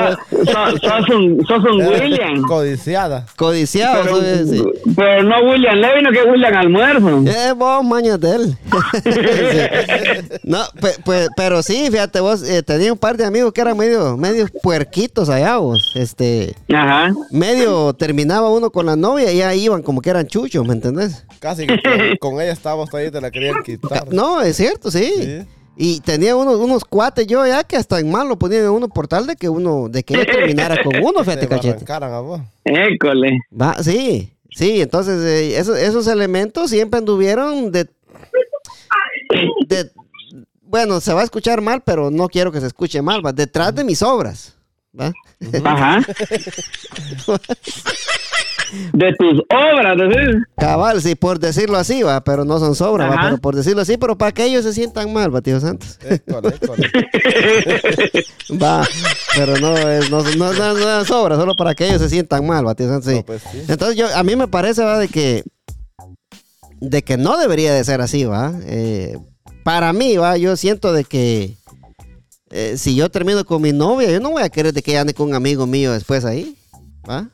sos- 0.81 1.09
un, 1.15 1.45
sos 1.47 1.63
un 1.63 1.85
William. 1.87 2.41
Codiciada. 2.47 3.25
codiciado, 3.37 4.03
Pero, 4.03 4.17
soy- 4.17 4.47
sí. 4.49 4.63
pero 4.95 5.23
no 5.23 5.39
William 5.49 5.75
Levy, 5.77 6.01
no 6.01 6.11
que 6.11 6.23
William 6.23 6.53
Almuerzo. 6.53 7.23
Eh, 7.29 7.53
vos, 7.53 7.83
mañas 7.85 8.19
de 8.19 8.35
él. 8.35 8.57
Sí. 9.03 10.39
No, 10.43 10.59
pe- 10.81 10.95
pe- 11.05 11.27
pero 11.35 11.61
sí, 11.63 11.87
fíjate 11.91 12.19
vos, 12.19 12.43
eh, 12.43 12.63
tenía 12.63 12.91
un 12.91 12.97
par 12.97 13.15
de 13.17 13.25
amigos 13.25 13.53
que 13.53 13.61
eran 13.61 13.77
medio, 13.77 14.17
medio 14.17 14.47
puerquitos 14.61 15.29
allá, 15.29 15.57
vos. 15.57 15.91
Este, 15.95 16.55
Ajá. 16.73 17.13
medio 17.31 17.93
terminaba 17.93 18.49
uno 18.49 18.69
con 18.71 18.85
la 18.85 18.95
novia 18.95 19.31
y 19.31 19.37
ya 19.37 19.53
iban 19.55 19.81
como 19.81 20.01
que 20.01 20.09
eran 20.09 20.27
chuchos, 20.27 20.65
¿me 20.65 20.73
entendés? 20.73 21.25
Casi 21.39 21.67
que 21.67 21.77
con, 21.81 22.17
con 22.33 22.41
ella 22.41 22.51
estábamos 22.51 22.89
todavía 22.89 23.09
y 23.09 23.11
te 23.11 23.21
la 23.21 23.31
querían 23.31 23.63
quitar. 23.63 24.11
No, 24.13 24.41
es 24.41 24.55
cierto, 24.57 24.91
sí. 24.91 25.11
Sí. 25.15 25.39
Y 25.75 26.01
tenía 26.01 26.35
unos, 26.35 26.57
unos 26.57 26.85
cuates 26.85 27.25
yo 27.25 27.45
ya 27.47 27.63
que 27.63 27.77
hasta 27.77 27.99
en 27.99 28.11
mal 28.11 28.27
lo 28.27 28.37
ponían 28.37 28.69
uno 28.69 28.89
por 28.89 29.07
tal 29.07 29.25
de 29.25 29.35
que 29.35 29.49
uno, 29.49 29.89
de 29.89 30.03
que 30.03 30.13
ella 30.13 30.25
terminara 30.25 30.83
con 30.83 30.95
uno, 31.03 31.19
fíjate, 31.23 31.41
Te 31.41 31.47
cachete. 31.47 31.91
a 31.91 32.19
vos. 32.19 32.41
École. 32.63 33.39
Va, 33.59 33.81
sí, 33.81 34.33
sí, 34.51 34.81
entonces 34.81 35.23
eh, 35.23 35.57
esos, 35.57 35.77
esos 35.77 36.07
elementos 36.07 36.69
siempre 36.69 36.99
anduvieron 36.99 37.71
de, 37.71 37.89
de, 39.67 39.91
bueno, 40.61 40.99
se 41.01 41.13
va 41.13 41.21
a 41.21 41.25
escuchar 41.25 41.61
mal, 41.61 41.81
pero 41.83 42.11
no 42.11 42.27
quiero 42.29 42.51
que 42.51 42.59
se 42.59 42.67
escuche 42.67 43.01
mal, 43.01 43.25
va, 43.25 43.33
detrás 43.33 43.73
de 43.73 43.83
mis 43.83 44.03
obras, 44.03 44.55
¿va? 44.99 45.11
Ajá. 45.63 46.05
De 48.93 49.13
tus 49.17 49.41
obras, 49.49 49.97
¿decís? 49.97 50.43
Cabal, 50.57 51.01
sí, 51.01 51.15
por 51.15 51.39
decirlo 51.39 51.77
así, 51.77 52.03
va, 52.03 52.23
pero 52.23 52.45
no 52.45 52.59
son 52.59 52.75
sobras, 52.75 53.11
va, 53.11 53.17
pero 53.23 53.37
por 53.37 53.55
decirlo 53.55 53.81
así, 53.81 53.97
pero 53.97 54.17
para 54.17 54.31
que 54.31 54.45
ellos 54.45 54.63
se 54.63 54.73
sientan 54.73 55.11
mal, 55.13 55.33
va, 55.33 55.41
tío 55.41 55.59
Santos. 55.59 55.99
Va, 58.61 58.85
pero 59.35 59.57
no 59.57 59.75
es, 59.77 60.09
no, 60.09 60.21
no, 60.21 60.53
no, 60.53 60.73
no 60.73 61.05
sobra, 61.05 61.35
solo 61.35 61.55
para 61.55 61.75
que 61.75 61.87
ellos 61.87 62.01
se 62.01 62.09
sientan 62.09 62.45
mal, 62.45 62.67
va, 62.67 62.75
tío 62.75 62.87
Santos, 62.87 63.11
sí. 63.11 63.17
No, 63.17 63.25
pues 63.25 63.41
sí. 63.51 63.63
Entonces 63.67 63.97
yo, 63.97 64.07
a 64.15 64.23
mí 64.23 64.35
me 64.35 64.47
parece, 64.47 64.83
va, 64.83 64.99
de 64.99 65.07
que, 65.07 65.43
de 66.79 67.01
que 67.03 67.17
no 67.17 67.37
debería 67.37 67.73
de 67.73 67.83
ser 67.83 68.01
así, 68.01 68.25
va. 68.25 68.53
Eh, 68.65 69.17
para 69.63 69.93
mí, 69.93 70.17
va, 70.17 70.37
yo 70.37 70.55
siento 70.57 70.93
de 70.93 71.05
que 71.05 71.55
eh, 72.55 72.77
si 72.77 72.95
yo 72.95 73.09
termino 73.09 73.43
con 73.45 73.63
mi 73.63 73.71
novia, 73.71 74.11
yo 74.11 74.19
no 74.19 74.29
voy 74.29 74.43
a 74.43 74.49
querer 74.49 74.73
de 74.73 74.83
que 74.83 74.91
ella 74.91 75.01
ande 75.01 75.15
con 75.15 75.29
un 75.29 75.33
amigo 75.33 75.65
mío 75.65 75.91
después 75.91 76.23
ahí, 76.23 76.55
va. 77.09 77.27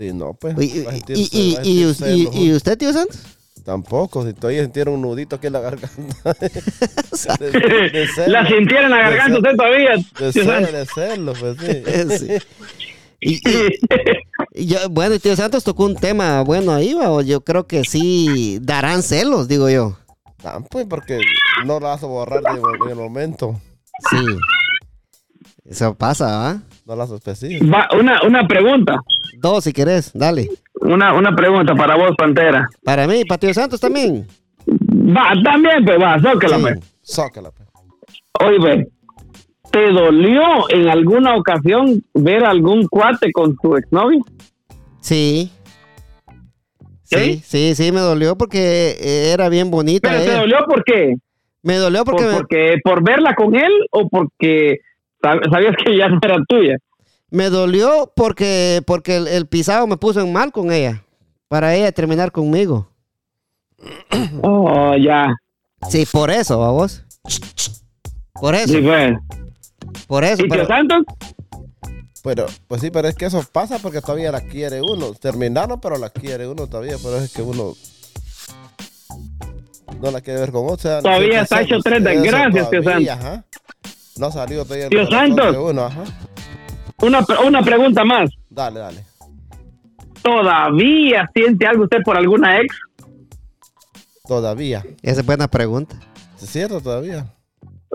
Sí, 0.00 0.12
no, 0.14 0.32
pues. 0.32 0.54
Y, 0.58 0.82
va 0.82 0.92
a 0.92 0.96
y, 0.96 1.00
sentirse- 1.00 1.28
y- 1.30 1.54
va 1.54 1.60
a 1.60 1.62
y- 1.62 1.64
sentirse 1.94 2.16
y- 2.16 2.24
mejor. 2.24 2.36
y 2.40 2.52
usted, 2.54 2.78
tío 2.78 2.92
Santos? 2.94 3.18
Tampoco, 3.66 4.26
si 4.26 4.32
todavía 4.32 4.62
sintieron 4.62 4.94
un 4.94 5.02
nudito 5.02 5.36
aquí 5.36 5.48
en 5.48 5.52
la 5.52 5.60
garganta. 5.60 5.98
de, 7.38 7.50
de 7.90 8.06
serlo. 8.14 8.32
La 8.32 8.46
sintiera 8.48 8.84
en 8.84 8.90
la 8.90 8.96
garganta 8.98 9.36
usted 9.38 9.56
todavía. 9.56 9.90
De, 9.96 10.04
Tío 10.16 10.32
ser- 10.32 10.44
Santos. 10.46 10.72
de 10.72 10.86
serlo, 10.86 11.32
pues 11.38 11.56
sí. 12.18 12.18
Sí. 12.18 13.38
Y, 14.54 14.66
yo- 14.66 14.88
bueno, 14.88 15.14
y 15.14 15.18
tío 15.18 15.36
Santos 15.36 15.62
tocó 15.64 15.84
un 15.84 15.94
tema 15.96 16.40
bueno 16.42 16.72
ahí, 16.72 16.94
va, 16.94 17.10
o 17.10 17.20
yo 17.20 17.42
creo 17.42 17.66
que 17.66 17.84
sí 17.84 18.58
darán 18.62 19.02
celos, 19.02 19.46
digo 19.48 19.68
yo. 19.68 19.98
Ah, 20.42 20.60
pues 20.70 20.86
porque 20.88 21.20
no 21.66 21.78
la 21.80 21.88
vas 21.88 22.02
a 22.02 22.06
borrar 22.06 22.40
de- 22.42 22.48
en 22.86 22.88
el 22.88 22.96
momento. 22.96 23.60
Sí. 24.10 24.16
Eso 25.66 25.94
pasa, 25.94 26.24
¿va? 26.38 26.62
No 26.86 26.96
las 26.96 27.10
específicas. 27.10 27.68
Va, 27.70 27.86
una, 27.98 28.22
una 28.26 28.48
pregunta. 28.48 28.98
Dos, 29.40 29.64
si 29.64 29.72
querés, 29.72 30.12
dale. 30.12 30.48
Una, 30.82 31.14
una 31.14 31.34
pregunta 31.34 31.74
para 31.74 31.96
vos, 31.96 32.10
Pantera. 32.16 32.68
Para 32.84 33.06
mí, 33.06 33.24
para 33.24 33.38
tío 33.38 33.54
Santos 33.54 33.80
también. 33.80 34.26
Va, 34.68 35.32
también, 35.42 35.84
pues 35.84 35.98
va, 36.00 36.20
zócala, 36.20 36.56
Sí. 36.56 36.62
pues. 36.62 36.78
Zócala, 37.02 37.50
pues. 37.50 37.68
Oye, 38.44 38.58
ve, 38.62 38.86
¿te 39.70 39.90
dolió 39.92 40.68
en 40.70 40.88
alguna 40.88 41.36
ocasión 41.36 42.02
ver 42.14 42.44
algún 42.44 42.86
cuate 42.88 43.32
con 43.32 43.56
tu 43.56 43.76
exnovia? 43.76 44.20
Sí. 45.00 45.50
Sí, 47.04 47.42
¿Sí? 47.44 47.74
sí, 47.74 47.92
me 47.92 48.00
dolió 48.00 48.36
porque 48.36 48.96
era 49.32 49.48
bien 49.48 49.70
bonita. 49.70 50.08
¿Pero 50.10 50.22
te 50.24 50.36
dolió 50.36 50.58
por 50.68 50.84
qué? 50.84 51.14
Me 51.62 51.76
dolió 51.76 52.04
¿Por, 52.04 52.14
porque, 52.14 52.28
me- 52.28 52.34
porque, 52.36 52.74
¿Por 52.84 53.02
verla 53.04 53.34
con 53.34 53.54
él 53.56 53.72
o 53.90 54.08
porque 54.08 54.78
sab- 55.22 55.50
sabías 55.50 55.74
que 55.84 55.96
ya 55.96 56.08
no 56.08 56.18
era 56.22 56.36
tuya? 56.48 56.76
Me 57.30 57.50
dolió 57.50 58.12
porque, 58.16 58.82
porque 58.86 59.16
el, 59.16 59.28
el 59.28 59.46
pisado 59.46 59.86
me 59.86 59.96
puso 59.96 60.20
en 60.20 60.32
mal 60.32 60.52
con 60.52 60.72
ella. 60.72 61.04
Para 61.48 61.74
ella 61.74 61.90
terminar 61.92 62.30
conmigo. 62.32 62.88
Oh, 64.42 64.94
ya. 64.96 65.34
Sí, 65.88 66.06
por 66.10 66.30
eso, 66.30 66.58
vos. 66.58 67.02
Por 68.34 68.54
eso, 68.54 68.68
Sí, 68.74 68.80
pues. 68.82 69.14
por 70.06 70.24
eso. 70.24 70.44
¿Y 70.44 70.48
pero- 70.48 70.66
tío 70.66 70.76
Santos? 70.76 71.02
Pero, 72.22 72.46
pues 72.68 72.82
sí, 72.82 72.90
pero 72.90 73.08
es 73.08 73.14
que 73.14 73.24
eso 73.24 73.42
pasa 73.50 73.78
porque 73.78 74.02
todavía 74.02 74.30
la 74.30 74.42
quiere 74.42 74.82
uno. 74.82 75.14
Terminaron, 75.14 75.80
pero 75.80 75.96
la 75.96 76.10
quiere 76.10 76.46
uno 76.46 76.66
todavía. 76.66 76.96
Pero 77.02 77.16
es 77.16 77.32
que 77.32 77.40
uno 77.40 77.74
no 80.00 80.10
la 80.10 80.20
quiere 80.20 80.40
ver 80.40 80.52
con 80.52 80.64
otro. 80.64 80.74
o 80.74 80.78
sea, 80.78 81.00
Todavía 81.02 81.40
está 81.42 81.62
hecho 81.62 81.78
tres 81.82 82.04
desgracias, 82.04 82.68
tío 82.70 82.82
todavía, 82.82 83.14
ajá. 83.14 83.44
No 84.18 84.26
ha 84.26 84.32
salido 84.32 84.64
todavía 84.64 84.88
Tío 84.90 85.06
de 85.06 85.58
uno, 85.58 85.84
ajá. 85.86 86.04
Una, 87.02 87.22
pre- 87.22 87.38
una 87.46 87.62
pregunta 87.62 88.04
más. 88.04 88.30
Dale, 88.48 88.80
dale. 88.80 89.04
¿Todavía 90.22 91.28
siente 91.34 91.66
algo 91.66 91.84
usted 91.84 91.98
por 92.04 92.16
alguna 92.16 92.60
ex? 92.60 92.76
Todavía. 94.26 94.84
Esa 95.02 95.20
es 95.20 95.26
buena 95.26 95.48
pregunta. 95.48 95.96
¿Es 96.40 96.48
cierto 96.50 96.80
todavía? 96.80 97.26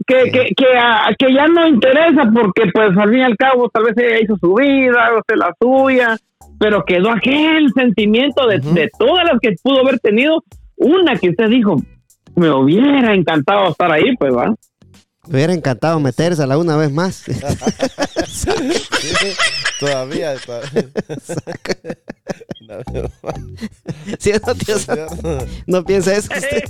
Que, 0.07 0.23
que, 0.31 0.49
que, 0.55 0.65
ah, 0.77 1.09
que 1.17 1.33
ya 1.33 1.47
no 1.47 1.67
interesa 1.67 2.29
porque 2.33 2.63
pues 2.73 2.97
al 2.97 3.09
fin 3.09 3.19
y 3.19 3.23
al 3.23 3.37
cabo 3.37 3.69
tal 3.69 3.83
vez 3.85 3.93
ella 3.97 4.19
hizo 4.21 4.35
su 4.37 4.53
vida, 4.55 5.09
usted 5.17 5.35
la 5.35 5.53
suya, 5.59 6.17
pero 6.59 6.83
quedó 6.83 7.11
aquel 7.11 7.71
sentimiento 7.73 8.45
de, 8.47 8.59
de 8.59 8.89
todas 8.99 9.23
las 9.25 9.39
que 9.41 9.53
pudo 9.63 9.79
haber 9.81 9.99
tenido, 9.99 10.43
una 10.75 11.15
que 11.15 11.29
usted 11.29 11.47
dijo, 11.47 11.77
me 12.35 12.51
hubiera 12.51 13.13
encantado 13.13 13.69
estar 13.69 13.91
ahí, 13.91 14.15
pues 14.17 14.35
va. 14.35 14.53
Me 15.28 15.36
hubiera 15.38 15.53
encantado 15.53 15.99
metérsela 15.99 16.57
una 16.57 16.78
vez 16.78 16.91
más. 16.91 17.23
Sí, 18.28 18.49
todavía. 19.80 20.36
todavía. 20.45 20.86
No, 22.67 22.76
¿Sí 24.19 24.32
no, 24.32 24.39
Santos? 24.39 24.88
No 25.67 25.86
piensa 25.86 26.15
eso 26.15 26.30
usted. 26.34 26.63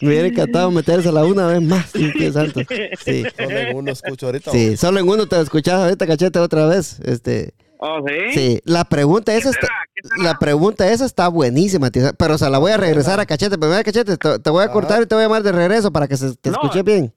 Me 0.00 0.08
hubiera 0.08 0.28
encantado 0.28 0.70
metérsela 0.70 1.24
una 1.24 1.46
vez 1.46 1.62
más, 1.62 1.90
Santos. 2.32 2.64
Sí. 3.04 3.24
Solo 3.36 3.58
en 3.58 3.76
uno 3.76 3.92
escucho 3.92 4.26
ahorita. 4.26 4.50
Sí, 4.50 4.76
solo 4.76 5.00
en 5.00 5.08
uno 5.08 5.26
te 5.26 5.40
escuchas 5.40 5.74
ahorita, 5.74 6.06
cachete, 6.06 6.38
otra 6.38 6.66
vez. 6.66 6.98
Este, 7.00 7.54
Oh, 7.78 7.98
sí. 8.06 8.14
sí, 8.32 8.60
la 8.64 8.84
pregunta 8.84 9.34
es 9.34 9.44
esta. 9.46 9.60
será? 9.66 9.74
¿Qué 9.94 10.22
la 10.22 10.38
pregunta 10.38 10.90
esa 10.90 11.04
está 11.06 11.28
buenísima, 11.28 11.90
tío. 11.90 12.10
Pero 12.18 12.38
se 12.38 12.48
la 12.50 12.58
voy 12.58 12.72
a 12.72 12.76
regresar 12.76 13.18
a 13.20 13.26
Cachete. 13.26 13.56
Pero 13.58 13.70
mira, 13.70 13.82
Cachete, 13.84 14.16
te, 14.16 14.38
te 14.38 14.50
voy 14.50 14.64
a 14.64 14.68
cortar 14.72 15.02
y 15.02 15.06
te 15.06 15.14
voy 15.14 15.22
a 15.22 15.26
llamar 15.26 15.42
de 15.42 15.52
regreso 15.52 15.90
para 15.92 16.06
que 16.08 16.16
se, 16.16 16.34
te 16.36 16.50
No. 16.50 16.56
escuche 16.56 16.82
bien. 16.82 17.12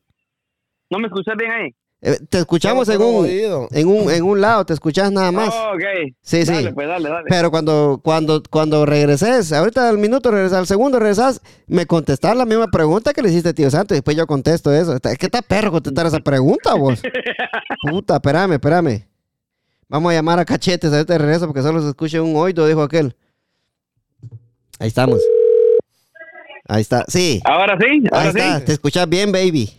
¿No 0.89 0.97
me 0.99 1.07
escuchas 1.07 1.35
bien 1.37 1.51
ahí? 1.51 1.75
Eh, 2.01 2.17
te 2.29 2.37
escuchamos 2.39 2.87
en 2.87 3.01
un, 3.01 3.25
en 3.25 3.87
un 3.89 4.09
en 4.09 4.23
un 4.23 4.39
lado, 4.39 4.63
te 4.65 4.71
escuchas 4.73 5.11
nada 5.11 5.33
más. 5.33 5.53
Oh, 5.53 5.73
ok. 5.73 6.13
Sí, 6.21 6.45
sí. 6.45 6.53
Dale, 6.53 6.71
pues 6.71 6.87
dale, 6.87 7.09
dale. 7.09 7.25
Pero 7.27 7.51
cuando, 7.51 7.99
cuando, 8.01 8.41
cuando 8.49 8.85
regreses, 8.85 9.51
ahorita 9.51 9.89
al 9.89 9.97
minuto 9.97 10.31
regresas, 10.31 10.59
al 10.59 10.65
segundo 10.67 10.97
regresas, 10.97 11.41
me 11.67 11.85
contestas 11.85 12.37
la 12.37 12.45
misma 12.45 12.67
pregunta 12.67 13.11
que 13.11 13.21
le 13.21 13.27
hiciste, 13.29 13.53
tío 13.53 13.69
Santo, 13.69 13.93
y 13.93 13.97
después 13.97 14.15
yo 14.15 14.25
contesto 14.27 14.71
eso. 14.73 14.95
Es 14.95 15.17
que 15.17 15.25
está 15.25 15.41
perro 15.41 15.71
contestar 15.71 16.05
esa 16.05 16.21
pregunta, 16.21 16.73
vos. 16.75 17.01
Puta, 17.91 18.15
espérame, 18.15 18.53
espérame. 18.53 19.08
Vamos 19.89 20.11
a 20.11 20.15
llamar 20.15 20.39
a 20.39 20.45
cachetes 20.45 20.93
ahorita 20.93 21.13
de 21.13 21.19
regreso 21.19 21.47
porque 21.47 21.61
solo 21.63 21.81
se 21.81 21.87
escucha 21.89 22.21
un 22.21 22.35
oído, 22.35 22.65
dijo 22.67 22.81
aquel. 22.83 23.15
Ahí 24.79 24.87
estamos. 24.87 25.19
Ahí 26.67 26.81
está, 26.81 27.03
sí. 27.07 27.41
Ahora 27.43 27.75
sí, 27.79 28.03
Ahí 28.11 28.27
está, 28.29 28.59
sí. 28.59 28.65
te 28.65 28.73
escuchas 28.73 29.09
bien, 29.09 29.31
baby. 29.31 29.75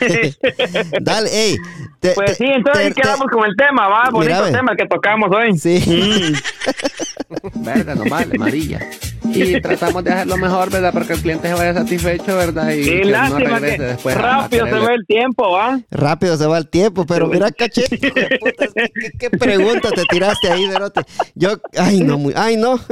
Dale, 1.00 1.28
ey. 1.32 1.56
te- 2.00 2.12
Pues 2.12 2.32
te- 2.32 2.34
sí, 2.36 2.44
entonces 2.44 2.84
ahí 2.84 2.88
te- 2.90 2.94
te- 2.94 3.00
quedamos 3.02 3.26
con 3.32 3.44
el 3.48 3.56
tema, 3.56 3.88
va, 3.88 4.10
bonito 4.10 4.44
tema 4.52 4.76
que 4.76 4.86
tocamos 4.86 5.30
hoy. 5.34 5.58
Sí. 5.58 6.34
Verga, 7.56 7.94
no 7.94 8.04
vale, 8.08 8.36
amarilla. 8.36 8.80
Y 9.32 9.60
tratamos 9.60 10.04
de 10.04 10.12
hacerlo 10.12 10.36
mejor, 10.36 10.70
¿verdad? 10.70 10.92
Porque 10.92 11.12
el 11.14 11.20
cliente 11.20 11.48
se 11.48 11.54
vaya 11.54 11.74
satisfecho, 11.74 12.36
¿verdad? 12.36 12.70
Y 12.70 12.84
Qué 12.84 12.90
que 13.00 13.04
no 13.04 13.10
lástima 13.10 13.38
regrese 13.58 13.76
que 13.76 13.82
después 13.82 14.14
rápido 14.16 14.66
se 14.66 14.72
ve 14.72 14.94
el 14.94 15.06
tiempo, 15.06 15.52
va. 15.52 15.80
Rápido 15.90 16.36
se 16.36 16.46
va 16.46 16.58
el 16.58 16.68
tiempo, 16.68 17.06
pero 17.06 17.26
mira, 17.28 17.48
puta, 17.58 17.68
¿Qué, 17.68 19.10
qué 19.18 19.30
pregunta 19.30 19.90
te 19.90 20.04
tiraste 20.04 20.50
ahí, 20.50 20.66
Derote? 20.68 21.02
Yo, 21.34 21.50
ay, 21.76 22.00
no, 22.00 22.18
muy, 22.18 22.32
ay, 22.36 22.56
no. 22.56 22.78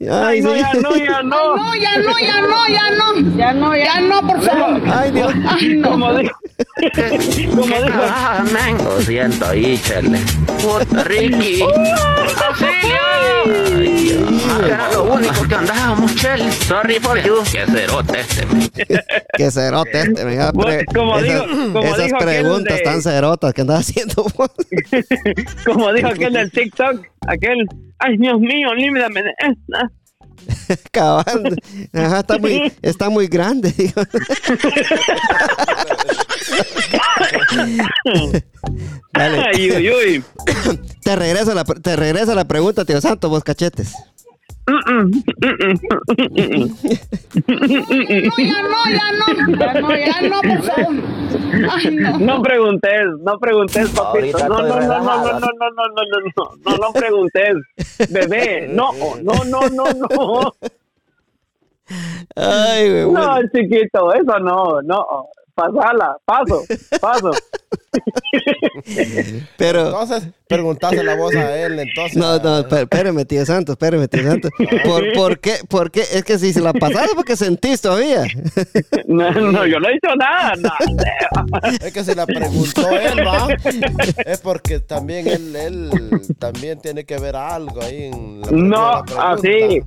Ay, 0.00 0.08
Ay, 0.10 0.40
no, 0.42 0.54
sí. 0.54 0.60
ya 0.60 0.72
no, 0.74 0.96
ya 0.96 1.22
no. 1.24 1.56
No, 1.56 1.74
ya 1.74 1.98
no, 1.98 2.18
ya 2.20 2.40
no, 2.40 2.68
ya 2.68 2.90
no. 2.92 3.36
Ya 3.36 3.52
no, 3.52 3.76
ya 3.76 4.00
no, 4.00 4.20
por 4.28 4.40
favor. 4.42 4.80
Ay, 4.94 5.10
Dios. 5.10 5.32
Como 5.82 6.14
dijo, 6.14 6.36
como 7.50 7.66
dijo, 7.66 8.00
Ah, 8.04 8.44
men. 8.52 8.78
Lo 8.78 9.00
siento 9.00 9.46
ahí, 9.48 9.76
chele. 9.82 10.20
Puta, 10.62 11.02
Ricky. 11.02 11.60
¡Auxilio! 11.62 13.02
Ay, 13.76 13.88
Dios. 13.88 14.30
Ah, 14.48 14.60
Era 14.66 14.92
lo 14.92 15.02
único 15.14 15.42
que 15.48 15.54
andábamos, 15.58 16.14
chele. 16.16 16.52
Sorry 16.52 16.98
for 17.00 17.18
you. 17.22 17.36
Qué 17.50 17.66
cerote 17.66 18.20
este. 18.20 18.46
Qué 19.36 19.50
cerote 19.50 20.00
este, 20.00 20.24
me 20.24 20.34
iba 20.34 20.48
a 20.48 20.52
pre- 20.52 20.84
Como 20.86 21.18
esas, 21.18 21.28
dijo- 21.46 21.72
como 21.72 21.84
esas 21.86 22.06
dijo 22.06 22.18
preguntas 22.18 22.76
de- 22.78 22.82
tan 22.82 23.02
cerotas 23.02 23.52
que 23.54 23.60
andas 23.62 23.80
haciendo 23.80 24.24
vos. 24.36 24.50
como 25.66 25.92
dijo 25.92 26.08
aquel 26.08 26.32
del 26.32 26.50
TikTok, 26.50 27.06
aquel, 27.26 27.66
ay 27.98 28.16
Dios 28.18 28.38
mío, 28.40 28.74
límítame 28.76 29.22
de 29.22 29.30
esta. 29.38 29.90
Cabal. 30.92 31.56
Ajá, 31.92 32.20
está 32.20 32.38
muy, 32.38 32.72
está 32.80 33.10
muy 33.10 33.26
grande, 33.26 33.70
digo. 33.76 34.00
Dale. 39.12 39.44
Ay, 39.54 39.70
uy, 39.70 39.90
uy. 39.90 40.24
Te 41.02 41.16
regresa 41.16 41.54
la, 41.54 41.64
te 41.64 41.96
regresa 41.96 42.34
la 42.34 42.44
pregunta, 42.46 42.84
tío 42.84 43.00
Santo, 43.00 43.28
vos 43.28 43.42
cachetes. 43.42 43.94
No, 44.68 44.74
ya 48.38 48.62
no, 48.62 48.78
ya 48.92 49.06
no. 49.12 49.26
Ya 49.58 49.72
no, 49.80 49.96
ya 49.96 50.20
no, 50.28 50.40
por 50.42 50.62
favor. 50.62 50.94
Ay, 51.72 51.96
no. 51.96 52.18
No 52.18 52.42
preguntes, 52.42 53.02
no 53.20 53.38
preguntes, 53.38 53.90
papito. 53.90 54.38
No, 54.48 54.62
no, 54.62 54.80
no, 54.80 54.80
no, 54.80 55.00
no, 55.00 55.32
no, 55.32 55.40
no, 55.40 55.40
no, 55.40 55.70
no, 55.70 56.04
no, 56.04 56.20
no, 56.36 56.44
no, 56.64 56.76
no 56.76 56.92
preguntes. 56.92 57.54
Bebé, 58.10 58.68
no, 58.68 58.92
no, 59.22 59.44
no, 59.44 59.68
no, 59.70 59.84
no. 59.92 60.54
Ay, 62.36 62.90
bueno. 63.04 63.12
No, 63.12 63.48
chiquito, 63.54 64.12
eso 64.12 64.38
no, 64.40 64.82
no. 64.82 65.28
Pasala, 65.58 66.16
paso, 66.24 66.62
paso. 67.00 67.32
Pero, 69.56 69.86
Entonces, 69.86 70.28
preguntaste 70.46 71.02
la 71.02 71.16
voz 71.16 71.34
a 71.34 71.56
él, 71.58 71.80
entonces. 71.80 72.16
no, 72.16 72.38
no, 72.38 72.60
espé- 72.60 72.82
espéreme, 72.82 73.24
tío 73.24 73.44
Santo, 73.44 73.72
espéreme, 73.72 74.06
tío 74.06 74.22
Santo. 74.22 74.50
¿Por, 74.84 75.12
por 75.14 75.40
qué? 75.40 75.54
¿Por 75.68 75.90
qué? 75.90 76.02
Es 76.02 76.22
que 76.24 76.38
si 76.38 76.52
se 76.52 76.60
la 76.60 76.72
pasaste 76.72 77.16
porque 77.16 77.34
sentís 77.36 77.80
todavía. 77.80 78.24
No, 79.08 79.30
no, 79.32 79.66
yo 79.66 79.80
no 79.80 79.88
he 79.88 79.92
dicho 79.94 80.14
nada. 80.16 80.52
No, 80.58 80.70
Es 81.84 81.92
que 81.92 82.04
si 82.04 82.14
la 82.14 82.26
preguntó 82.26 82.88
él, 82.90 83.26
va, 83.26 83.48
es 84.26 84.40
porque 84.40 84.80
también 84.80 85.26
él, 85.26 85.56
él 85.56 85.90
también 86.38 86.78
tiene 86.80 87.04
que 87.04 87.18
ver 87.18 87.34
algo 87.34 87.82
ahí 87.82 88.04
en 88.12 88.40
la 88.42 88.48
No, 88.50 89.04
así. 89.18 89.80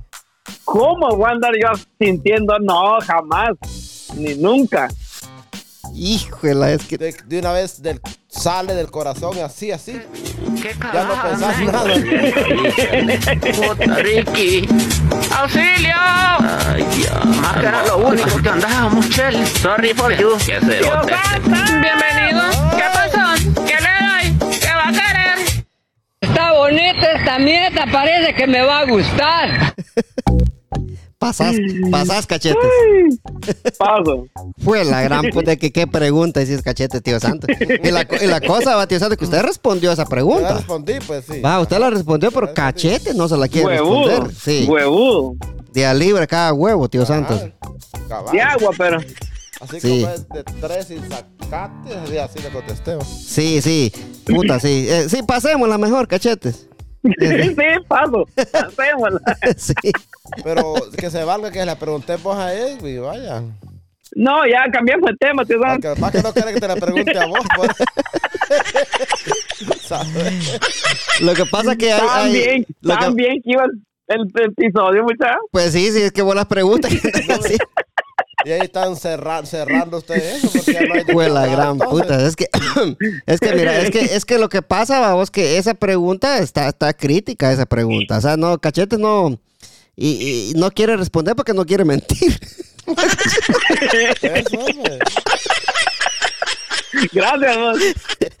¿Cómo 0.64 1.16
voy 1.16 1.28
a 1.30 1.32
andar 1.34 1.52
yo 1.54 1.68
sintiendo? 2.00 2.58
No, 2.58 2.98
jamás. 3.06 3.50
Ni 4.16 4.34
nunca. 4.34 4.88
Híjole, 5.94 6.74
es 6.74 6.84
que. 6.84 6.96
De, 6.96 7.14
de 7.26 7.38
una 7.38 7.52
vez 7.52 7.82
del, 7.82 8.00
sale 8.28 8.74
del 8.74 8.90
corazón 8.90 9.38
así, 9.38 9.70
así. 9.70 10.00
¿Qué 10.60 10.74
Ya 10.92 11.04
no 11.04 11.22
pensás 11.22 11.60
nada. 11.60 11.94
Puta, 13.54 13.94
Ricky. 13.96 14.68
¡Auxilio! 15.30 15.94
Ay, 15.94 16.84
Dios. 16.96 17.24
Más 17.36 17.56
que 17.58 17.66
era 17.66 17.86
lo 17.86 17.98
único 17.98 18.42
que 18.42 18.48
andábamos, 18.48 19.10
chele. 19.10 19.46
Sorry 19.46 19.92
for 19.94 20.12
you. 20.16 20.36
Qué. 20.46 20.58
Bienvenido. 20.60 22.42
¿Qué 22.76 22.84
pasó? 22.92 23.34
¿Qué 23.66 23.76
le 23.80 23.92
doy? 24.00 24.58
¿Qué 24.58 24.68
va 24.68 24.88
a 24.88 24.92
querer? 24.92 25.64
Está 26.20 26.52
bonita 26.52 27.12
esta 27.12 27.38
nieta, 27.38 27.86
parece 27.92 28.34
que 28.34 28.46
me 28.46 28.62
va 28.62 28.80
a 28.80 28.84
gustar. 28.86 29.74
Pasás, 31.22 31.54
pasás 31.90 32.26
cachetes. 32.26 32.58
Paso. 33.78 34.26
Fue 34.64 34.84
la 34.84 35.02
gran 35.02 35.26
puta 35.30 35.54
que 35.56 35.70
qué 35.72 35.86
pregunta 35.86 36.44
si 36.44 36.52
es 36.52 36.62
cachete, 36.62 37.00
tío 37.00 37.20
Santo. 37.20 37.46
Y 37.82 37.90
la, 37.92 38.06
co- 38.06 38.16
y 38.20 38.26
la 38.26 38.40
cosa, 38.40 38.74
va, 38.74 38.86
tío 38.88 38.98
Santo, 38.98 39.16
que 39.16 39.24
usted 39.24 39.40
respondió 39.42 39.90
a 39.90 39.92
esa 39.92 40.04
pregunta. 40.04 40.54
respondí, 40.54 40.94
pues 41.06 41.24
sí. 41.30 41.40
Va, 41.40 41.60
usted 41.60 41.78
la 41.78 41.90
respondió, 41.90 42.32
pero 42.32 42.52
cachete 42.52 43.14
no 43.14 43.28
se 43.28 43.36
la 43.36 43.46
quiere 43.46 43.66
Huevudo. 43.80 44.08
responder. 44.08 44.34
Sí. 44.36 44.66
Huevudo. 44.68 45.34
Día 45.72 45.94
libre 45.94 46.26
cada 46.26 46.52
huevo, 46.52 46.88
tío 46.88 47.06
Santos. 47.06 47.40
De 48.32 48.40
agua, 48.40 48.70
pero. 48.76 48.98
Así 49.60 49.80
Sí. 49.80 50.00
como 50.02 50.12
es 50.14 50.28
de 50.28 50.42
tres 50.60 50.86
sin 50.88 51.00
sacate, 51.08 52.18
así, 52.20 52.40
le 52.40 52.48
contesté. 52.50 52.96
Sí, 53.06 53.62
sí. 53.62 53.92
Puta, 54.26 54.58
sí. 54.58 54.86
Eh, 54.88 55.06
sí, 55.08 55.22
pasémosla 55.22 55.78
mejor, 55.78 56.08
cachetes. 56.08 56.66
sí, 57.20 57.56
paso. 57.88 58.26
Hacémosla. 58.36 59.20
Sí. 59.56 59.74
Pero 60.44 60.74
que 60.98 61.10
se 61.10 61.24
valga 61.24 61.50
que 61.50 61.64
le 61.64 61.76
pregunté 61.76 62.16
vos 62.16 62.36
a 62.36 62.54
Edwin, 62.54 63.02
vaya. 63.02 63.42
No, 64.14 64.46
ya 64.46 64.70
cambiamos 64.70 65.08
el 65.10 65.16
tema, 65.18 65.42
Santo. 65.44 65.66
Aunque 65.88 66.00
más 66.00 66.12
que 66.12 66.22
no 66.22 66.32
quiere 66.34 66.52
que 66.52 66.60
te 66.60 66.68
la 66.68 66.76
pregunte 66.76 67.18
a 67.18 67.26
vos, 67.26 67.38
pues. 67.56 67.70
Lo 71.20 71.34
que 71.34 71.46
pasa 71.46 71.76
que 71.76 71.92
hay. 71.92 72.00
hay- 72.00 72.08
También, 72.08 72.64
que- 72.64 72.74
también 72.88 73.42
que 73.42 73.50
iba 73.52 73.64
el, 73.64 74.20
el 74.34 74.50
episodio, 74.50 75.02
muchachos. 75.04 75.40
pues 75.50 75.72
sí, 75.72 75.90
sí, 75.92 76.02
es 76.02 76.12
que 76.12 76.22
vos 76.22 76.34
las 76.34 76.46
preguntas. 76.46 76.92
Y 78.44 78.50
ahí 78.52 78.60
están 78.62 78.96
cerra- 78.96 79.44
cerrando 79.46 79.98
ustedes 79.98 80.36
eso, 80.44 80.50
porque 80.52 80.72
ya 80.72 80.82
no 80.82 80.94
hay 81.20 81.30
la 81.30 81.46
gran 81.46 81.72
entonces. 81.72 82.02
puta. 82.02 82.26
Es 82.26 82.36
que, 82.36 82.46
es 83.26 83.40
que 83.40 83.54
mira, 83.54 83.78
es 83.78 83.90
que, 83.90 84.00
es 84.00 84.24
que 84.24 84.38
lo 84.38 84.48
que 84.48 84.62
pasa, 84.62 85.00
vamos, 85.00 85.30
que 85.30 85.58
esa 85.58 85.74
pregunta 85.74 86.38
está, 86.38 86.68
está 86.68 86.92
crítica, 86.94 87.52
esa 87.52 87.66
pregunta. 87.66 88.18
O 88.18 88.20
sea, 88.20 88.36
no, 88.36 88.58
Cachete 88.58 88.98
no. 88.98 89.38
Y, 89.94 90.50
y 90.50 90.52
no 90.56 90.70
quiere 90.70 90.96
responder 90.96 91.36
porque 91.36 91.52
no 91.52 91.64
quiere 91.66 91.84
mentir. 91.84 92.38
Eso. 94.22 94.58
Gracias, 97.12 97.56
vos. 97.56 97.78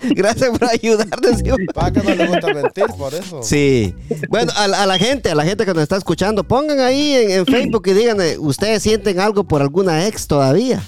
Gracias 0.10 0.58
por 0.58 0.68
ayudarnos. 0.68 1.38
sí. 1.38 1.44
Para 1.74 1.90
que 1.92 2.00
no 2.02 2.14
le 2.14 2.26
gusta 2.26 2.54
mentir, 2.54 2.84
por 2.98 3.14
eso. 3.14 3.42
Sí. 3.42 3.94
Bueno, 4.28 4.52
a, 4.56 4.68
la- 4.68 4.82
a 4.82 4.86
la 4.86 4.98
gente, 4.98 5.30
a 5.30 5.34
la 5.34 5.44
gente 5.44 5.64
que 5.64 5.72
nos 5.74 5.82
está 5.82 5.96
escuchando, 5.96 6.44
pongan 6.44 6.80
ahí 6.80 7.14
en, 7.14 7.30
en 7.30 7.46
Facebook 7.46 7.82
y 7.86 7.92
digan, 7.92 8.20
eh, 8.20 8.36
¿ustedes 8.38 8.82
sienten 8.82 9.20
algo 9.20 9.44
por 9.44 9.62
alguna 9.62 10.06
ex 10.06 10.26
todavía? 10.26 10.82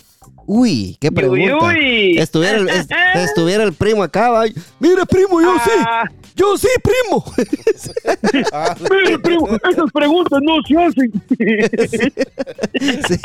Uy, 0.47 0.99
qué 1.01 1.11
pregunta. 1.11 1.57
uy. 1.69 2.19
Estuviera, 2.19 2.59
el, 2.59 2.69
es- 2.69 2.87
estuviera 3.15 3.65
el 3.65 3.73
primo 3.73 4.03
acá, 4.03 4.29
va, 4.31 4.45
Mira, 4.79 5.07
primo, 5.07 5.41
yo 5.41 5.55
Ah. 5.57 6.05
sí. 6.11 6.17
Yo 6.37 6.57
sí, 6.59 6.66
primo. 6.82 7.24
Ah, 8.53 8.74
Mire, 8.91 9.18
primo, 9.20 9.49
esas 9.70 9.93
preguntas 9.93 10.41
no 10.43 10.55
se 10.66 10.76
hacen. 10.76 11.12
Sí. 13.09 13.18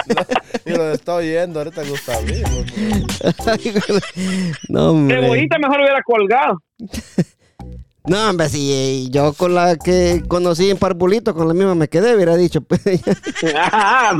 y 0.65 0.69
lo 0.69 0.91
estoy 0.91 1.27
oyendo 1.29 1.59
ahorita 1.59 1.83
Gustavo. 1.85 2.21
Güey. 2.21 2.43
no, 4.69 4.89
hombre. 4.91 5.21
Cebollita 5.21 5.57
mejor 5.57 5.77
hubiera 5.81 6.03
colgado. 6.03 6.61
No, 8.05 8.29
hombre, 8.29 8.49
si 8.49 9.09
yo 9.11 9.33
con 9.33 9.53
la 9.55 9.75
que 9.77 10.23
conocí 10.27 10.69
en 10.69 10.77
Parbulito, 10.77 11.33
con 11.35 11.47
la 11.47 11.53
misma 11.53 11.75
me 11.75 11.87
quedé, 11.89 12.15
hubiera 12.15 12.35
dicho. 12.37 12.61
pues, 12.61 12.81
Ah, 13.55 14.17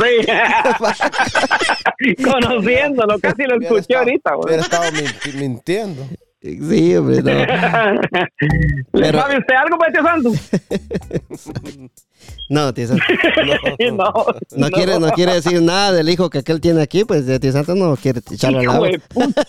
sí. 1.99 2.15
Conociéndolo, 2.23 3.19
casi 3.19 3.43
lo 3.43 3.59
escuché 3.61 3.95
ahorita, 3.95 4.33
güey. 4.35 4.47
Hubiera 4.47 4.63
estado 4.63 4.91
minti- 4.91 5.33
mintiendo. 5.33 6.05
Sí, 6.41 6.95
hombre, 6.95 7.21
no. 7.21 7.31
¿Le 7.33 8.27
Pero- 8.93 9.19
sabe 9.19 9.37
usted 9.39 9.55
algo, 9.55 9.77
pues, 9.77 9.91
tío 9.93 10.03
Santo? 10.03 10.31
No, 12.47 12.73
tío 12.73 12.87
Santo. 12.87 13.03
no, 13.93 14.25
No, 14.55 14.69
quiere, 14.69 14.99
no 14.99 15.09
quiere 15.11 15.33
decir 15.33 15.61
nada 15.61 15.91
del 15.91 16.07
hijo 16.09 16.29
que 16.29 16.37
aquel 16.39 16.61
tiene 16.61 16.81
aquí, 16.81 17.03
pues 17.03 17.25
tío 17.41 17.51
Santo 17.51 17.75
no 17.75 17.95
quiere 17.97 18.21
de 18.21 18.99
puta. 19.09 19.45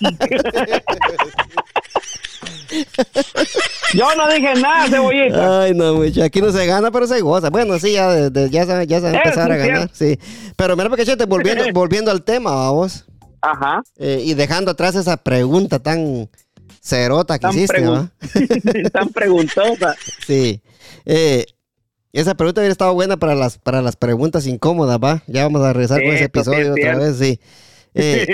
Yo 3.95 4.07
no 4.17 4.29
dije 4.33 4.55
nada, 4.61 4.89
cebollita. 4.89 5.63
Ay, 5.63 5.75
no, 5.75 5.95
mucho. 5.95 6.23
Aquí 6.23 6.41
no 6.41 6.51
se 6.53 6.67
gana, 6.67 6.91
pero 6.91 7.07
se 7.07 7.21
goza. 7.21 7.51
Bueno, 7.51 7.79
sí, 7.79 7.93
ya, 7.93 8.09
de- 8.11 8.31
de- 8.31 8.51
ya, 8.51 8.65
se, 8.67 8.87
ya 8.87 9.01
se 9.01 9.07
va 9.07 9.11
a 9.13 9.15
empezar 9.23 9.53
a 9.53 9.57
ganar. 9.57 9.91
Sí. 9.93 10.19
Pero 10.57 10.77
mira, 10.77 10.89
porque 10.89 11.05
chete, 11.05 11.25
volviendo, 11.27 11.65
volviendo 11.73 12.11
al 12.11 12.23
tema, 12.23 12.51
vamos. 12.55 13.05
Ajá. 13.43 13.81
eh, 13.97 14.21
y 14.23 14.35
dejando 14.35 14.71
atrás 14.73 14.95
esa 14.97 15.17
pregunta 15.17 15.79
tan 15.79 16.29
cerota 16.81 17.39
que 17.39 17.43
Tan, 17.43 17.51
hiciste, 17.55 17.77
pregun- 17.79 18.11
¿va? 18.11 18.91
tan 18.93 19.09
preguntosa. 19.11 19.95
Sí. 20.27 20.61
Eh, 21.05 21.47
esa 22.13 22.35
pregunta 22.35 22.61
hubiera 22.61 22.73
estado 22.73 22.95
buena 22.95 23.17
para 23.19 23.35
las, 23.35 23.59
para 23.59 23.83
las 23.83 23.97
preguntas 23.97 24.47
incómodas, 24.47 24.99
¿va? 24.99 25.23
Ya 25.27 25.45
vamos 25.45 25.63
a 25.63 25.73
regresar 25.73 26.03
con 26.03 26.13
ese 26.13 26.25
episodio 26.25 26.61
es 26.61 26.71
otra 26.71 26.97
vez, 26.99 27.17
sí. 27.19 27.41
Eh, 27.95 28.27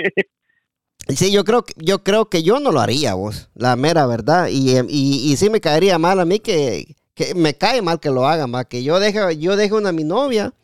sí, 1.09 1.31
yo 1.31 1.45
creo, 1.45 1.65
que- 1.65 1.75
yo 1.77 2.03
creo 2.03 2.29
que 2.31 2.43
yo 2.43 2.59
no 2.61 2.73
lo 2.73 2.81
haría, 2.81 3.15
vos, 3.15 3.51
la 3.55 3.77
mera 3.77 4.07
verdad. 4.07 4.49
Y, 4.51 4.79
y, 4.89 5.33
y 5.33 5.37
sí 5.37 5.51
me 5.51 5.61
caería 5.61 5.99
mal 5.99 6.21
a 6.21 6.25
mí 6.25 6.39
que, 6.41 6.97
que 7.15 7.35
me 7.35 7.55
cae 7.55 7.83
mal 7.83 8.01
que 8.01 8.11
lo 8.11 8.27
hagan, 8.27 8.55
¿va? 8.55 8.65
Que 8.65 8.83
yo 8.83 8.99
deje, 9.01 9.37
yo 9.39 9.57
deje 9.57 9.75
una 9.75 9.91
a 9.91 9.93
mi 9.93 10.05
novia 10.05 10.55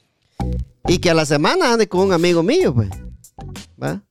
y 0.88 0.98
que 0.98 1.10
a 1.10 1.14
la 1.14 1.26
semana 1.26 1.72
ande 1.72 1.88
con 1.88 2.00
un 2.00 2.12
amigo 2.12 2.42
mío, 2.42 2.74
pues. 2.74 2.88
¿Va? 3.82 4.02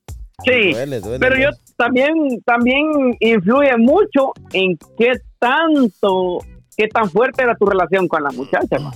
Sí, 0.44 0.72
Duele, 0.72 1.00
duele 1.00 1.18
pero 1.18 1.36
yo. 1.38 1.50
También, 1.82 2.40
también 2.44 2.86
influye 3.20 3.76
mucho 3.78 4.32
en 4.52 4.76
qué 4.98 5.12
tanto, 5.38 6.38
qué 6.76 6.88
tan 6.88 7.10
fuerte 7.10 7.42
era 7.42 7.56
tu 7.56 7.66
relación 7.66 8.06
con 8.08 8.22
la 8.22 8.30
muchacha, 8.30 8.78
¿no? 8.78 8.92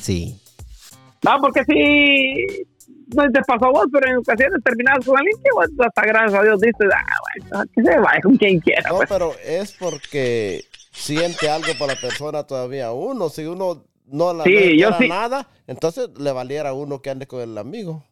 Sí. 0.00 0.38
No, 1.24 1.40
porque 1.40 1.64
si 1.64 2.64
no 3.14 3.30
te 3.30 3.40
pasó 3.42 3.66
a 3.66 3.70
vos, 3.70 3.86
pero 3.92 4.08
en 4.10 4.16
ocasiones 4.18 4.62
terminabas 4.64 5.04
con 5.04 5.18
alguien 5.18 5.36
que 5.42 5.50
vos 5.54 5.66
hasta 5.86 6.02
gracias 6.02 6.34
a 6.40 6.42
Dios 6.44 6.60
dices, 6.60 6.88
ah, 6.94 7.50
bueno, 7.50 7.64
que 7.74 7.82
se 7.82 7.98
vaya 7.98 8.20
con 8.22 8.36
quien 8.36 8.60
quiera. 8.60 8.88
No, 8.90 8.96
pues. 8.96 9.08
pero 9.08 9.32
es 9.44 9.72
porque 9.78 10.64
siente 10.92 11.48
algo 11.50 11.68
por 11.78 11.88
la 11.88 11.96
persona 12.00 12.44
todavía 12.44 12.92
uno. 12.92 13.28
Si 13.28 13.44
uno 13.44 13.84
no 14.06 14.32
la 14.34 14.44
Sí, 14.44 14.78
yo 14.78 14.90
sí. 14.98 15.08
nada, 15.08 15.48
entonces 15.66 16.08
le 16.18 16.32
valiera 16.32 16.70
a 16.70 16.74
uno 16.74 17.00
que 17.02 17.10
ande 17.10 17.26
con 17.26 17.40
el 17.40 17.56
amigo. 17.58 18.04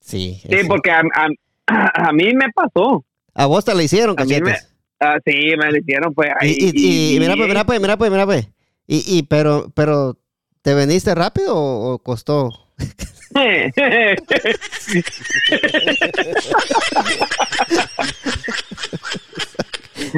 Sí. 0.00 0.40
Sí, 0.48 0.56
porque 0.68 0.90
a, 0.90 1.00
a- 1.00 1.28
a 1.66 2.12
mí 2.12 2.32
me 2.34 2.46
pasó. 2.54 3.04
A 3.34 3.46
vos 3.46 3.64
te 3.64 3.74
la 3.74 3.82
hicieron, 3.82 4.14
me- 4.16 4.22
cachetes. 4.22 4.72
Ah, 4.98 5.18
sí, 5.24 5.32
me 5.58 5.70
lo 5.70 5.76
hicieron, 5.76 6.14
pues. 6.14 6.30
Y, 6.40 6.46
ahí, 6.46 6.56
y, 6.72 7.16
y 7.16 7.20
mira, 7.20 7.36
pues, 7.36 7.48
mira, 7.48 7.66
pues, 7.66 7.80
mira, 7.80 7.96
pues, 7.98 8.10
mira, 8.10 8.24
pues. 8.24 8.48
Y, 8.86 9.18
y, 9.18 9.22
pero, 9.24 9.70
pero, 9.74 10.16
¿te 10.62 10.72
veniste 10.74 11.14
rápido 11.14 11.54
o, 11.54 11.92
o 11.94 11.98
costó? 11.98 12.50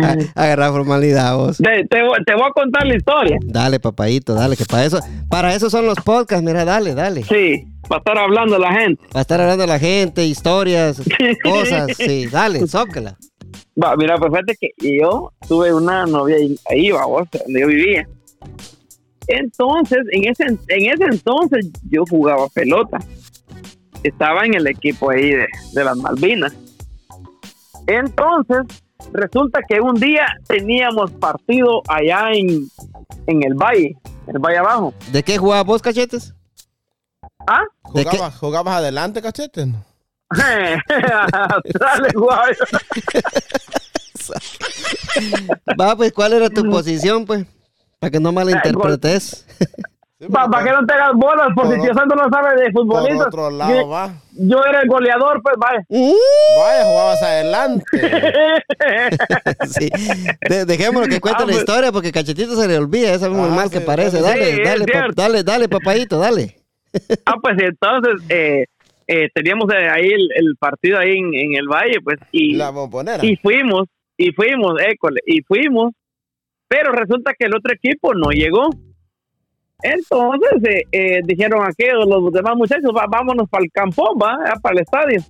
A- 0.34 0.42
agarrar 0.44 0.70
formalidad 0.72 1.36
vos. 1.36 1.56
te, 1.58 1.84
te 1.88 2.02
voy- 2.02 2.22
te 2.24 2.34
voy 2.34 2.44
a 2.48 2.52
contar 2.52 2.86
la 2.86 2.96
historia. 2.96 3.38
Dale, 3.44 3.80
papadito, 3.80 4.34
dale, 4.34 4.56
que 4.56 4.64
para 4.64 4.84
eso, 4.84 5.00
para 5.28 5.54
eso 5.54 5.70
son 5.70 5.86
los 5.86 5.98
podcasts, 6.00 6.44
mira, 6.44 6.64
dale, 6.64 6.94
dale. 6.94 7.22
Sí, 7.24 7.64
para 7.88 7.98
estar 7.98 8.18
hablando 8.18 8.58
la 8.58 8.72
gente. 8.72 9.02
Para 9.10 9.20
estar 9.22 9.40
hablando 9.40 9.62
de 9.62 9.68
la 9.68 9.78
gente, 9.78 10.24
historias, 10.26 11.00
cosas, 11.44 11.96
sí, 11.96 12.26
dale, 12.26 12.66
zócala. 12.66 13.16
Va, 13.82 13.94
mira, 13.96 14.16
pues 14.18 14.30
fíjate 14.32 14.56
que 14.60 14.98
yo 15.00 15.32
tuve 15.48 15.72
una 15.72 16.04
novia 16.06 16.36
ahí, 16.36 16.58
ahí 16.70 16.90
va, 16.90 17.06
vos, 17.06 17.28
donde 17.44 17.60
yo 17.60 17.66
vivía. 17.68 18.08
Entonces, 19.28 19.98
en 20.12 20.28
ese, 20.28 20.44
en 20.44 20.86
ese 20.92 21.04
entonces 21.04 21.66
yo 21.90 22.02
jugaba 22.08 22.48
pelota. 22.48 22.98
Estaba 24.02 24.44
en 24.46 24.54
el 24.54 24.66
equipo 24.66 25.10
ahí 25.10 25.30
de, 25.30 25.46
de 25.74 25.84
las 25.84 25.96
Malvinas. 25.96 26.54
Entonces, 27.86 28.58
resulta 29.12 29.60
que 29.68 29.80
un 29.80 29.94
día 29.94 30.26
teníamos 30.46 31.10
partido 31.12 31.82
allá 31.88 32.32
en, 32.32 32.68
en 33.26 33.42
el 33.42 33.54
valle, 33.54 33.96
en 34.26 34.36
el 34.36 34.38
valle 34.38 34.58
abajo. 34.58 34.94
¿De 35.12 35.22
qué 35.22 35.38
jugabas 35.38 35.66
vos, 35.66 35.82
cachetes? 35.82 36.34
¿Ah? 37.46 37.62
¿De 37.94 38.04
qué? 38.04 38.10
¿Jugabas, 38.10 38.36
jugabas 38.36 38.74
adelante, 38.76 39.22
cachete? 39.22 39.66
No. 39.66 39.84
Dale, 41.80 42.10
guay. 42.14 42.54
Va, 45.80 45.96
pues, 45.96 46.12
¿cuál 46.12 46.34
era 46.34 46.50
tu 46.50 46.68
posición, 46.68 47.24
pues? 47.24 47.46
Para 47.98 48.10
que 48.10 48.20
no 48.20 48.30
malinterpretes. 48.32 49.46
Sí, 50.20 50.26
Para 50.32 50.48
porque 50.48 50.64
que 50.64 50.70
no 50.72 50.84
te 50.84 50.94
hagas 50.94 51.12
bolas, 51.14 51.46
por 51.54 51.66
Por 51.66 51.74
si 51.76 51.80
Tío 51.80 51.94
Santo 51.94 52.16
no 52.16 52.28
sabe 52.28 52.60
de 52.60 52.72
por 52.72 52.82
futbolistas. 52.86 53.26
otro 53.28 53.50
lado 53.50 53.72
Yo, 53.82 53.88
va. 53.88 54.10
yo 54.32 54.64
era 54.68 54.80
el 54.80 54.88
goleador, 54.88 55.40
pues 55.42 55.54
vaya. 55.58 55.80
Uh, 55.88 56.14
Vaya, 56.58 56.84
jugabas 56.86 57.22
adelante. 57.22 57.84
sí. 59.68 59.88
De- 60.48 60.64
dejémoslo 60.64 61.06
que 61.08 61.20
cuente 61.20 61.42
Ah, 61.42 61.46
la 61.46 61.52
pues. 61.52 61.58
historia 61.58 61.92
porque 61.92 62.10
cachetito 62.12 62.56
se 62.60 62.66
le 62.66 62.78
olvida, 62.78 63.08
ya 63.12 63.18
sabemos 63.20 63.48
Ah, 63.50 63.54
mal 63.54 63.70
que 63.70 63.78
sí, 63.78 63.84
parece. 63.86 64.20
Dale, 64.20 64.50
es 64.62 64.64
dale, 64.68 64.84
pa- 64.86 65.06
dale, 65.14 65.42
dale, 65.44 65.68
papadito, 65.68 66.18
dale. 66.18 66.56
ah, 67.26 67.36
pues 67.40 67.56
entonces 67.60 68.14
eh, 68.28 68.64
eh, 69.06 69.28
teníamos 69.34 69.66
eh, 69.72 69.88
ahí 69.88 70.06
el, 70.08 70.28
el 70.34 70.56
partido 70.58 70.98
ahí 70.98 71.16
en, 71.16 71.32
en 71.32 71.54
el 71.54 71.68
valle, 71.68 72.00
pues, 72.02 72.18
y, 72.32 72.54
La 72.56 72.70
bombonera. 72.70 73.24
y 73.24 73.36
fuimos, 73.36 73.84
y 74.16 74.32
fuimos, 74.32 74.80
école, 74.84 75.20
y 75.26 75.42
fuimos, 75.42 75.92
pero 76.66 76.90
resulta 76.90 77.34
que 77.38 77.46
el 77.46 77.54
otro 77.54 77.72
equipo 77.72 78.14
no 78.14 78.30
llegó. 78.30 78.68
Entonces 79.82 80.62
eh, 80.64 80.82
eh, 80.92 81.20
dijeron 81.24 81.62
aquellos, 81.66 82.06
los 82.06 82.32
demás 82.32 82.56
muchachos, 82.56 82.90
"Va- 82.96 83.06
vámonos 83.08 83.48
para 83.48 83.64
el 83.64 83.70
campón, 83.72 84.18
va, 84.20 84.36
para 84.60 84.74
el 84.74 84.80
estadio. 84.82 85.20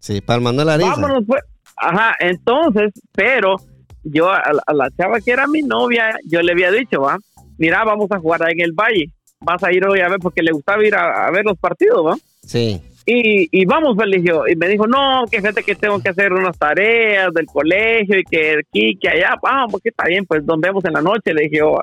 Sí, 0.00 0.20
para 0.20 0.38
el 0.38 0.44
Manuel 0.44 0.68
Ariza. 0.70 0.90
Vámonos, 0.90 1.24
pues. 1.26 1.42
Ajá, 1.76 2.14
entonces, 2.20 2.92
pero 3.12 3.56
yo 4.02 4.30
a, 4.30 4.52
la- 4.52 4.62
a 4.66 4.72
la 4.72 4.90
chava 4.96 5.20
que 5.20 5.30
era 5.32 5.46
mi 5.46 5.62
novia, 5.62 6.14
yo 6.24 6.40
le 6.42 6.52
había 6.52 6.70
dicho, 6.72 7.02
va, 7.02 7.18
mira, 7.58 7.84
vamos 7.84 8.10
a 8.10 8.18
jugar 8.18 8.42
ahí 8.42 8.52
en 8.54 8.60
el 8.62 8.72
valle. 8.72 9.10
Vas 9.40 9.62
a 9.62 9.72
ir 9.72 9.86
hoy 9.86 10.00
a 10.00 10.08
ver, 10.08 10.18
porque 10.18 10.42
le 10.42 10.50
gustaba 10.52 10.84
ir 10.84 10.94
a, 10.96 11.26
a 11.26 11.30
ver 11.30 11.44
los 11.44 11.56
partidos, 11.58 12.04
va. 12.04 12.16
Sí. 12.42 12.80
Y, 13.06 13.48
y 13.52 13.64
vamos, 13.64 13.94
pues, 13.96 14.10
dije 14.10 14.28
yo. 14.28 14.46
Y 14.48 14.56
me 14.56 14.68
dijo, 14.68 14.86
no, 14.86 15.24
que 15.30 15.40
gente 15.40 15.62
que 15.62 15.74
tengo 15.76 16.00
que 16.00 16.08
hacer 16.08 16.32
unas 16.32 16.58
tareas 16.58 17.32
del 17.32 17.46
colegio 17.46 18.18
y 18.18 18.24
que 18.24 18.56
aquí, 18.58 18.96
que 19.00 19.08
allá. 19.08 19.36
Vamos, 19.40 19.70
porque 19.72 19.90
está 19.90 20.04
bien, 20.06 20.26
pues 20.26 20.42
nos 20.44 20.58
vemos 20.60 20.84
en 20.84 20.92
la 20.94 21.00
noche, 21.02 21.32
le 21.32 21.42
dije 21.44 21.58
yo. 21.58 21.78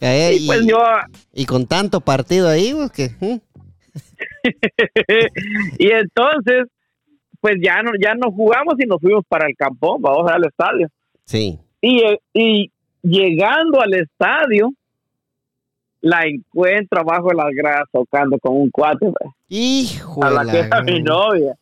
Eh, 0.00 0.38
Y 0.40 0.46
pues 0.46 0.62
y, 0.62 0.68
yo, 0.68 0.82
y 1.32 1.46
con 1.46 1.66
tanto 1.66 2.00
partido 2.00 2.48
ahí, 2.48 2.72
pues, 2.72 2.90
que, 2.90 3.08
¿hmm? 3.20 3.40
y 5.78 5.90
entonces, 5.90 6.64
pues 7.40 7.56
ya 7.62 7.82
no, 7.82 7.92
ya 8.00 8.14
no 8.14 8.30
jugamos 8.32 8.74
y 8.78 8.86
nos 8.86 9.00
fuimos 9.00 9.24
para 9.28 9.46
el 9.46 9.56
campón, 9.56 10.00
vamos 10.02 10.30
al 10.30 10.44
estadio. 10.44 10.88
Sí. 11.24 11.58
Y, 11.80 12.02
y 12.32 12.70
llegando 13.02 13.80
al 13.80 13.94
estadio, 13.94 14.72
la 16.00 16.22
encuentro 16.26 17.00
abajo 17.00 17.28
de 17.28 17.36
las 17.36 17.50
gradas 17.54 17.84
tocando 17.90 18.38
con 18.38 18.56
un 18.56 18.70
cuate 18.70 19.06
Hijo 19.48 20.22
a 20.22 20.30
la 20.30 20.44
la 20.44 20.52
que 20.52 20.58
era 20.58 20.82
mi 20.82 21.02
novia. 21.02 21.54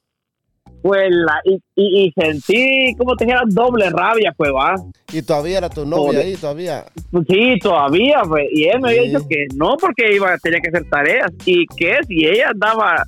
Pues 0.83 1.05
la, 1.11 1.41
y, 1.45 1.55
y, 1.76 2.07
y 2.07 2.12
sentí, 2.12 2.95
como 2.99 3.14
te 3.14 3.24
dijera, 3.24 3.43
doble 3.47 3.89
rabia, 3.91 4.35
pues 4.37 4.51
va. 4.53 4.74
Y 5.12 5.22
todavía 5.22 5.59
era 5.59 5.70
tu 5.70 5.87
novia 5.87 6.20
ahí, 6.20 6.35
todavía. 6.37 6.85
Sí, 7.28 7.59
todavía, 7.62 8.22
pues. 8.28 8.47
Y 8.53 8.64
él 8.64 8.80
me 8.80 8.89
había 8.91 9.03
Sí. 9.03 9.09
dicho 9.11 9.20
que 9.28 9.47
no, 9.55 9.76
porque 9.80 10.12
iba 10.14 10.37
tenía 10.39 10.61
que 10.61 10.68
hacer 10.70 10.89
tareas. 10.91 11.30
Y 11.47 11.66
que 11.66 11.99
si 12.09 12.26
ella 12.26 12.49
andaba. 12.51 13.05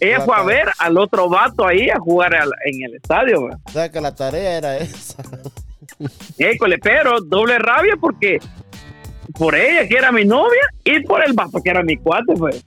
Ella 0.00 0.18
La 0.18 0.24
fue 0.24 0.36
a 0.36 0.42
ver 0.44 0.68
al 0.78 0.96
otro 0.96 1.28
vato 1.28 1.66
ahí 1.66 1.90
a 1.90 1.98
jugar 1.98 2.32
al- 2.36 2.52
en 2.66 2.84
el 2.84 2.94
estadio, 2.94 3.40
pues. 3.40 3.56
O 3.64 3.70
sea 3.72 3.90
que 3.90 4.00
la 4.00 4.14
tarea 4.14 4.56
era 4.58 4.76
esa. 4.78 5.20
École, 6.38 6.78
pero 6.78 7.20
doble 7.20 7.58
rabia 7.58 7.94
porque 8.00 8.38
por 9.36 9.54
ella 9.56 9.88
que 9.88 9.96
era 9.96 10.12
mi 10.12 10.24
novia 10.24 10.62
y 10.84 11.00
por 11.00 11.24
el 11.26 11.32
vato 11.32 11.60
que 11.62 11.70
era 11.70 11.82
mi 11.82 11.96
cuate, 11.96 12.34
pues. 12.38 12.64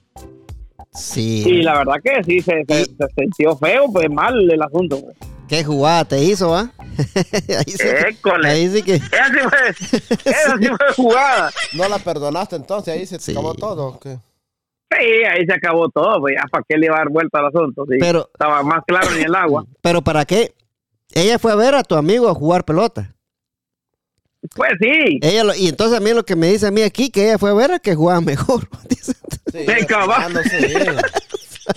Sí. 0.92 1.42
Y 1.46 1.62
la 1.62 1.78
verdad 1.78 1.94
que 2.04 2.22
sí, 2.24 2.40
se, 2.40 2.64
se, 2.66 2.84
sintió 3.16 3.56
feo, 3.56 3.86
pues 3.92 4.10
mal 4.10 4.50
el 4.50 4.62
asunto, 4.62 5.00
pues. 5.00 5.16
¿Qué 5.48 5.64
jugada 5.64 6.04
te 6.04 6.22
hizo, 6.22 6.54
ah? 6.54 6.70
ahí, 6.78 7.64
sí 7.66 7.78
que, 7.78 8.08
École. 8.08 8.48
ahí 8.48 8.68
sí 8.70 8.82
que. 8.82 8.94
Esa 8.94 9.26
sí 9.28 9.38
fue, 9.48 10.08
esa 10.32 10.58
sí 10.58 10.66
fue 10.68 10.94
jugada. 10.96 11.50
No 11.74 11.88
la 11.88 11.98
perdonaste 11.98 12.56
entonces, 12.56 12.94
ahí 12.94 13.06
se 13.06 13.18
Sí. 13.18 13.32
acabó 13.32 13.54
todo. 13.54 13.86
¿o 13.88 13.98
qué? 14.00 14.18
Sí, 14.90 15.06
ahí 15.30 15.46
se 15.46 15.54
acabó 15.54 15.88
todo, 15.88 16.20
pues 16.20 16.34
ya 16.36 16.44
para 16.50 16.64
qué 16.68 16.76
le 16.76 16.86
iba 16.86 16.96
a 16.96 16.98
dar 16.98 17.08
vuelta 17.08 17.38
al 17.38 17.46
asunto. 17.46 17.84
Sí. 17.88 17.96
Pero, 17.98 18.28
Estaba 18.32 18.62
más 18.62 18.82
claro 18.86 19.10
ni 19.16 19.22
el 19.22 19.34
agua. 19.34 19.64
pero 19.82 20.02
¿para 20.02 20.24
qué? 20.26 20.54
Ella 21.14 21.38
fue 21.38 21.52
a 21.52 21.56
ver 21.56 21.74
a 21.74 21.82
tu 21.82 21.94
amigo 21.94 22.28
a 22.28 22.34
jugar 22.34 22.64
pelota. 22.64 23.14
Pues 24.54 24.72
sí. 24.80 25.18
Ella 25.22 25.44
lo- 25.44 25.54
y 25.54 25.68
entonces 25.68 25.96
a 25.96 26.00
mí 26.00 26.12
lo 26.12 26.24
que 26.24 26.36
me 26.36 26.48
dice 26.48 26.66
a 26.66 26.70
mí 26.70 26.82
aquí, 26.82 27.10
que 27.10 27.24
ella 27.28 27.38
fue 27.38 27.50
a 27.50 27.54
ver 27.54 27.72
a 27.72 27.78
que 27.78 27.94
jugaba 27.94 28.20
mejor. 28.20 28.68
Sí, 29.52 29.64
sí. 30.50 30.74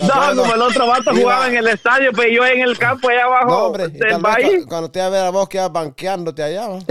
No, 0.00 0.34
como 0.42 0.52
el 0.52 0.62
otro 0.62 0.88
vato 0.88 1.14
jugaba 1.14 1.46
en 1.46 1.58
el 1.58 1.68
estadio, 1.68 2.10
pero 2.12 2.28
yo 2.28 2.44
en 2.44 2.60
el 2.60 2.76
campo 2.76 3.08
allá 3.08 3.22
abajo 3.24 3.46
No, 3.46 3.58
hombre, 3.66 3.86
del 3.88 4.20
país. 4.20 4.62
cu- 4.64 4.68
cuando 4.68 4.90
te 4.90 4.98
iba 4.98 5.06
a 5.06 5.10
ver 5.10 5.24
a 5.24 5.30
vos 5.30 5.48
que 5.48 5.58
ibas 5.58 5.72
banqueándote 5.72 6.42
allá, 6.42 6.66
¿va? 6.66 6.78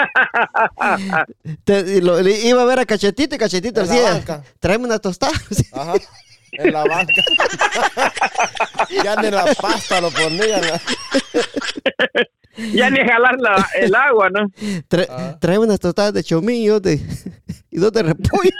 Te- 1.64 2.00
lo- 2.00 2.22
le 2.22 2.38
iba 2.46 2.62
a 2.62 2.64
ver 2.64 2.78
a 2.78 2.86
Cachetito 2.86 3.34
y 3.34 3.38
Cachetito 3.38 3.80
En 3.80 3.88
la 3.88 3.92
decía, 3.94 4.10
banca. 4.12 4.42
tráeme 4.60 4.84
una 4.86 5.00
tostada. 5.00 5.32
Ajá. 5.72 5.94
En 6.52 6.72
la 6.72 6.84
banca. 6.84 7.12
ya 9.04 9.16
ni 9.16 9.30
la 9.30 9.44
pasta 9.60 10.00
lo 10.00 10.10
ponían. 10.10 10.60
Ya 12.74 12.90
ni 12.90 12.98
jalar 13.00 13.36
la- 13.38 13.68
el 13.76 13.94
agua, 13.94 14.28
¿no? 14.30 14.46
Tra-. 14.88 15.38
Tráeme 15.40 15.64
unas 15.64 15.78
tostadas 15.80 16.12
de 16.12 16.22
chomillo 16.24 16.80
de, 16.80 17.00
y 17.70 17.78
dos 17.78 17.92
de 17.92 18.02
repollo. 18.02 18.50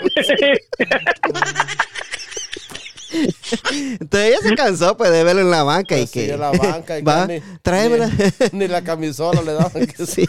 Entonces 3.98 4.28
ella 4.28 4.38
se 4.40 4.54
cansó 4.54 4.96
pues, 4.96 5.10
de 5.10 5.24
verlo 5.24 5.40
en 5.42 5.50
la 5.50 5.64
banca 5.64 5.96
y 5.96 6.02
Pues 6.02 6.10
sí, 6.10 6.20
que... 6.26 6.32
en 6.34 6.40
la 6.40 6.52
banca 6.52 6.96
y 6.98 7.02
que 7.02 7.04
Va, 7.10 7.26
ni- 7.26 7.40
tráemela. 7.62 8.08
Ni, 8.52 8.58
ni 8.60 8.68
la 8.68 8.82
camisola 8.84 9.42
le 9.42 9.52
daban. 9.54 9.86
Que 9.86 10.06
Sí, 10.06 10.28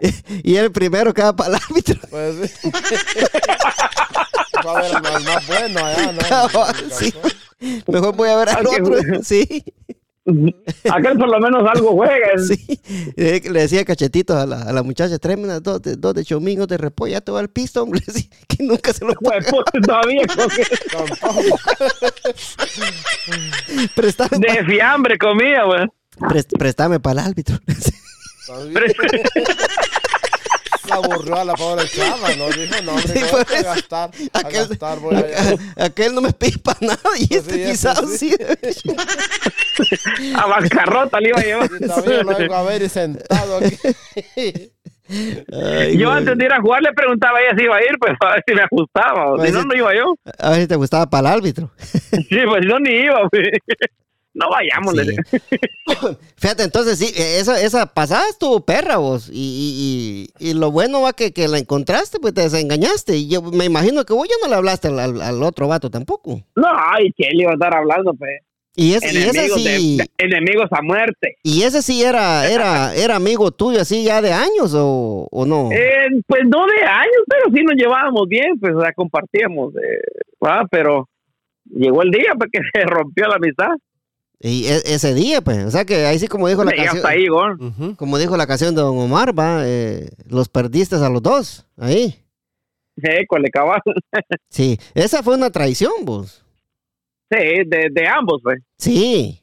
y 0.42 0.56
el 0.56 0.72
primero 0.72 1.12
que 1.12 1.22
va 1.22 1.36
para 1.36 1.50
el 1.50 1.54
árbitro. 1.56 2.00
Pues 2.08 2.50
sí. 2.62 2.70
Va 4.66 4.78
a 4.78 4.82
ver 4.82 4.94
al 4.96 5.02
más, 5.02 5.24
más 5.24 5.46
bueno 5.46 5.84
allá, 5.84 6.12
¿no? 6.12 6.18
Cabal, 6.28 6.74
sí. 6.92 7.12
Mejor 7.88 8.16
voy 8.16 8.30
a 8.30 8.36
ver 8.36 8.48
al 8.50 8.66
otro. 8.66 8.96
Sí, 9.22 9.64
Aquel 10.24 11.18
por 11.18 11.28
lo 11.28 11.40
menos 11.40 11.64
algo 11.68 11.92
juega. 11.92 12.38
sí. 12.46 12.80
Le 13.16 13.40
decía 13.40 13.84
cachetito 13.84 14.36
a 14.38 14.46
la, 14.46 14.62
a 14.62 14.72
la 14.72 14.82
muchacha, 14.84 15.18
tráeme 15.18 15.44
unas 15.44 15.62
dos 15.62 15.82
de, 15.82 15.96
dos 15.96 16.14
de 16.14 16.24
chomillo 16.24 16.66
de 16.66 16.78
repollo, 16.78 17.12
ya 17.12 17.20
te 17.20 17.32
va 17.32 17.40
el 17.40 17.48
pisto, 17.48 17.82
hombre. 17.82 18.00
Sí, 18.06 18.30
que 18.46 18.62
nunca 18.64 18.92
se 18.92 19.04
lo 19.04 19.14
paga. 19.14 19.44
pues, 19.50 19.64
todavía 19.84 20.22
con 20.26 20.48
que- 20.50 20.64
de 24.38 24.64
fiambre 24.64 25.18
comía, 25.18 25.64
güey. 25.64 25.86
pa- 26.18 26.28
pres- 26.28 26.46
préstame 26.58 27.00
para 27.00 27.20
el 27.22 27.26
árbitro. 27.28 27.58
Se 31.00 31.06
aburrió 31.14 31.36
a 31.36 31.44
la 31.44 31.54
pobre 31.54 31.88
chava, 31.88 32.34
¿no? 32.36 32.46
Dijo, 32.48 32.82
no, 32.84 32.92
hombre, 32.92 33.08
Sí, 33.12 33.20
no 33.20 33.30
voy 33.30 33.40
a 33.40 33.62
gastar. 33.62 34.10
A 34.32 34.38
Aquel, 34.38 34.68
gastar 34.68 34.98
voy 35.00 35.16
a... 35.16 35.84
aquel 35.84 36.14
no 36.14 36.20
me 36.20 36.32
pide 36.32 36.58
para 36.58 36.78
nada 36.80 37.00
y 37.18 37.26
Pues 37.28 37.46
este 37.48 37.52
sí, 37.54 37.70
quizás 37.70 38.18
sí. 38.18 38.34
sí. 38.72 38.96
A 40.36 40.46
bancarrota 40.46 41.20
le 41.20 41.28
iba 41.30 41.40
a 41.40 41.42
llevar. 41.44 41.70
Y 41.80 41.86
todavía 41.86 42.22
lo 42.22 42.36
vengo 42.36 42.54
a 42.54 42.62
ver 42.62 42.82
y 42.82 42.88
sentado 42.88 43.56
aquí. 43.58 43.76
Ay, 45.08 45.98
Yo 45.98 46.10
antes 46.10 46.38
de 46.38 46.44
ir 46.44 46.52
a 46.52 46.60
jugar 46.60 46.80
le 46.82 46.92
preguntaba 46.92 47.38
a 47.38 47.42
ella 47.42 47.50
si 47.56 47.64
iba 47.64 47.76
a 47.76 47.82
ir, 47.82 47.98
pues 48.00 48.12
a 48.20 48.32
ver 48.34 48.42
si 48.46 48.54
me 48.54 48.62
ajustaba. 48.62 49.32
o 49.32 49.36
Pues 49.36 49.50
si 49.50 49.56
no, 49.56 49.64
no 49.64 49.74
iba 49.74 49.94
yo. 49.94 50.14
A 50.38 50.50
ver 50.50 50.60
si 50.62 50.66
te 50.68 50.76
gustaba 50.76 51.08
para 51.10 51.28
el 51.28 51.34
árbitro. 51.38 51.70
Sí, 51.78 52.38
pues 52.46 52.64
no, 52.66 52.78
ni 52.78 52.90
iba, 52.90 53.20
güey. 53.30 53.44
No 54.34 54.46
vayamos, 54.50 54.94
Sí. 54.94 55.16
Fíjate, 56.36 56.62
entonces 56.62 56.98
sí, 56.98 57.06
eh, 57.16 57.38
esa, 57.38 57.60
esa 57.60 57.86
pasada 57.86 58.28
estuvo 58.30 58.64
perra 58.64 58.96
vos. 58.96 59.28
Y, 59.32 60.28
y, 60.38 60.54
lo 60.54 60.70
bueno 60.70 61.02
va 61.02 61.12
que, 61.12 61.32
que 61.32 61.48
la 61.48 61.58
encontraste, 61.58 62.18
pues 62.18 62.32
te 62.34 62.42
desengañaste. 62.42 63.16
Y 63.16 63.28
yo 63.28 63.42
me 63.42 63.64
imagino 63.66 64.04
que 64.04 64.14
vos 64.14 64.26
ya 64.28 64.34
no 64.42 64.48
le 64.48 64.56
hablaste 64.56 64.88
al, 64.88 64.98
al- 64.98 65.20
al 65.22 65.42
otro 65.42 65.68
vato 65.68 65.90
tampoco. 65.90 66.40
No, 66.56 66.66
ay, 66.94 67.12
que 67.16 67.28
él 67.28 67.40
iba 67.40 67.50
a 67.50 67.54
estar 67.54 67.74
hablando, 67.76 68.14
pues. 68.14 68.30
Y, 68.74 68.94
ese, 68.94 69.12
y 69.12 69.18
ese 69.18 69.28
Enemigos, 69.44 69.60
sí. 69.62 69.96
de, 69.98 70.02
de- 70.04 70.10
enemigos 70.24 70.68
a 70.70 70.80
muerte. 70.80 71.36
Y 71.42 71.62
ese 71.64 71.82
sí 71.82 72.02
era, 72.02 72.48
era, 72.50 72.94
era 72.94 73.16
amigo 73.16 73.50
tuyo 73.50 73.82
así 73.82 74.02
ya 74.02 74.22
de 74.22 74.32
años 74.32 74.72
o, 74.74 75.28
o 75.30 75.44
no. 75.44 75.70
Eh, 75.72 76.06
pues 76.26 76.40
no 76.46 76.64
de 76.66 76.82
años, 76.86 77.22
pero 77.28 77.54
sí 77.54 77.62
nos 77.62 77.74
llevábamos 77.76 78.26
bien, 78.28 78.58
pues 78.58 78.74
o 78.74 78.80
sea, 78.80 78.94
compartíamos. 78.94 79.74
eh, 79.76 80.00
¿va? 80.42 80.64
Pero 80.70 81.06
llegó 81.66 82.00
el 82.02 82.10
día 82.10 82.32
pues, 82.38 82.50
que 82.52 82.60
se 82.72 82.86
rompió 82.86 83.26
la 83.28 83.34
amistad. 83.36 83.68
Y 84.44 84.66
e- 84.66 84.82
ese 84.94 85.14
día, 85.14 85.40
pues. 85.40 85.64
O 85.64 85.70
sea 85.70 85.84
que 85.84 86.04
ahí 86.04 86.18
sí 86.18 86.26
como 86.26 86.48
dijo 86.48 86.64
la 86.64 86.72
canción. 86.72 87.06
ahí, 87.06 87.26
güey. 87.28 87.68
Ujú. 87.70 87.96
Como 87.96 88.18
dijo 88.18 88.36
la 88.36 88.46
canción 88.46 88.74
de 88.74 88.82
Don 88.82 88.98
Omar, 88.98 89.38
va, 89.38 89.62
eh, 89.64 90.10
los 90.28 90.48
perdiste 90.48 90.96
a 90.96 91.08
los 91.08 91.22
dos. 91.22 91.64
Ahí. 91.78 92.18
École, 92.96 93.48
cabal. 93.50 93.80
Sí. 94.50 94.78
Esa 94.94 95.22
fue 95.22 95.34
una 95.36 95.50
traición, 95.50 95.92
vos. 96.02 96.44
Sí, 97.30 97.38
de, 97.66 97.88
de 97.90 98.08
ambos, 98.08 98.40
pues. 98.42 98.58
Sí. 98.78 99.40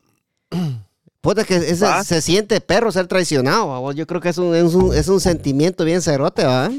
Puta 1.21 1.43
que 1.43 1.55
ese- 1.55 2.03
se 2.03 2.21
siente 2.21 2.61
perro 2.61 2.91
ser 2.91 3.07
traicionado. 3.07 3.81
¿va? 3.81 3.93
Yo 3.93 4.05
creo 4.05 4.21
que 4.21 4.29
es 4.29 4.37
un, 4.37 4.55
es 4.55 4.73
un, 4.75 4.93
es 4.93 5.07
un 5.07 5.19
sentimiento 5.19 5.83
bien 5.85 6.01
cerote, 6.01 6.43
¿va? 6.45 6.69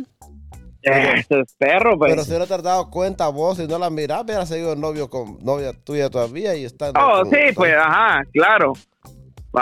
Ese 0.82 1.40
es 1.40 1.54
perro, 1.58 1.98
pues. 1.98 2.12
Pero 2.12 2.24
si 2.24 2.32
no 2.32 2.46
te 2.46 2.54
has 2.54 2.62
dado 2.62 2.90
cuenta 2.90 3.28
vos, 3.28 3.58
si 3.58 3.66
no 3.66 3.78
la 3.78 3.90
mirás, 3.90 4.24
hubiera 4.24 4.46
seguido 4.46 4.74
novio 4.76 5.08
con 5.10 5.38
novia 5.42 5.72
tuya 5.72 6.08
todavía 6.08 6.54
y 6.56 6.64
está. 6.64 6.90
Oh, 6.90 7.24
sí, 7.24 7.52
pues, 7.54 7.74
ajá, 7.74 8.22
claro. 8.32 8.72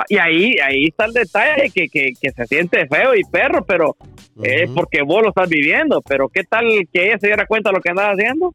Y 0.09 0.19
ahí, 0.19 0.55
ahí 0.63 0.87
está 0.87 1.07
el 1.07 1.13
detalle 1.13 1.71
que, 1.71 1.89
que, 1.89 2.13
que 2.21 2.31
se 2.31 2.47
siente 2.47 2.87
feo 2.89 3.15
y 3.15 3.23
perro, 3.25 3.65
pero 3.65 3.97
es 4.43 4.71
porque 4.71 5.03
vos 5.03 5.23
lo 5.23 5.31
estás 5.31 5.49
viviendo. 5.49 6.03
Pero 6.03 6.29
¿qué 6.29 6.45
tal 6.45 6.65
que 6.93 7.07
ella 7.07 7.19
se 7.19 7.29
diera 7.29 7.47
cuenta 7.47 7.71
de 7.71 7.77
lo 7.77 7.81
que 7.81 7.91
andaba 7.91 8.13
haciendo? 8.13 8.55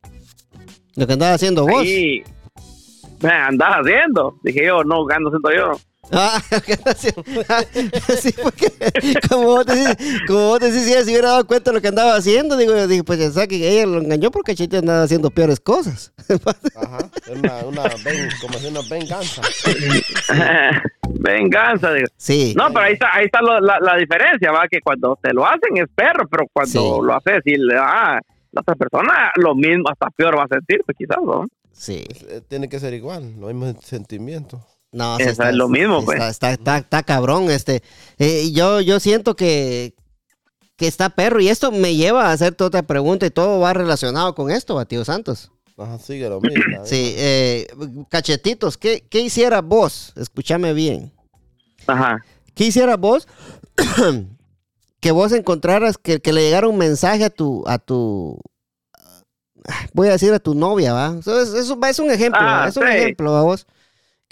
Lo 0.95 1.07
que 1.07 1.13
andaba 1.13 1.33
haciendo 1.33 1.65
vos. 1.65 1.83
Me 1.83 3.31
andaba 3.31 3.77
haciendo. 3.77 4.35
Dije 4.43 4.65
yo, 4.65 4.83
no, 4.83 5.07
ando 5.09 5.29
siento 5.31 5.51
yo. 5.51 5.71
Ah. 6.11 6.41
Ah, 7.49 7.63
sí, 8.19 8.31
porque 8.41 8.67
como 9.29 9.43
vos 9.45 9.65
decís, 9.65 9.95
como 10.27 10.47
vos 10.49 10.59
decís, 10.59 10.83
si 10.83 10.91
ella 10.91 11.03
se 11.03 11.11
hubiera 11.11 11.29
dado 11.29 11.47
cuenta 11.47 11.71
de 11.71 11.75
lo 11.75 11.81
que 11.81 11.87
andaba 11.87 12.15
haciendo, 12.15 12.55
digo, 12.57 12.73
yo 12.75 12.87
dije, 12.87 13.03
pues 13.03 13.19
ya 13.19 13.31
sabe 13.31 13.47
que 13.47 13.67
ella 13.69 13.85
lo 13.85 13.99
engañó 13.99 14.31
porque 14.31 14.55
Chito 14.55 14.77
andaba 14.77 15.03
haciendo 15.03 15.29
peores 15.31 15.59
cosas. 15.59 16.13
Ajá. 16.75 17.09
Es 17.25 17.29
una, 17.39 17.57
una 17.65 17.83
ven- 18.03 18.29
como 18.41 18.57
si 18.59 18.67
una 18.67 18.81
venganza. 18.89 19.41
Venganza, 21.09 21.93
digo. 21.93 22.07
Sí. 22.17 22.53
No, 22.57 22.67
pero 22.73 22.85
ahí 22.85 22.93
está, 22.93 23.07
ahí 23.15 23.25
está 23.25 23.41
lo- 23.41 23.59
la, 23.59 23.79
la 23.79 23.95
diferencia, 23.97 24.51
va, 24.51 24.67
que 24.69 24.79
cuando 24.81 25.17
te 25.21 25.33
lo 25.33 25.45
hacen 25.45 25.77
es 25.77 25.85
perro, 25.93 26.27
pero 26.29 26.45
cuando 26.51 26.71
Sí. 26.71 26.99
lo 27.05 27.15
haces 27.15 27.41
y 27.45 27.55
le 27.57 27.75
da 27.75 28.15
a 28.17 28.21
la 28.51 28.61
otra 28.61 28.75
persona, 28.75 29.31
lo 29.35 29.55
mismo, 29.55 29.85
hasta 29.89 30.09
peor 30.11 30.37
va 30.37 30.43
a 30.43 30.47
sentir, 30.47 30.81
pues, 30.85 30.97
quizás, 30.97 31.17
¿no? 31.23 31.47
Sí. 31.71 32.03
Eh, 32.29 32.41
Tiene 32.47 32.69
que 32.69 32.79
ser 32.79 32.93
igual, 32.93 33.33
los 33.39 33.53
mismos 33.53 33.75
sentimientos. 33.83 34.61
No, 34.93 35.17
Eso 35.17 35.43
es 35.43 35.55
lo 35.55 35.67
mismo, 35.67 36.05
pues. 36.05 36.17
Está, 36.21 36.29
está, 36.29 36.51
está, 36.53 36.77
está 36.77 37.03
cabrón, 37.03 37.49
este. 37.49 37.81
Eh, 38.19 38.51
yo, 38.53 38.79
yo 38.79 38.99
siento 38.99 39.35
que, 39.35 39.95
que 40.77 40.87
está 40.87 41.09
perro 41.09 41.41
y 41.41 41.49
esto 41.49 41.71
me 41.71 41.95
lleva 41.95 42.27
a 42.27 42.31
hacerte 42.31 42.63
otra 42.63 42.83
pregunta 42.83 43.25
y 43.25 43.31
todo 43.31 43.59
va 43.59 43.73
relacionado 43.73 44.35
con 44.35 44.51
esto, 44.51 44.77
a 44.79 44.85
tío 44.85 45.03
Santos. 45.03 45.51
Ajá, 45.77 45.97
sigue 45.97 46.29
lo 46.29 46.39
mismo. 46.39 46.85
Sí, 46.85 47.15
eh, 47.17 47.67
cachetitos, 48.09 48.77
¿qué, 48.77 49.03
¿qué 49.09 49.21
hiciera 49.21 49.61
vos? 49.61 50.13
Escúchame 50.15 50.73
bien. 50.73 51.11
Ajá. 51.87 52.23
¿Qué 52.53 52.65
hiciera 52.65 52.95
vos 52.95 53.27
que 54.99 55.11
vos 55.11 55.31
encontraras 55.31 55.97
que, 55.97 56.19
que 56.21 56.31
le 56.33 56.41
llegara 56.43 56.67
un 56.67 56.77
mensaje 56.77 57.23
a 57.23 57.29
tu, 57.31 57.63
a 57.65 57.79
tu, 57.79 58.39
voy 59.93 60.07
a 60.09 60.11
decir 60.11 60.31
a 60.33 60.39
tu 60.39 60.53
novia, 60.53 60.93
¿va? 60.93 61.15
Eso 61.19 61.41
es, 61.41 61.49
eso 61.53 61.79
es 61.83 61.99
un 61.99 62.11
ejemplo, 62.11 62.39
Ah, 62.41 62.61
¿va? 62.61 62.67
es 62.67 62.77
un 62.77 62.83
sí. 62.83 62.89
ejemplo, 62.93 63.31
¿va 63.31 63.41
vos? 63.41 63.65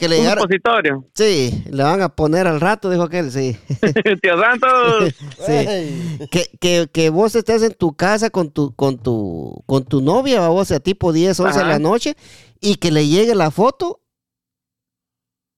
Que 0.01 0.09
le 0.09 0.15
Un 0.15 0.21
llegara, 0.23 0.41
supositorio. 0.41 1.05
sí, 1.13 1.63
le 1.69 1.83
van 1.83 2.01
a 2.01 2.09
poner 2.09 2.47
al 2.47 2.59
rato, 2.59 2.89
dijo 2.89 3.03
aquel, 3.03 3.29
sí. 3.31 3.55
Tío 4.23 4.33
Santos. 4.41 5.13
sí. 5.45 6.27
Que, 6.31 6.45
que, 6.59 6.89
que 6.91 7.09
vos 7.11 7.35
estés 7.35 7.61
en 7.61 7.75
tu 7.75 7.93
casa 7.95 8.31
con 8.31 8.49
tu, 8.49 8.73
con 8.73 8.97
tu, 8.97 9.61
con 9.67 9.85
tu 9.85 10.01
novia, 10.01 10.39
¿va 10.39 10.49
vos, 10.49 10.71
a 10.71 10.79
tipo 10.79 11.13
10, 11.13 11.39
11 11.39 11.59
de 11.59 11.65
la 11.65 11.77
noche, 11.77 12.15
y 12.59 12.77
que 12.77 12.89
le 12.89 13.05
llegue 13.07 13.35
la 13.35 13.51
foto 13.51 14.01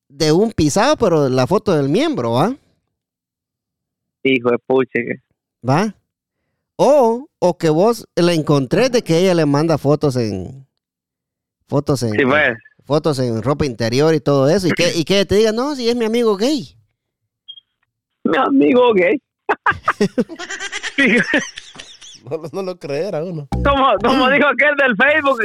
de 0.10 0.34
un 0.34 0.52
pisado, 0.52 0.98
pero 0.98 1.30
la 1.30 1.48
foto 1.48 1.74
del 1.74 1.88
miembro, 1.88 2.34
¿va? 2.34 2.54
Hijo 4.24 4.50
de 4.52 4.58
puche. 4.60 5.24
¿Va? 5.66 5.96
O, 6.76 7.30
o 7.40 7.58
que 7.58 7.70
vos 7.70 8.06
la 8.18 8.34
encontrés 8.34 8.92
de 8.92 9.04
que 9.04 9.20
ella 9.20 9.36
le 9.36 9.46
manda 9.46 9.78
fotos 9.78 10.18
en 10.18 10.68
fotos 11.70 12.04
en 12.04 12.12
Sí, 12.12 12.26
pues. 12.26 12.58
Fotos 12.86 13.18
en 13.20 13.42
ropa 13.42 13.66
interior 13.66 14.14
y 14.14 14.20
todo 14.20 14.50
eso 14.50 14.68
y 14.68 14.72
que, 14.72 14.94
y 14.96 15.04
que 15.06 15.26
te 15.26 15.36
diga, 15.36 15.52
no, 15.52 15.76
si 15.76 15.90
es 15.90 15.96
mi 15.96 16.06
amigo 16.06 16.36
gay. 16.38 16.76
Mi 18.24 18.38
amigo 18.38 18.94
gay. 18.94 19.20
No, 22.24 22.38
lo- 22.38 22.50
no 22.54 22.62
lo 22.64 22.80
creera 22.80 23.22
uno. 23.22 23.50
como, 23.52 23.98
como 24.02 24.30
dijo 24.30 24.48
aquel 24.48 24.74
del 24.78 24.96
Facebook, 24.96 25.42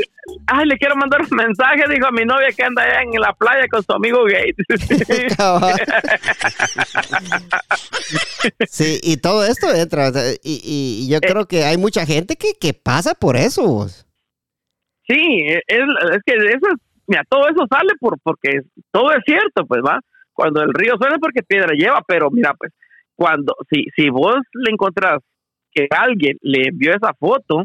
ay, 0.47 0.65
le 0.65 0.79
quiero 0.79 0.95
mandar 0.95 1.21
un 1.23 1.37
mensaje, 1.37 1.83
dijo 1.93 2.07
a 2.07 2.13
mi 2.13 2.25
novia 2.25 2.53
que 2.57 2.63
anda 2.63 2.85
allá 2.85 3.03
en 3.03 3.21
la 3.21 3.33
playa 3.33 3.67
con 3.69 3.83
su 3.83 3.93
amigo 3.93 4.21
gay. 4.27 4.55
Sí, 8.69 9.01
y 9.03 9.17
todo 9.17 9.45
esto 9.45 9.75
entra. 9.75 10.11
Y, 10.43 10.61
y- 10.65 11.05
y 11.05 11.09
yo 11.09 11.21
creo 11.21 11.47
que 11.47 11.65
hay 11.65 11.77
mucha 11.77 12.07
gente 12.07 12.37
que, 12.37 12.55
que 12.55 12.75
pasa 12.75 13.15
por 13.15 13.37
eso. 13.37 13.63
vos. 13.67 14.07
Sí, 15.09 15.47
es, 15.49 15.63
es 15.67 16.23
que 16.25 16.35
eso 16.37 16.69
es, 16.73 16.81
mira, 17.09 17.25
todo 17.29 17.49
eso 17.49 17.67
sale 17.71 17.95
por 18.01 18.19
porque 18.23 18.61
todo 18.93 19.11
es 19.13 19.25
cierto, 19.27 19.67
pues 19.67 19.83
va. 19.85 20.01
Cuando 20.33 20.63
el 20.63 20.73
río 20.73 20.95
suena 20.99 21.17
porque 21.19 21.43
piedra 21.43 21.75
lleva, 21.75 22.03
pero 22.07 22.31
mira, 22.31 22.55
pues 22.55 22.73
cuando 23.17 23.55
si 23.71 23.87
si 23.97 24.11
vos 24.11 24.37
le 24.53 24.71
encontrás 24.71 25.19
que 25.73 25.89
alguien 25.91 26.37
le 26.43 26.69
envió 26.69 26.95
esa 26.95 27.13
foto, 27.15 27.65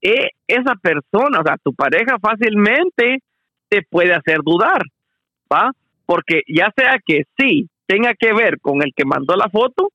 e- 0.00 0.30
esa 0.46 0.74
persona, 0.76 1.40
o 1.40 1.42
sea, 1.44 1.56
tu 1.62 1.74
pareja 1.74 2.18
fácilmente 2.20 3.18
te 3.68 3.82
puede 3.82 4.14
hacer 4.14 4.38
dudar, 4.44 4.82
¿va? 5.52 5.72
Porque 6.06 6.42
ya 6.48 6.72
sea 6.76 6.98
que 7.04 7.24
sí 7.38 7.68
tenga 7.86 8.14
que 8.14 8.32
ver 8.32 8.60
con 8.60 8.82
el 8.82 8.92
que 8.94 9.04
mandó 9.04 9.34
la 9.36 9.48
foto 9.50 9.90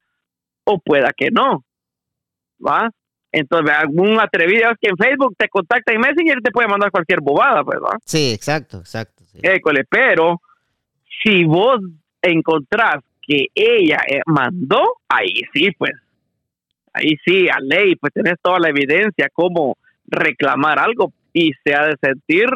o 0.66 0.80
pueda 0.80 1.12
que 1.16 1.30
no, 1.32 1.64
¿va? 2.66 2.90
Entonces, 3.36 3.76
algún 3.78 4.18
atrevido 4.18 4.72
es 4.72 4.78
que 4.80 4.88
en 4.88 4.96
Facebook 4.96 5.36
te 5.38 5.50
contacta 5.50 5.92
en 5.92 6.00
Messenger 6.00 6.40
te 6.42 6.52
puede 6.52 6.70
mandar 6.70 6.90
cualquier 6.90 7.20
bobada, 7.20 7.66
pues, 7.66 7.80
¿va? 7.80 7.98
Sí, 8.06 8.32
exacto, 8.32 8.80
exacto. 8.80 9.26
sí. 9.26 9.40
École, 9.44 9.84
pero 9.90 10.42
si 11.22 11.44
vos 11.44 11.82
encontrás 12.22 13.04
que 13.22 13.48
ella 13.54 14.00
eh, 14.08 14.22
mandó, 14.26 14.84
ahí 15.10 15.42
sí, 15.54 15.70
pues, 15.78 15.92
ahí 16.94 17.18
sí, 17.26 17.50
a 17.50 17.60
ley, 17.60 17.98
pues 17.98 18.14
tenés 18.14 18.36
toda 18.42 18.58
la 18.60 18.70
evidencia 18.70 19.28
cómo 19.34 19.76
reclamar 20.08 20.80
algo 20.80 21.12
y 21.34 21.52
se 21.62 21.76
ha 21.76 21.88
de 21.88 21.98
sentir 22.02 22.48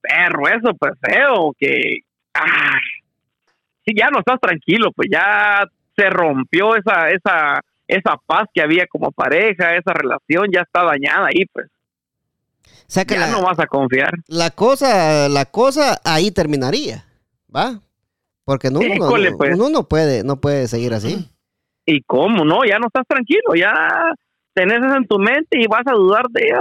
perro 0.00 0.48
eso, 0.48 0.74
pues 0.74 0.94
feo, 1.00 1.54
que, 1.56 1.98
ah, 2.34 2.78
sí, 3.84 3.92
ya 3.96 4.08
no 4.10 4.18
estás 4.18 4.40
tranquilo, 4.40 4.90
pues 4.90 5.08
ya 5.08 5.68
se 5.96 6.10
rompió 6.10 6.74
esa, 6.74 7.10
esa, 7.10 7.60
esa 7.88 8.16
paz 8.26 8.48
que 8.52 8.62
había 8.62 8.86
como 8.86 9.12
pareja, 9.12 9.76
esa 9.76 9.92
relación 9.92 10.46
ya 10.52 10.62
está 10.62 10.84
dañada 10.84 11.26
ahí, 11.28 11.44
pues, 11.52 11.66
O 12.64 12.68
sea 12.88 13.04
que 13.04 13.14
ya 13.14 13.20
la, 13.20 13.30
no 13.30 13.42
vas 13.42 13.58
a 13.58 13.66
confiar. 13.66 14.12
la 14.28 14.50
cosa, 14.50 15.28
la 15.28 15.44
cosa 15.46 16.00
ahí 16.04 16.30
terminaría, 16.30 17.04
¿va? 17.54 17.80
Porque 18.44 18.70
no, 18.70 18.78
uno, 18.80 18.94
no- 19.18 19.36
pues. 19.36 19.54
uno 19.54 19.70
no 19.70 19.88
puede, 19.88 20.22
no 20.24 20.40
puede 20.40 20.68
seguir 20.68 20.94
así. 20.94 21.28
¿Y 21.84 22.02
cómo? 22.02 22.44
No, 22.44 22.64
ya 22.64 22.78
no 22.78 22.86
estás 22.88 23.04
tranquilo, 23.08 23.54
ya 23.56 23.72
tenés 24.54 24.78
eso 24.84 24.96
en 24.96 25.06
tu 25.06 25.18
mente 25.18 25.60
y 25.60 25.66
vas 25.68 25.82
a 25.86 25.92
dudar 25.92 26.26
de 26.30 26.44
ella 26.48 26.60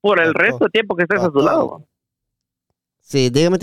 por 0.00 0.20
el 0.20 0.34
resto 0.34 0.58
del 0.64 0.72
tiempo 0.72 0.96
que 0.96 1.04
estés 1.04 1.20
a 1.20 1.30
su 1.30 1.38
lado. 1.38 1.86
Sí, 3.00 3.30
dígame. 3.30 3.58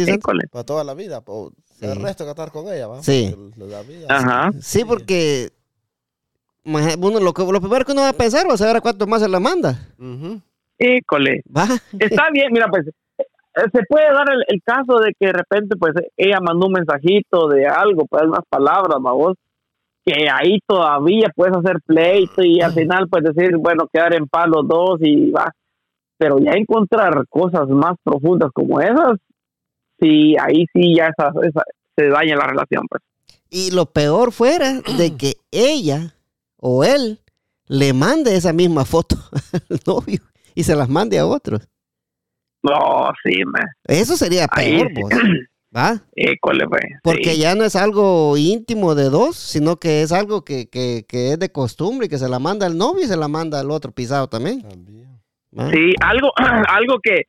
Para 0.51 0.63
toda 0.65 0.83
la 0.83 0.93
vida, 0.93 1.21
por 1.21 1.51
Sí. 1.79 1.85
el 1.85 2.01
resto 2.01 2.25
que 2.25 2.31
estar 2.31 2.51
con 2.51 2.67
ella, 2.67 2.87
¿va? 2.87 3.01
Sí. 3.03 3.33
Porque 3.33 3.71
La 3.71 3.81
vida, 3.83 4.07
Ajá. 4.09 4.51
Sí, 4.61 4.83
porque 4.85 5.49
uno, 6.65 7.19
lo, 7.19 7.33
que- 7.33 7.43
lo 7.51 7.59
primero 7.61 7.85
que 7.85 7.91
uno 7.93 8.01
va 8.01 8.09
a 8.09 8.13
pensar 8.13 8.47
va 8.49 8.53
a 8.53 8.57
saber 8.57 8.77
a 8.77 8.81
cuánto 8.81 9.07
más 9.07 9.21
se 9.21 9.29
la 9.29 9.39
manda. 9.39 9.77
Ujú. 9.97 10.41
Híjole. 10.77 11.41
¿Va? 11.55 11.65
Está 11.99 12.29
bien, 12.31 12.47
mira, 12.51 12.67
pues 12.69 12.87
eh, 13.17 13.23
se 13.73 13.79
puede 13.89 14.05
dar 14.13 14.27
el, 14.31 14.43
el 14.47 14.61
caso 14.63 14.99
de 14.99 15.13
que 15.19 15.27
de 15.27 15.33
repente, 15.33 15.75
pues 15.77 15.93
ella 16.15 16.39
mandó 16.41 16.67
un 16.67 16.73
mensajito 16.73 17.47
de 17.49 17.67
algo, 17.67 18.05
pues 18.05 18.23
unas 18.23 18.45
palabras, 18.49 18.97
¿va 19.05 19.11
vos? 19.11 19.35
Que 20.05 20.29
ahí 20.31 20.59
todavía 20.65 21.27
puedes 21.35 21.55
hacer 21.57 21.77
pleito 21.85 22.43
y 22.43 22.61
al 22.61 22.73
final, 22.73 23.07
pues 23.09 23.23
decir, 23.23 23.57
bueno, 23.57 23.87
quedar 23.91 24.13
en 24.15 24.27
paz 24.27 24.47
los 24.47 24.67
dos 24.67 24.99
y 25.01 25.29
va. 25.31 25.53
Pero 26.17 26.37
ya 26.39 26.51
encontrar 26.51 27.25
cosas 27.29 27.67
más 27.69 27.95
profundas 28.03 28.49
como 28.53 28.79
esas, 28.81 29.17
sí, 29.99 30.35
ahí 30.41 30.65
sí 30.73 30.95
ya 30.95 31.07
esa, 31.07 31.31
esa- 31.47 31.63
se 31.97 32.07
daña 32.07 32.35
la 32.37 32.47
relación, 32.47 32.85
pues. 32.89 33.01
Y 33.49 33.71
lo 33.71 33.87
peor 33.87 34.31
fuera 34.31 34.79
de 34.97 35.17
que 35.17 35.33
ella 35.51 36.13
o 36.59 36.83
él 36.83 37.19
le 37.67 37.93
mande 37.93 38.35
esa 38.35 38.53
misma 38.53 38.85
foto 38.85 39.15
al 39.69 39.79
novio 39.85 40.21
y 40.55 40.63
se 40.63 40.75
las 40.75 40.89
mande 40.89 41.19
a 41.19 41.25
otros. 41.25 41.67
No, 42.61 43.11
sí, 43.23 43.41
me. 43.45 43.61
Eso 43.85 44.17
sería 44.17 44.47
Ahí, 44.51 44.79
peor, 44.79 44.93
vos, 44.93 45.13
¿va? 45.75 46.01
Híjole, 46.15 46.67
pues. 46.67 46.83
Porque 47.03 47.35
sí. 47.35 47.39
ya 47.39 47.55
no 47.55 47.63
es 47.63 47.75
algo 47.75 48.35
íntimo 48.35 48.95
de 48.95 49.05
dos, 49.05 49.37
sino 49.37 49.77
que 49.77 50.01
es 50.01 50.11
algo 50.11 50.43
que, 50.43 50.67
que, 50.69 51.05
que 51.07 51.33
es 51.33 51.39
de 51.39 51.51
costumbre 51.51 52.07
y 52.07 52.09
que 52.09 52.17
se 52.17 52.27
la 52.27 52.39
manda 52.39 52.65
al 52.65 52.77
novio 52.77 53.03
y 53.05 53.07
se 53.07 53.15
la 53.15 53.29
manda 53.29 53.59
al 53.59 53.71
otro 53.71 53.91
pisado 53.91 54.27
también. 54.27 54.61
También. 54.63 55.21
¿va? 55.57 55.71
Sí, 55.71 55.93
algo, 56.01 56.31
algo 56.67 56.99
que, 57.01 57.27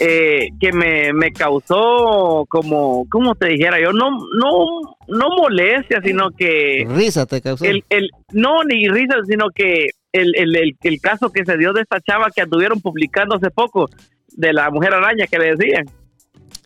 eh, 0.00 0.48
que 0.60 0.72
me, 0.72 1.12
me 1.12 1.32
causó 1.32 2.44
como, 2.48 3.06
¿cómo 3.10 3.34
te 3.34 3.48
dijera 3.48 3.80
yo? 3.80 3.92
No, 3.92 4.10
no, 4.10 4.96
no 5.08 5.28
molestia, 5.36 6.00
sino 6.04 6.30
que 6.30 6.86
Risa 6.88 7.26
te 7.26 7.40
causó. 7.40 7.64
el, 7.64 7.82
el, 7.88 8.10
no 8.32 8.64
ni 8.64 8.88
risa, 8.88 9.16
sino 9.26 9.48
que 9.54 9.88
el, 10.12 10.34
el, 10.36 10.76
el, 10.82 11.00
caso 11.00 11.30
que 11.30 11.44
se 11.44 11.56
dio 11.56 11.72
de 11.72 11.80
esta 11.82 12.00
chava 12.00 12.28
que 12.34 12.42
anduvieron 12.42 12.80
publicando 12.80 13.36
hace 13.36 13.50
poco 13.50 13.88
de 14.28 14.52
la 14.52 14.70
mujer 14.70 14.92
araña 14.94 15.26
que 15.26 15.38
le 15.38 15.56
decían. 15.56 15.86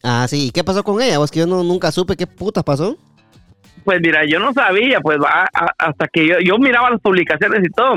Ah, 0.03 0.27
sí. 0.29 0.49
¿Y 0.49 0.51
qué 0.51 0.65
pasó 0.65 0.83
con 0.85 1.01
ella? 1.01 1.19
Vos 1.19 1.31
que 1.31 1.41
yo 1.41 1.47
no, 1.47 1.63
nunca 1.63 1.93
supe 1.93 2.17
qué 2.17 2.27
putas 2.27 2.65
pasó. 2.65 2.97
Pues 3.85 4.01
mira, 4.01 4.25
yo 4.27 4.41
no 4.41 4.53
sabía, 4.53 5.01
pues 5.01 5.19
a- 5.25 5.49
hasta 5.79 6.09
que 6.09 6.27
yo, 6.27 6.35
yo 6.41 6.59
miraba 6.59 6.91
las 6.91 7.01
publicaciones 7.01 7.61
y 7.65 7.71
todo, 7.71 7.95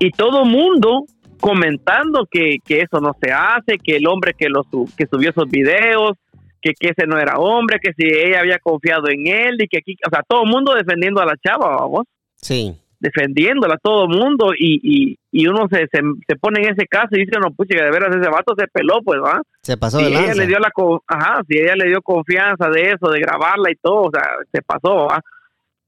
y 0.00 0.10
todo 0.10 0.44
mundo 0.44 1.04
comentando 1.40 2.26
que, 2.30 2.58
que 2.64 2.80
eso 2.82 3.00
no 3.00 3.16
se 3.20 3.32
hace, 3.32 3.78
que 3.78 3.96
el 3.96 4.06
hombre 4.06 4.34
que, 4.36 4.48
lo 4.48 4.62
que 4.96 5.06
subió 5.10 5.30
esos 5.30 5.48
videos, 5.50 6.12
que, 6.60 6.72
que 6.78 6.90
ese 6.90 7.06
no 7.06 7.18
era 7.18 7.38
hombre, 7.38 7.78
que 7.82 7.92
si 7.94 8.06
ella 8.06 8.40
había 8.40 8.58
confiado 8.58 9.08
en 9.08 9.26
él, 9.26 9.56
y 9.58 9.66
que 9.68 9.78
aquí, 9.78 9.96
o 10.06 10.10
sea, 10.10 10.22
todo 10.28 10.44
el 10.44 10.50
mundo 10.50 10.74
defendiendo 10.74 11.20
a 11.20 11.26
la 11.26 11.36
chava, 11.36 11.76
vamos, 11.76 12.04
Sí. 12.36 12.74
defendiéndola 12.98 13.78
todo 13.82 14.04
el 14.04 14.10
mundo, 14.18 14.52
y, 14.58 14.78
y, 14.82 15.18
y 15.32 15.46
uno 15.46 15.66
se, 15.70 15.86
se, 15.90 16.00
se 16.28 16.36
pone 16.36 16.60
en 16.62 16.74
ese 16.74 16.86
caso 16.86 17.08
y 17.12 17.20
dice, 17.24 17.38
no, 17.40 17.50
pucha, 17.54 17.74
que 17.76 17.82
de 17.84 17.90
veras 17.90 18.14
ese 18.14 18.28
vato 18.30 18.54
se 18.58 18.66
peló, 18.68 19.00
pues, 19.02 19.18
va 19.20 19.40
Se 19.62 19.76
pasó 19.78 19.98
si 19.98 20.04
de 20.04 20.10
ella 20.10 20.20
lanza. 20.20 20.34
le 20.42 20.46
dio 20.46 20.58
la 20.58 20.70
ajá, 21.08 21.42
si 21.48 21.58
ella 21.58 21.74
le 21.76 21.86
dio 21.88 22.02
confianza 22.02 22.68
de 22.68 22.90
eso, 22.92 23.10
de 23.10 23.20
grabarla 23.20 23.70
y 23.70 23.76
todo, 23.76 24.02
o 24.02 24.10
sea, 24.12 24.24
se 24.52 24.60
pasó, 24.62 25.06
¿va? 25.06 25.20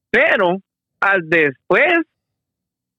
Pero 0.09 0.57
al 0.99 1.27
después 1.29 1.93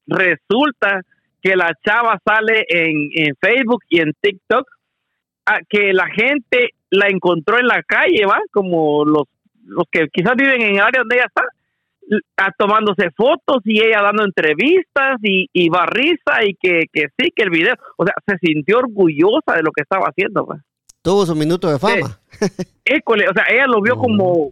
resulta 0.07 1.01
que 1.45 1.55
la 1.55 1.74
chava 1.84 2.18
sale 2.24 2.64
en, 2.70 3.11
en 3.12 3.36
Facebook 3.38 3.82
y 3.90 4.01
en 4.01 4.14
TikTok 4.18 4.66
a 5.45 5.59
que 5.68 5.92
la 5.92 6.07
gente 6.07 6.70
la 6.88 7.09
encontró 7.09 7.59
en 7.59 7.66
la 7.66 7.82
calle, 7.82 8.24
¿va? 8.24 8.40
Como 8.51 9.05
los, 9.05 9.24
los 9.66 9.84
que 9.90 10.09
quizás 10.11 10.36
viven 10.36 10.62
en 10.62 10.76
el 10.76 10.80
área 10.80 11.03
donde 11.03 11.16
ella 11.16 11.26
está, 11.26 11.45
a 12.38 12.51
tomándose 12.53 13.11
fotos 13.11 13.59
y 13.64 13.78
ella 13.78 14.01
dando 14.01 14.24
entrevistas 14.24 15.18
y, 15.22 15.51
y 15.53 15.68
va 15.68 15.84
risa 15.84 16.42
y 16.47 16.55
que, 16.55 16.84
que 16.90 17.09
sí, 17.18 17.30
que 17.36 17.42
el 17.42 17.51
video, 17.51 17.74
o 17.99 18.07
sea, 18.07 18.14
se 18.26 18.38
sintió 18.38 18.78
orgullosa 18.78 19.53
de 19.55 19.62
lo 19.62 19.70
que 19.70 19.82
estaba 19.82 20.07
haciendo, 20.07 20.47
¿va? 20.47 20.57
Tuvo 21.03 21.26
su 21.26 21.36
minuto 21.36 21.70
de 21.70 21.78
fama. 21.78 22.18
École, 22.86 23.28
o 23.28 23.34
sea, 23.34 23.45
ella 23.51 23.66
lo 23.66 23.82
vio 23.82 23.97
como 23.97 24.49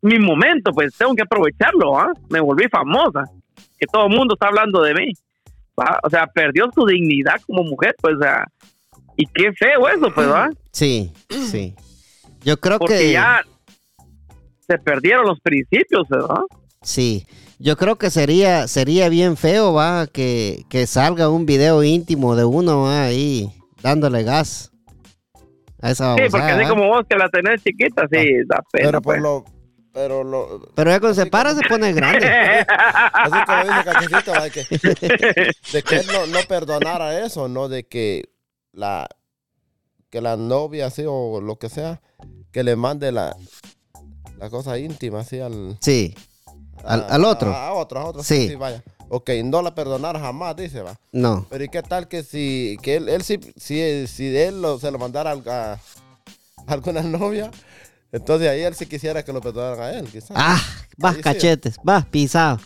mi 0.00 0.18
momento, 0.18 0.72
pues 0.72 0.96
tengo 0.96 1.14
que 1.14 1.24
aprovecharlo, 1.24 1.98
¿ah? 1.98 2.10
Me 2.30 2.40
volví 2.40 2.68
famosa, 2.70 3.24
que 3.78 3.86
todo 3.86 4.06
el 4.06 4.16
mundo 4.16 4.32
está 4.32 4.48
hablando 4.48 4.80
de 4.80 4.94
mí, 4.94 5.12
¿va? 5.78 5.98
O 6.02 6.10
sea, 6.10 6.26
perdió 6.26 6.70
su 6.74 6.84
dignidad 6.86 7.40
como 7.46 7.62
mujer, 7.64 7.94
pues, 8.00 8.16
o 8.16 8.22
sea, 8.22 8.46
y 9.16 9.26
qué 9.26 9.52
feo 9.52 9.88
eso, 9.88 10.12
pues, 10.14 10.28
¿va? 10.28 10.50
Sí, 10.72 11.12
sí. 11.30 11.74
Yo 12.42 12.58
creo 12.58 12.78
Porque 12.78 12.98
que... 12.98 13.12
ya 13.12 13.40
se 14.68 14.78
perdieron 14.78 15.26
los 15.26 15.40
principios, 15.40 16.08
¿verdad? 16.08 16.42
Sí, 16.82 17.26
yo 17.58 17.76
creo 17.76 17.96
que 17.96 18.10
sería 18.10 18.68
sería 18.68 19.08
bien 19.08 19.36
feo, 19.36 19.72
va, 19.72 20.06
que, 20.06 20.64
que 20.68 20.86
salga 20.86 21.28
un 21.28 21.46
video 21.46 21.82
íntimo 21.82 22.36
de 22.36 22.44
uno 22.44 22.82
va, 22.82 23.04
ahí 23.04 23.50
dándole 23.82 24.22
gas 24.22 24.70
a 25.80 25.90
esa 25.90 26.14
Sí, 26.16 26.22
porque 26.30 26.46
así 26.46 26.64
¿va? 26.64 26.68
como 26.68 26.88
vos 26.88 27.04
que 27.08 27.16
la 27.16 27.28
tenés 27.28 27.62
chiquita, 27.62 28.06
sí, 28.10 28.44
da 28.46 28.62
pena, 28.72 28.88
Pero 28.88 29.02
por 29.02 29.14
pues. 29.14 29.22
lo. 29.22 29.44
Pero 29.96 30.22
lo. 30.22 30.60
Pero 30.74 30.90
ya 30.90 31.00
cuando 31.00 31.14
se 31.14 31.24
para 31.30 31.54
se 31.54 31.62
pone 31.66 31.90
grande. 31.94 32.26
Así 32.68 33.38
como 33.46 33.62
dice 33.64 33.82
Cachecito, 33.82 34.32
de 34.42 34.50
que, 34.50 35.52
de 35.72 35.82
que 35.82 35.96
él 35.96 36.06
no, 36.12 36.26
no 36.26 36.38
perdonara 36.46 37.24
eso, 37.24 37.48
no 37.48 37.68
de 37.70 37.86
que 37.86 38.28
la 38.72 39.08
que 40.10 40.20
la 40.20 40.36
novia 40.36 40.86
así 40.88 41.02
o 41.08 41.40
lo 41.40 41.56
que 41.58 41.70
sea, 41.70 42.02
que 42.52 42.62
le 42.62 42.76
mande 42.76 43.10
la, 43.10 43.34
la 44.38 44.50
cosa 44.50 44.78
íntima 44.78 45.20
así 45.20 45.40
al, 45.40 45.78
Sí, 45.80 46.14
al, 46.84 47.00
a- 47.04 47.06
al 47.06 47.24
otro. 47.24 47.50
A, 47.50 47.68
a 47.68 47.72
otro, 47.72 47.98
a 48.00 48.04
otro. 48.04 48.22
Sí. 48.22 48.48
Sí. 48.48 48.54
vaya. 48.54 48.82
Ok, 49.08 49.30
no 49.44 49.62
la 49.62 49.74
perdonara 49.74 50.20
jamás, 50.20 50.56
dice, 50.56 50.82
va. 50.82 50.98
No. 51.12 51.46
Pero 51.48 51.64
¿y 51.64 51.68
qué 51.70 51.82
tal 51.82 52.06
que 52.06 52.22
si, 52.22 52.76
que 52.82 52.96
él, 52.96 53.08
él 53.08 53.22
sí, 53.22 53.40
si, 53.56 54.06
si 54.06 54.36
él 54.36 54.60
lo- 54.60 54.78
se 54.78 54.90
lo 54.90 54.98
mandara 54.98 55.30
a, 55.32 55.72
a 55.72 55.78
alguna 56.66 57.00
novia, 57.02 57.50
entonces 58.12 58.48
ahí 58.48 58.62
él 58.62 58.74
sí 58.74 58.86
quisiera 58.86 59.22
que 59.24 59.32
lo 59.32 59.40
perdonaran 59.40 59.80
a 59.80 59.90
él, 59.98 60.06
quizás. 60.06 60.32
Ah, 60.34 60.58
vas 60.98 61.12
Ahí 61.12 61.16
sí. 61.18 61.22
cachetes, 61.22 61.76
vas 61.82 62.04
pisado. 62.06 62.58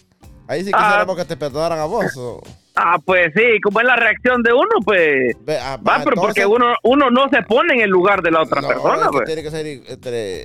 Ahí 0.49 0.64
sí 0.64 0.70
Ah. 0.74 0.78
quisiéramos 0.84 1.16
que 1.16 1.24
te 1.24 1.36
perdonaran 1.36 1.78
a 1.78 1.84
vos. 1.84 2.16
o- 2.16 2.41
Ah, 2.76 2.99
pues 3.05 3.28
sí, 3.34 3.61
como 3.62 3.80
es 3.80 3.86
la 3.86 3.97
reacción 3.97 4.43
de 4.43 4.53
uno, 4.53 4.70
pues... 4.84 5.36
Ve, 5.45 5.59
ah, 5.59 5.76
Va, 5.76 5.99
va, 5.99 6.05
pero 6.05 6.16
porque 6.16 6.47
uno, 6.47 6.72
uno 6.84 7.11
no 7.11 7.28
se 7.28 7.43
pone 7.43 7.74
en 7.74 7.80
el 7.80 7.91
lugar 7.91 8.22
de 8.22 8.30
la 8.30 8.43
otra 8.43 8.61
No, 8.62 8.68
persona, 8.68 8.97
es 8.97 9.03
que 9.03 9.09
pues. 9.11 9.24
tiene 9.26 9.43
que 9.43 9.51
ser 9.51 9.66
entre 9.66 10.45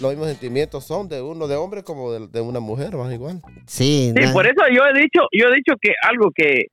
los 0.00 0.10
mismos 0.10 0.28
sentimientos 0.28 0.84
son 0.84 1.08
de 1.08 1.22
uno 1.22 1.46
de 1.46 1.56
hombre 1.56 1.82
como 1.84 2.10
de, 2.12 2.26
de 2.26 2.40
una 2.40 2.60
mujer, 2.60 2.96
van 2.96 3.12
igual. 3.12 3.40
Sí, 3.66 4.12
Sí, 4.16 4.20
na- 4.26 4.32
por 4.32 4.46
eso 4.46 4.56
yo 4.74 4.82
he 4.84 4.98
dicho, 4.98 5.20
yo 5.32 5.46
he 5.48 5.54
dicho 5.54 5.74
que 5.80 5.92
algo 6.08 6.30
que, 6.34 6.66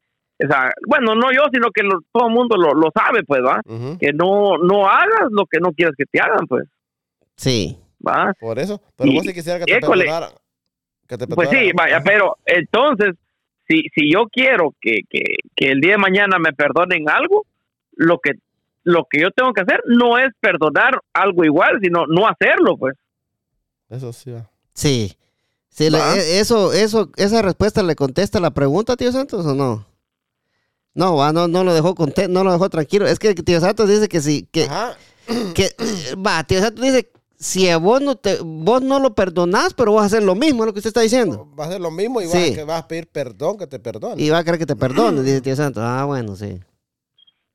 o 0.44 0.48
sea, 0.48 0.72
bueno, 0.88 1.14
no 1.16 1.32
yo, 1.32 1.42
sino 1.54 1.70
que 1.74 1.84
lo- 1.84 2.02
todo 2.12 2.28
el 2.28 2.34
mundo 2.34 2.58
lo, 2.58 2.74
lo 2.74 2.90
sabe, 2.94 3.24
pues, 3.26 3.42
¿va? 3.42 3.62
Que 4.00 4.12
no, 4.14 4.58
no 4.58 4.88
hagas 4.90 5.28
lo 5.30 5.46
que 5.46 5.60
no 5.60 5.72
quieres 5.74 5.94
que 5.98 6.06
te 6.12 6.20
hagan, 6.20 6.48
pues, 6.48 6.64
sí. 7.38 7.78
¿va? 8.06 8.34
Por 8.40 8.60
eso. 8.60 8.82
Pero 8.96 9.12
Y- 9.12 9.16
vos 9.16 9.24
sí 9.26 9.34
quisiera 9.34 9.60
que 9.60 9.66
te 9.66 9.78
école. 9.78 10.04
perdonaran. 10.06 10.32
Que 11.08 11.18
te 11.18 11.28
Pues 11.28 11.50
sí, 11.50 11.72
vaya, 11.74 12.02
pero 12.04 12.38
entonces, 12.46 13.16
si, 13.68 13.84
si 13.96 14.12
yo 14.12 14.28
quiero 14.32 14.76
que, 14.82 15.00
que, 15.10 15.22
que 15.56 15.72
el 15.72 15.80
día 15.80 15.94
de 15.94 15.98
mañana 15.98 16.38
me 16.40 16.52
perdonen 16.54 17.10
algo, 17.10 17.46
lo 17.94 18.20
que 18.20 18.32
lo 18.84 19.06
que 19.10 19.20
yo 19.22 19.32
tengo 19.32 19.52
que 19.52 19.62
hacer 19.62 19.82
no 19.88 20.18
es 20.18 20.30
perdonar 20.40 21.02
algo 21.14 21.44
igual, 21.44 21.80
sino 21.82 22.06
no 22.08 22.26
hacerlo, 22.28 22.78
pues. 22.78 22.96
Eso 23.90 24.14
sí. 24.14 24.32
va. 24.32 24.50
Sí. 24.74 25.14
Sí, 25.70 25.86
e- 25.88 26.40
eso, 26.40 26.72
eso, 26.74 27.12
esa 27.18 27.42
respuesta 27.42 27.84
le 27.84 27.96
contesta 27.96 28.40
la 28.40 28.52
pregunta, 28.52 28.96
tío 28.96 29.12
Santos, 29.12 29.46
o 29.46 29.54
no? 29.56 29.86
No, 30.94 31.16
va, 31.18 31.32
no, 31.34 31.48
no 31.48 31.64
lo 31.64 31.74
dejó 31.74 31.94
conte- 31.96 32.28
no 32.30 32.44
lo 32.44 32.52
dejó 32.52 32.70
tranquilo. 32.70 33.06
Es 33.08 33.20
que 33.20 33.36
tío 33.36 33.60
Santos 33.60 33.88
dice 33.90 34.08
que 34.08 34.22
sí, 34.22 34.48
que, 34.52 34.64
Ajá. 34.64 34.96
que 35.54 35.70
va, 36.16 36.44
tío 36.46 36.60
Santos 36.62 36.84
dice 36.84 37.10
si 37.40 37.70
a 37.70 37.78
vos 37.78 38.02
no 38.02 38.16
te, 38.16 38.38
vos 38.44 38.82
no 38.82 39.00
lo 39.00 39.14
perdonás, 39.16 39.74
pero 39.74 39.94
vas 39.94 40.04
a 40.04 40.06
hacer 40.08 40.24
lo 40.24 40.36
mismo, 40.36 40.64
es 40.64 40.68
lo 40.68 40.74
que 40.74 40.80
usted 40.80 40.90
está 40.90 41.02
diciendo. 41.02 41.48
Va 41.60 41.66
a 41.66 41.72
ser 41.72 41.80
lo 41.82 41.92
mismo 41.92 42.20
y 42.22 42.26
vas, 42.26 42.34
Sí. 42.34 42.52
a, 42.52 42.56
que 42.56 42.64
vas 42.64 42.84
a 42.84 42.88
pedir 42.88 43.08
perdón, 43.08 43.58
que 43.58 43.68
te 43.68 43.80
perdone. 43.80 44.22
Y 44.22 44.30
va 44.30 44.40
a 44.40 44.44
querer 44.44 44.60
que 44.60 44.66
te 44.66 44.76
perdone, 44.76 45.22
dice 45.22 45.42
tío 45.42 45.56
Santos. 45.56 45.84
Ah, 45.86 46.06
bueno, 46.06 46.36
sí. 46.36 46.60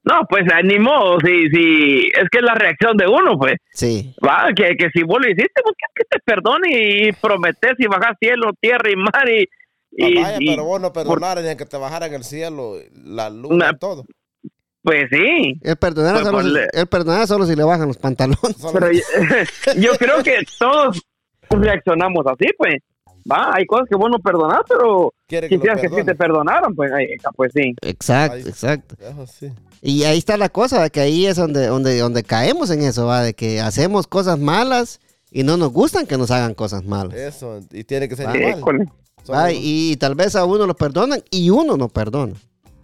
No, 0.05 0.15
pues 0.29 0.43
ah, 0.53 0.63
ni 0.63 0.81
modo, 0.81 1.19
si, 1.21 1.49
si, 1.51 2.07
es 2.07 2.29
que 2.31 2.39
es 2.39 2.43
la 2.45 2.55
reacción 2.55 2.97
de 2.97 3.07
uno, 3.07 3.39
pues. 3.39 3.55
Sí. 3.73 4.13
Va, 4.25 4.49
que, 4.55 4.77
que 4.77 4.89
si 4.93 5.05
vos 5.05 5.19
lo 5.21 5.29
hiciste, 5.31 5.63
pues 5.63 5.77
que, 5.79 5.87
que 5.95 6.05
te 6.11 6.19
perdone 6.25 6.69
y 7.09 7.13
prometes 7.13 7.75
y 7.79 7.87
bajas 7.87 8.17
cielo, 8.21 8.51
tierra 8.61 8.91
y 8.91 8.97
mar 8.97 9.29
y... 9.29 9.43
y- 9.93 10.19
Ah, 10.19 10.23
vaya, 10.23 10.37
y- 10.41 10.47
pero 10.47 10.65
vos 10.65 10.81
no 10.81 10.93
perdonaras 10.93 11.45
ni 11.45 11.55
que 11.57 11.67
te 11.67 11.77
bajara 11.77 12.07
en 12.07 12.15
el 12.15 12.25
cielo, 12.25 12.75
la 13.05 13.31
luna, 13.31 13.67
Nah. 13.73 13.79
todo. 13.79 14.05
Pues 14.83 15.05
sí, 15.11 15.59
El 15.63 15.77
perdonar, 15.77 16.15
Pues 16.15 16.25
solo, 16.27 16.41
si, 16.43 16.49
ponle- 16.49 16.69
el 16.73 16.87
perdonar 16.89 17.27
solo 17.29 17.47
si 17.47 17.55
le 17.55 17.63
bajan 17.63 17.87
los 17.89 17.99
pantalones. 17.99 18.41
Pero 18.73 18.91
yo, 18.93 19.01
yo 19.77 19.91
creo 19.97 20.23
que 20.23 20.37
todos 20.59 21.01
reaccionamos 21.51 22.25
así, 22.27 22.47
pues. 22.59 22.75
Va, 23.31 23.53
hay 23.55 23.65
cosas 23.67 23.87
que 23.89 23.95
vos 23.95 24.11
no 24.11 24.19
perdonás, 24.19 24.63
pero 24.69 25.15
quiere 25.29 25.49
que 25.49 25.55
quisieras 25.55 25.81
que 25.81 25.89
sí 25.89 26.03
te 26.05 26.17
perdonaran, 26.17 26.75
pues, 26.75 26.91
ay, 26.93 27.07
pues 27.37 27.53
sí. 27.55 27.73
Exacto, 27.83 28.35
Ahí- 28.35 28.43
exacto. 28.43 28.97
Sí. 29.29 29.53
Y 29.81 30.03
ahí 30.03 30.19
está 30.19 30.37
la 30.37 30.49
cosa, 30.49 30.91
que 30.91 30.99
ahí 30.99 31.27
es 31.27 31.37
donde, 31.37 31.69
donde, 31.69 31.97
donde 32.01 32.25
caemos 32.25 32.71
en 32.71 32.83
eso, 32.83 33.07
¿va? 33.07 33.23
de 33.23 33.35
que 33.35 33.61
hacemos 33.61 34.09
cosas 34.09 34.41
malas 34.41 34.99
y 35.31 35.45
no 35.45 35.57
nos 35.57 35.73
gustan 35.73 36.07
que 36.09 36.19
nos 36.19 36.33
hagan 36.33 36.55
cosas 36.55 36.85
malas. 36.85 37.15
Eso. 37.17 37.61
Y 37.71 37.85
tiene 37.85 38.09
que 38.09 38.17
ser 38.17 38.27
Ah, 38.27 38.35
los- 38.35 39.53
Y, 39.55 39.97
tal 39.99 40.17
vez 40.17 40.35
a 40.35 40.45
uno 40.45 40.67
lo 40.67 40.75
perdonan 40.75 41.23
y 41.31 41.51
uno 41.51 41.77
no 41.77 41.89
perdona. 41.89 42.35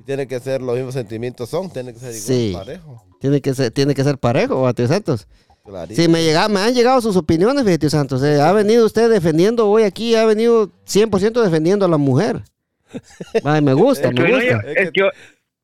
Tiene 0.08 0.26
que 0.26 0.40
ser 0.40 0.62
los 0.62 0.74
mismos 0.74 0.94
sentimientos, 0.94 1.50
son, 1.50 1.68
tiene 1.70 1.92
que 1.92 1.98
ser 1.98 2.14
igual, 2.14 2.22
Sí. 2.22 2.52
parejo. 2.54 3.04
Tiene 3.20 3.40
que 3.42 3.52
ser, 3.54 3.70
tiene 3.72 3.94
que 3.94 4.02
ser 4.02 4.16
parejo, 4.16 4.62
¿va, 4.62 4.72
tío 4.72 4.88
Santos? 4.88 5.28
Clarito. 5.66 6.00
Sí, 6.00 6.08
me, 6.08 6.22
llega, 6.24 6.48
me 6.48 6.60
han 6.60 6.72
llegado 6.72 6.98
sus 7.02 7.14
opiniones, 7.14 7.62
fíjate, 7.62 7.78
tío 7.80 7.90
Santos. 7.90 8.22
eh, 8.22 8.40
Ha 8.40 8.50
venido 8.54 8.86
usted 8.86 9.10
defendiendo 9.10 9.68
hoy 9.68 9.82
aquí, 9.82 10.14
ha 10.14 10.24
venido 10.24 10.70
100% 10.86 11.42
defendiendo 11.42 11.84
a 11.84 11.88
la 11.90 11.98
mujer. 11.98 12.42
Va, 13.46 13.58
y 13.58 13.60
me 13.60 13.74
gusta, 13.74 14.08
Es 14.08 14.14
que, 14.14 14.22
me 14.22 14.32
hoy 14.32 14.46
no, 14.48 14.54
gusta. 14.54 14.72
es, 14.72 14.90
que, 14.92 15.00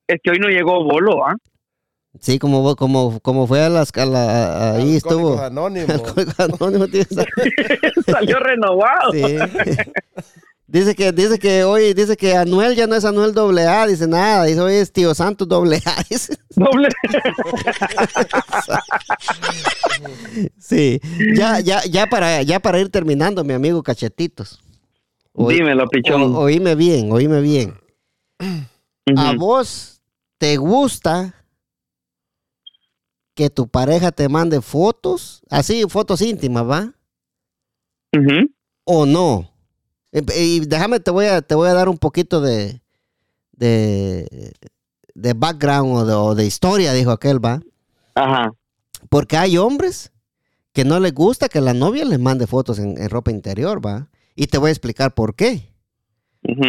es 0.09 0.21
que 0.23 0.31
hoy 0.31 0.39
no 0.39 0.49
llegó 0.49 0.85
Bolo, 0.85 1.27
¿ah? 1.27 1.37
Sí, 2.21 2.39
como, 2.39 2.77
como, 2.77 3.19
como 3.21 3.47
fue 3.47 3.63
a 3.63 3.71
las... 3.71 3.91
a 3.97 4.05
la- 4.05 4.73
a- 4.73 4.77
ahí 4.77 4.97
estuvo... 4.97 5.37
Tío 5.41 6.27
Santos. 6.37 7.27
Salió 8.07 8.39
renovado. 8.41 9.11
Sí. 9.13 9.37
Dice 10.75 10.97
que, 10.97 11.13
dice 11.13 11.39
que 11.39 11.63
hoy, 11.63 11.95
dice 11.95 12.17
que 12.17 12.35
Anuel 12.35 12.75
ya 12.75 12.89
no 12.89 12.97
es 12.97 13.05
Anuel 13.05 13.33
doble 13.33 13.63
A, 13.65 13.87
dice 13.87 14.09
nada, 14.09 14.43
dice 14.43 14.61
hoy 14.61 14.75
es 14.75 14.93
Tío 14.93 15.15
Santos 15.15 15.47
doble 15.47 15.81
A. 15.87 16.03
dice. 16.11 16.37
Doble. 16.57 16.89
Sí. 20.59 21.01
Ya, 21.37 21.61
ya, 21.61 21.83
ya 21.85 22.07
para, 22.09 22.43
ya 22.43 22.59
para 22.59 22.81
ir 22.81 22.89
terminando, 22.89 23.45
mi 23.45 23.53
amigo 23.53 23.83
Cachetitos. 23.83 24.61
Oí- 25.33 25.55
Dímelo, 25.57 25.87
pichón. 25.89 26.23
o- 26.35 26.39
oíme 26.41 26.75
bien, 26.75 27.13
oíme 27.13 27.41
bien. 27.41 27.79
¿A 29.17 29.33
vos 29.37 30.01
te 30.39 30.57
gusta 30.57 31.35
que 33.37 33.49
tu 33.51 33.69
pareja 33.69 34.11
te 34.11 34.29
mande 34.29 34.61
fotos? 34.61 35.43
Así, 35.51 35.85
fotos 35.89 36.21
íntimas, 36.21 36.69
¿va? 36.69 36.93
O 38.85 39.07
no. 39.07 39.51
Eh, 40.15 40.25
Y 40.43 40.61
déjame, 40.61 41.01
te 41.01 41.11
voy 41.11 41.27
a, 41.27 41.43
te 41.43 41.55
voy 41.55 41.69
a 41.69 41.75
dar 41.75 41.91
un 41.91 41.99
poquito 41.99 42.41
de, 42.41 42.81
de, 43.53 44.53
de 45.15 45.33
background 45.35 45.97
o 45.99 46.07
de, 46.07 46.15
o 46.15 46.35
de 46.35 46.47
historia, 46.47 46.95
dijo 46.95 47.11
aquel, 47.11 47.45
va. 47.45 47.61
Ajá. 48.15 48.55
Porque 49.11 49.37
hay 49.37 49.59
hombres 49.59 50.13
que 50.73 50.85
no 50.85 50.99
les 51.01 51.13
gusta 51.13 51.49
que 51.49 51.61
la 51.61 51.75
novia 51.75 52.05
les 52.07 52.19
mande 52.19 52.47
fotos 52.47 52.79
en, 52.79 52.97
en 52.97 53.11
ropa 53.11 53.31
interior, 53.31 53.85
va. 53.85 54.09
Y 54.35 54.47
te 54.47 54.59
voy 54.59 54.69
a 54.69 54.73
explicar 54.73 55.15
por 55.15 55.35
qué. 55.35 55.69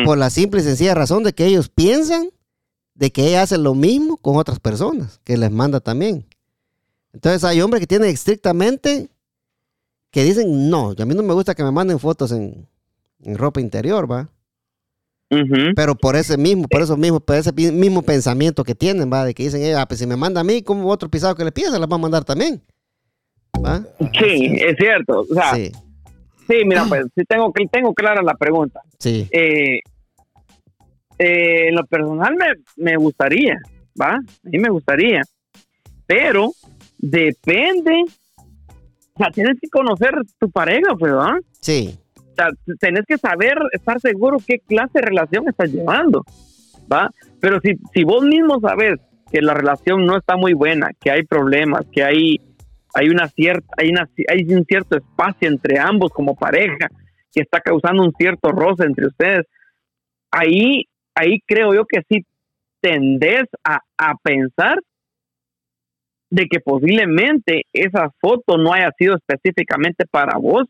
Por 0.05 0.17
la 0.17 0.29
simple 0.29 0.61
y 0.61 0.63
sencilla 0.63 0.93
razón 0.93 1.23
de 1.23 1.33
que 1.33 1.45
ellos 1.45 1.67
piensan 1.69 2.29
de 2.93 3.11
que 3.11 3.27
ella 3.27 3.41
hace 3.41 3.57
lo 3.57 3.75
mismo 3.75 4.15
con 4.15 4.37
otras 4.37 4.59
personas, 4.59 5.19
que 5.25 5.35
les 5.35 5.51
manda 5.51 5.81
también. 5.81 6.25
Entonces 7.11 7.43
hay 7.43 7.61
hombres 7.61 7.81
que 7.81 7.87
tienen 7.87 8.09
estrictamente 8.09 9.09
que 10.11 10.23
dicen, 10.23 10.69
no, 10.69 10.93
a 10.97 11.05
mí 11.05 11.13
no 11.13 11.23
me 11.23 11.33
gusta 11.33 11.55
que 11.55 11.63
me 11.63 11.71
manden 11.71 11.99
fotos 11.99 12.31
en, 12.31 12.69
en 13.25 13.37
ropa 13.37 13.59
interior, 13.61 14.09
va. 14.09 14.29
Pero 15.75 15.95
por 15.95 16.15
ese 16.15 16.37
mismo, 16.37 16.67
por 16.67 16.81
eso 16.81 16.95
mismo, 16.95 17.19
por 17.19 17.35
ese 17.35 17.51
mismo 17.51 18.01
pensamiento 18.03 18.63
que 18.63 18.75
tienen, 18.75 19.11
va, 19.11 19.25
de 19.25 19.33
que 19.33 19.43
dicen, 19.43 19.61
eh, 19.61 19.75
ah, 19.75 19.85
pues 19.85 19.99
si 19.99 20.07
me 20.07 20.15
manda 20.15 20.39
a 20.41 20.43
mí, 20.43 20.61
como 20.61 20.87
otro 20.89 21.09
pisado 21.09 21.35
que 21.35 21.43
le 21.43 21.51
pida, 21.51 21.71
se 21.71 21.79
las 21.79 21.89
va 21.89 21.95
a 21.95 21.99
mandar 21.99 22.23
también. 22.23 22.61
¿Va? 23.57 23.81
Sí, 24.13 24.55
es 24.59 24.75
cierto. 24.77 25.21
O 25.29 25.33
sea, 25.33 25.55
sí, 25.55 25.71
Sí, 26.47 26.57
mira, 26.63 26.85
pues 26.87 27.05
sí 27.15 27.23
tengo, 27.27 27.51
tengo 27.71 27.93
clara 27.93 28.21
la 28.21 28.35
pregunta. 28.35 28.79
sí, 28.99 29.27
Eh, 29.31 29.79
eh, 31.17 31.69
en 31.69 31.75
lo 31.75 31.85
personal 31.85 32.35
me, 32.35 32.45
me 32.91 32.97
gustaría, 32.97 33.57
¿va? 33.99 34.15
A 34.15 34.49
mí 34.49 34.59
me 34.59 34.69
gustaría. 34.69 35.21
Pero 36.05 36.51
depende. 36.97 38.03
O 38.37 39.17
sea, 39.17 39.31
tienes 39.31 39.57
que 39.59 39.69
conocer 39.69 40.13
tu 40.39 40.51
pareja, 40.51 40.93
pues, 40.99 41.13
¿va? 41.13 41.39
sí, 41.61 41.97
O 42.35 42.43
sea, 42.43 42.49
tenés 42.79 43.05
que 43.07 43.17
saber, 43.17 43.57
estar 43.71 43.99
seguro 44.01 44.37
qué 44.45 44.59
clase 44.59 44.99
de 44.99 45.01
relación 45.01 45.47
estás 45.47 45.71
llevando, 45.71 46.23
¿va? 46.91 47.09
Pero 47.39 47.59
si, 47.61 47.75
si 47.93 48.03
vos 48.03 48.23
mismo 48.25 48.59
sabes 48.59 48.99
que 49.31 49.41
la 49.41 49.53
relación 49.53 50.05
no 50.05 50.17
está 50.17 50.35
muy 50.35 50.53
buena, 50.53 50.89
que 50.99 51.11
hay 51.11 51.23
problemas, 51.23 51.85
que 51.93 52.03
hay, 52.03 52.41
hay, 52.93 53.09
una 53.09 53.29
cierta, 53.29 53.67
hay, 53.77 53.89
una, 53.89 54.09
hay 54.27 54.53
un 54.53 54.65
cierto 54.65 54.97
espacio 54.97 55.47
entre 55.47 55.79
ambos 55.79 56.11
como 56.11 56.35
pareja, 56.35 56.89
que 57.31 57.41
está 57.41 57.61
causando 57.61 58.03
un 58.03 58.13
cierto 58.13 58.51
roce 58.51 58.83
entre 58.83 59.07
ustedes, 59.07 59.45
ahí, 60.29 60.83
ahí 61.15 61.39
creo 61.45 61.73
yo 61.73 61.85
que 61.85 62.01
sí 62.09 62.25
tendés 62.81 63.45
a, 63.63 63.79
a 63.97 64.15
pensar 64.21 64.79
de 66.29 66.47
que 66.47 66.59
posiblemente 66.59 67.63
esa 67.71 68.09
foto 68.19 68.57
no 68.57 68.73
haya 68.73 68.91
sido 68.97 69.15
específicamente 69.15 70.05
para 70.05 70.37
vos, 70.37 70.65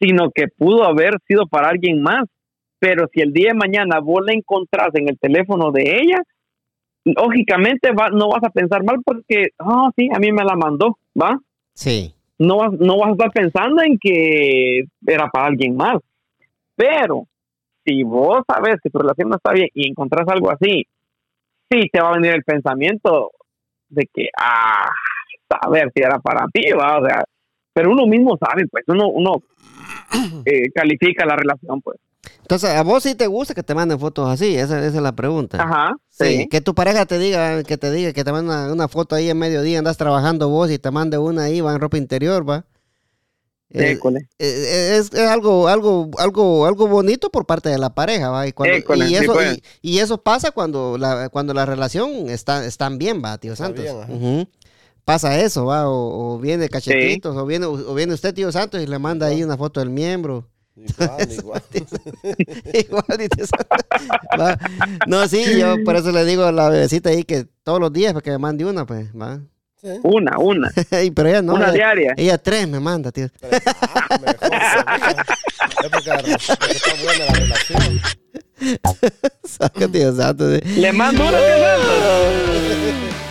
sino 0.00 0.30
que 0.30 0.48
pudo 0.48 0.84
haber 0.84 1.14
sido 1.26 1.46
para 1.46 1.68
alguien 1.68 2.02
más. 2.02 2.24
Pero 2.78 3.08
si 3.12 3.20
el 3.22 3.32
día 3.32 3.48
de 3.52 3.54
mañana 3.58 4.00
vos 4.00 4.22
la 4.26 4.32
encontrás 4.34 4.90
en 4.94 5.08
el 5.08 5.18
teléfono 5.18 5.70
de 5.72 5.98
ella, 6.00 6.22
lógicamente 7.04 7.92
va- 7.92 8.10
no 8.10 8.28
vas 8.28 8.42
a 8.44 8.50
pensar 8.50 8.82
mal 8.84 8.98
porque, 9.04 9.48
ah, 9.58 9.90
sí, 9.96 10.08
a 10.14 10.18
mí 10.18 10.32
me 10.32 10.44
la 10.44 10.56
mandó, 10.56 10.98
¿va? 11.20 11.38
sí, 11.74 12.12
No 12.38 12.58
vas, 12.58 12.72
no 12.72 12.98
vas 12.98 13.08
a 13.08 13.12
estar 13.12 13.30
pensando 13.32 13.82
en 13.82 13.98
que 13.98 14.84
era 15.06 15.28
para 15.30 15.46
alguien 15.46 15.74
más. 15.76 15.96
Pero 16.74 17.24
si 17.84 18.02
vos 18.02 18.40
sabes 18.46 18.76
que 18.82 18.90
tu 18.90 18.98
relación 18.98 19.30
no 19.30 19.36
está 19.36 19.52
bien 19.52 19.68
y 19.72 19.88
encontrás 19.88 20.26
algo 20.28 20.50
así, 20.50 20.84
sí 21.70 21.80
te 21.90 22.00
va 22.00 22.10
a 22.10 22.14
venir 22.16 22.32
el 22.34 22.42
pensamiento 22.44 23.30
de 23.88 24.06
que, 24.12 24.28
ah, 24.38 24.90
a 25.48 25.68
ver 25.70 25.90
si 25.94 26.02
era 26.02 26.18
para 26.18 26.46
ti, 26.52 26.72
¿va? 26.72 26.98
O 26.98 27.06
sea, 27.06 27.24
pero 27.76 27.90
uno 27.90 28.06
mismo 28.06 28.38
sabe, 28.40 28.66
pues, 28.70 28.84
uno, 28.88 29.08
uno 29.10 29.42
eh, 30.46 30.70
califica 30.74 31.26
la 31.26 31.36
relación, 31.36 31.82
pues. 31.82 31.98
Entonces, 32.40 32.70
¿a 32.70 32.82
vos 32.82 33.02
sí 33.02 33.14
te 33.14 33.26
gusta 33.26 33.52
que 33.54 33.62
te 33.62 33.74
manden 33.74 33.98
fotos 34.00 34.28
así? 34.30 34.56
Esa, 34.56 34.78
esa 34.78 34.96
es 34.96 35.02
la 35.02 35.12
pregunta. 35.12 35.62
Ajá, 35.62 35.92
Sí, 36.08 36.24
sí. 36.38 36.48
que 36.48 36.60
tu 36.62 36.74
pareja 36.74 37.04
te 37.04 37.18
diga, 37.18 37.62
que 37.64 37.76
te 37.76 37.90
diga, 37.92 38.12
que 38.14 38.24
te 38.24 38.32
mande 38.32 38.50
una, 38.50 38.72
una 38.72 38.88
foto 38.88 39.14
ahí 39.14 39.28
en 39.28 39.38
mediodía, 39.38 39.78
andas 39.78 39.98
trabajando 39.98 40.48
vos 40.48 40.70
y 40.70 40.78
te 40.78 40.90
mande 40.90 41.18
una 41.18 41.42
ahí, 41.42 41.60
va 41.60 41.74
en 41.74 41.80
ropa 41.80 41.98
interior, 41.98 42.48
va. 42.48 42.64
Eh, 43.70 43.90
École. 43.92 44.28
eh, 44.38 44.96
es, 44.98 45.12
es 45.12 45.28
algo, 45.28 45.68
algo, 45.68 46.08
algo, 46.18 46.66
algo 46.66 46.86
bonito 46.86 47.30
por 47.30 47.44
parte 47.46 47.68
de 47.68 47.78
la 47.78 47.90
pareja, 47.94 48.30
va. 48.30 48.46
Y, 48.46 48.52
cuando- 48.52 48.76
École, 48.76 49.04
y 49.06 49.08
sí, 49.08 49.14
eso, 49.16 49.32
pues. 49.34 49.60
y, 49.82 49.96
y 49.96 49.98
eso 49.98 50.18
pasa 50.22 50.52
cuando 50.52 50.96
la, 50.98 51.28
cuando 51.28 51.52
la 51.52 51.66
relación 51.66 52.30
está, 52.30 52.64
están 52.64 52.96
bien, 52.96 53.20
va, 53.22 53.38
tío 53.38 53.52
Está 53.52 53.64
Santos. 53.66 53.82
bien, 53.84 53.96
ajá. 54.02 54.12
Ujú. 54.12 54.48
Pasa 55.06 55.38
eso, 55.40 55.64
va, 55.66 55.88
o, 55.88 56.34
o 56.34 56.38
viene 56.40 56.68
cachetitos, 56.68 57.36
o 57.36 57.46
viene, 57.46 57.64
o 57.66 57.94
viene 57.94 58.12
usted, 58.12 58.34
tío 58.34 58.50
Santos, 58.50 58.82
y 58.82 58.88
le 58.88 58.98
manda 58.98 59.26
ahí 59.28 59.42
una 59.44 59.56
foto 59.56 59.78
del 59.78 59.88
miembro. 59.88 60.48
Igual, 60.74 61.30
igual. 61.32 61.62
Igual, 62.74 63.04
va. 64.38 64.58
No, 65.06 65.26
sí, 65.28 65.44
yo 65.58 65.76
por 65.84 65.94
eso 65.94 66.10
le 66.10 66.24
digo 66.24 66.42
a 66.44 66.50
la 66.50 66.68
bebecita 66.70 67.10
ahí 67.10 67.22
que 67.22 67.46
todos 67.62 67.78
los 67.80 67.92
días 67.92 68.12
para 68.14 68.22
que 68.22 68.30
me 68.32 68.38
mande 68.38 68.64
una, 68.64 68.84
pues, 68.84 69.06
va. 69.12 69.38
Sí. 69.80 69.88
Una, 70.02 70.38
una. 70.38 70.72
Y, 71.04 71.12
Pero 71.12 71.28
ella 71.28 71.40
no. 71.42 71.54
una 71.54 71.66
ella, 71.66 71.72
diaria. 71.94 72.14
ella 72.16 72.38
tres 72.38 72.66
me 72.68 72.80
manda, 72.80 73.12
tío. 73.12 73.28
Pero, 73.40 73.58
ah, 73.64 74.18
mejor 74.20 74.34
todavía. 74.34 74.76
Es 75.84 75.90
porque, 75.90 76.08
la- 76.10 76.16
porque 76.58 76.72
está 76.76 76.94
buena 77.04 77.24
la 77.26 77.32
relación. 77.32 78.00
Saca, 79.44 79.86
tío 79.88 80.16
Santos. 80.16 80.60
sí. 80.64 80.80
Le 80.80 80.92
mando 80.92 81.22
una, 81.22 81.38
tío 81.38 81.56
Santos. 81.58 83.25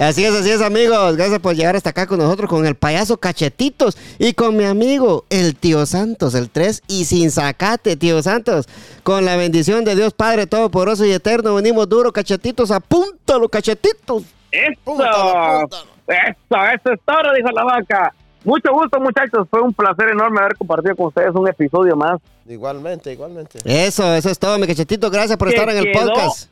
Así 0.00 0.24
es, 0.24 0.34
así 0.34 0.50
es, 0.50 0.62
amigos. 0.62 1.16
Gracias 1.16 1.38
por 1.40 1.54
llegar 1.54 1.76
hasta 1.76 1.90
acá 1.90 2.06
con 2.06 2.18
nosotros, 2.18 2.48
con 2.48 2.64
el 2.66 2.74
payaso 2.74 3.18
Cachetitos 3.18 3.98
y 4.18 4.32
con 4.32 4.56
mi 4.56 4.64
amigo, 4.64 5.26
el 5.28 5.54
tío 5.54 5.84
Santos, 5.84 6.34
el 6.34 6.48
3 6.50 6.82
y 6.88 7.04
sin 7.04 7.30
sacate, 7.30 7.96
tío 7.96 8.22
Santos. 8.22 8.66
Con 9.02 9.24
la 9.26 9.36
bendición 9.36 9.84
de 9.84 9.94
Dios 9.94 10.14
Padre 10.14 10.46
Todopoderoso 10.46 11.04
y 11.04 11.12
Eterno, 11.12 11.54
venimos 11.54 11.88
duro, 11.88 12.12
Cachetitos. 12.12 12.70
Apúntalo, 12.70 13.48
Cachetitos. 13.48 14.22
Eso, 14.50 14.80
Púntalo, 14.84 15.60
púntalo. 15.60 15.84
eso, 16.08 16.56
eso 16.74 16.92
es 16.94 17.00
todo, 17.04 17.34
dijo 17.36 17.50
la 17.54 17.64
vaca. 17.64 18.14
Mucho 18.42 18.72
gusto, 18.72 18.98
muchachos. 18.98 19.46
Fue 19.50 19.60
un 19.60 19.74
placer 19.74 20.08
enorme 20.12 20.40
haber 20.40 20.56
compartido 20.56 20.96
con 20.96 21.06
ustedes 21.08 21.30
un 21.34 21.46
episodio 21.46 21.94
más. 21.94 22.18
Igualmente, 22.48 23.12
igualmente. 23.12 23.58
Eso, 23.64 24.14
eso 24.14 24.30
es 24.30 24.38
todo, 24.38 24.58
mi 24.58 24.66
Cachetito. 24.66 25.10
Gracias 25.10 25.36
por 25.36 25.48
Que 25.48 25.56
estar 25.56 25.68
en 25.68 25.76
el 25.76 25.92
quedó- 25.92 26.06
podcast. 26.06 26.48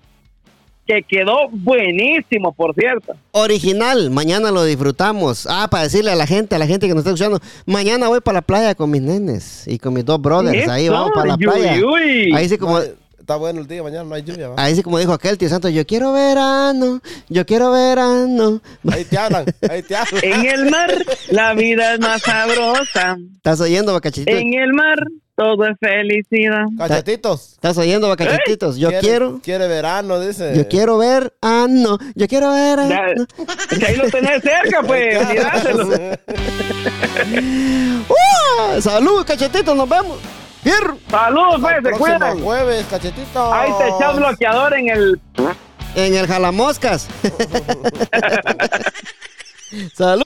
Que 0.89 1.03
quedó 1.03 1.51
buenísimo, 1.51 2.53
por 2.55 2.74
cierto. 2.74 3.14
Original, 3.32 4.11
mañana 4.11 4.51
lo 4.51 4.64
disfrutamos. 4.64 5.47
Ah, 5.49 5.68
para 5.70 5.82
decirle 5.84 6.11
a 6.11 6.14
la 6.16 6.26
gente, 6.26 6.55
a 6.55 6.59
la 6.59 6.66
gente 6.66 6.89
que 6.89 6.95
nos 6.95 7.03
está 7.03 7.11
escuchando, 7.11 7.41
mañana 7.66 8.09
voy 8.09 8.20
para 8.22 8.39
la 8.39 8.43
playa 8.43 8.74
con 8.74 8.91
mis 8.91 9.03
nenes 9.03 9.68
y 9.68 9.78
con 9.78 9.93
mis 9.93 10.07
dos 10.07 10.18
brothers. 10.20 10.66
Ahí 10.68 10.89
vamos 10.89 11.11
para 11.14 11.26
la 11.26 11.34
uy, 11.34 11.45
playa. 11.45 11.80
uy. 11.86 12.32
Ahí 12.34 12.49
sí 12.49 12.57
como, 12.57 12.80
está 12.80 13.36
bueno 13.36 13.61
el 13.61 13.66
día, 13.68 13.82
mañana 13.82 14.05
no 14.05 14.14
hay 14.14 14.22
lluvia. 14.22 14.49
¿va? 14.49 14.55
ahí 14.57 14.74
sí 14.74 14.82
como 14.82 14.99
dijo 14.99 15.12
aquel 15.12 15.36
tío 15.36 15.51
Santos, 15.51 15.70
yo 15.74 15.86
quiero 15.86 16.14
verano, 16.14 17.03
yo 17.28 17.45
quiero 17.45 17.70
verano. 17.70 18.62
Ahí 18.91 19.05
te 19.05 19.18
hablan, 19.18 19.45
ahí 19.68 19.82
te 19.82 19.95
hablan. 19.95 20.24
En 20.24 20.47
el 20.47 20.70
mar, 20.70 20.91
la 21.28 21.53
vida 21.53 21.93
es 21.93 22.01
más 22.01 22.22
sabrosa. 22.24 23.18
¿Estás 23.36 23.61
oyendo, 23.61 23.93
Bacachetitos? 23.93 24.41
En 24.41 24.55
el 24.55 24.72
mar, 24.72 24.97
todo 25.39 25.64
es 25.66 25.76
felicidad. 25.78 26.64
Cachetitos. 26.76 27.53
¿Estás 27.53 27.78
oyendo, 27.78 28.09
Bacachetitos? 28.09 28.76
Yo 28.76 28.89
Quiere- 28.89 29.01
quiero, 29.07 29.41
Quiere 29.41 29.68
verano, 29.68 30.18
dice. 30.18 30.53
yo 30.57 30.66
quiero 30.66 30.99
ver, 30.99 31.32
ah, 31.41 31.66
no, 31.70 31.97
yo 32.16 32.26
quiero 32.26 32.51
ver, 32.51 32.80
ah, 32.80 32.89
no. 33.16 33.24
que 33.78 33.86
ahí 33.86 33.95
lo 33.97 34.11
tenés 34.11 34.43
cerca, 34.43 34.82
pues. 34.82 35.28
miráselo. 35.28 35.86
¡Uh! 38.09 38.80
Salud, 38.80 39.24
Cachetitos, 39.24 39.76
nos 39.76 39.89
vemos. 39.89 40.18
Fierro. 40.64 40.99
Saludos, 41.09 41.59
pues, 41.61 41.74
se 41.76 41.82
Próximo 41.82 42.05
cuidan. 42.18 42.41
jueves, 42.43 42.86
cachetito. 42.91 43.55
Ahí 43.55 43.70
te 43.78 43.89
echas 43.89 44.16
bloqueador 44.16 44.74
en 44.74 44.89
el. 44.89 45.20
En 45.95 46.14
el 46.16 46.26
jalamoscas. 46.26 47.07
Salud. 49.95 50.24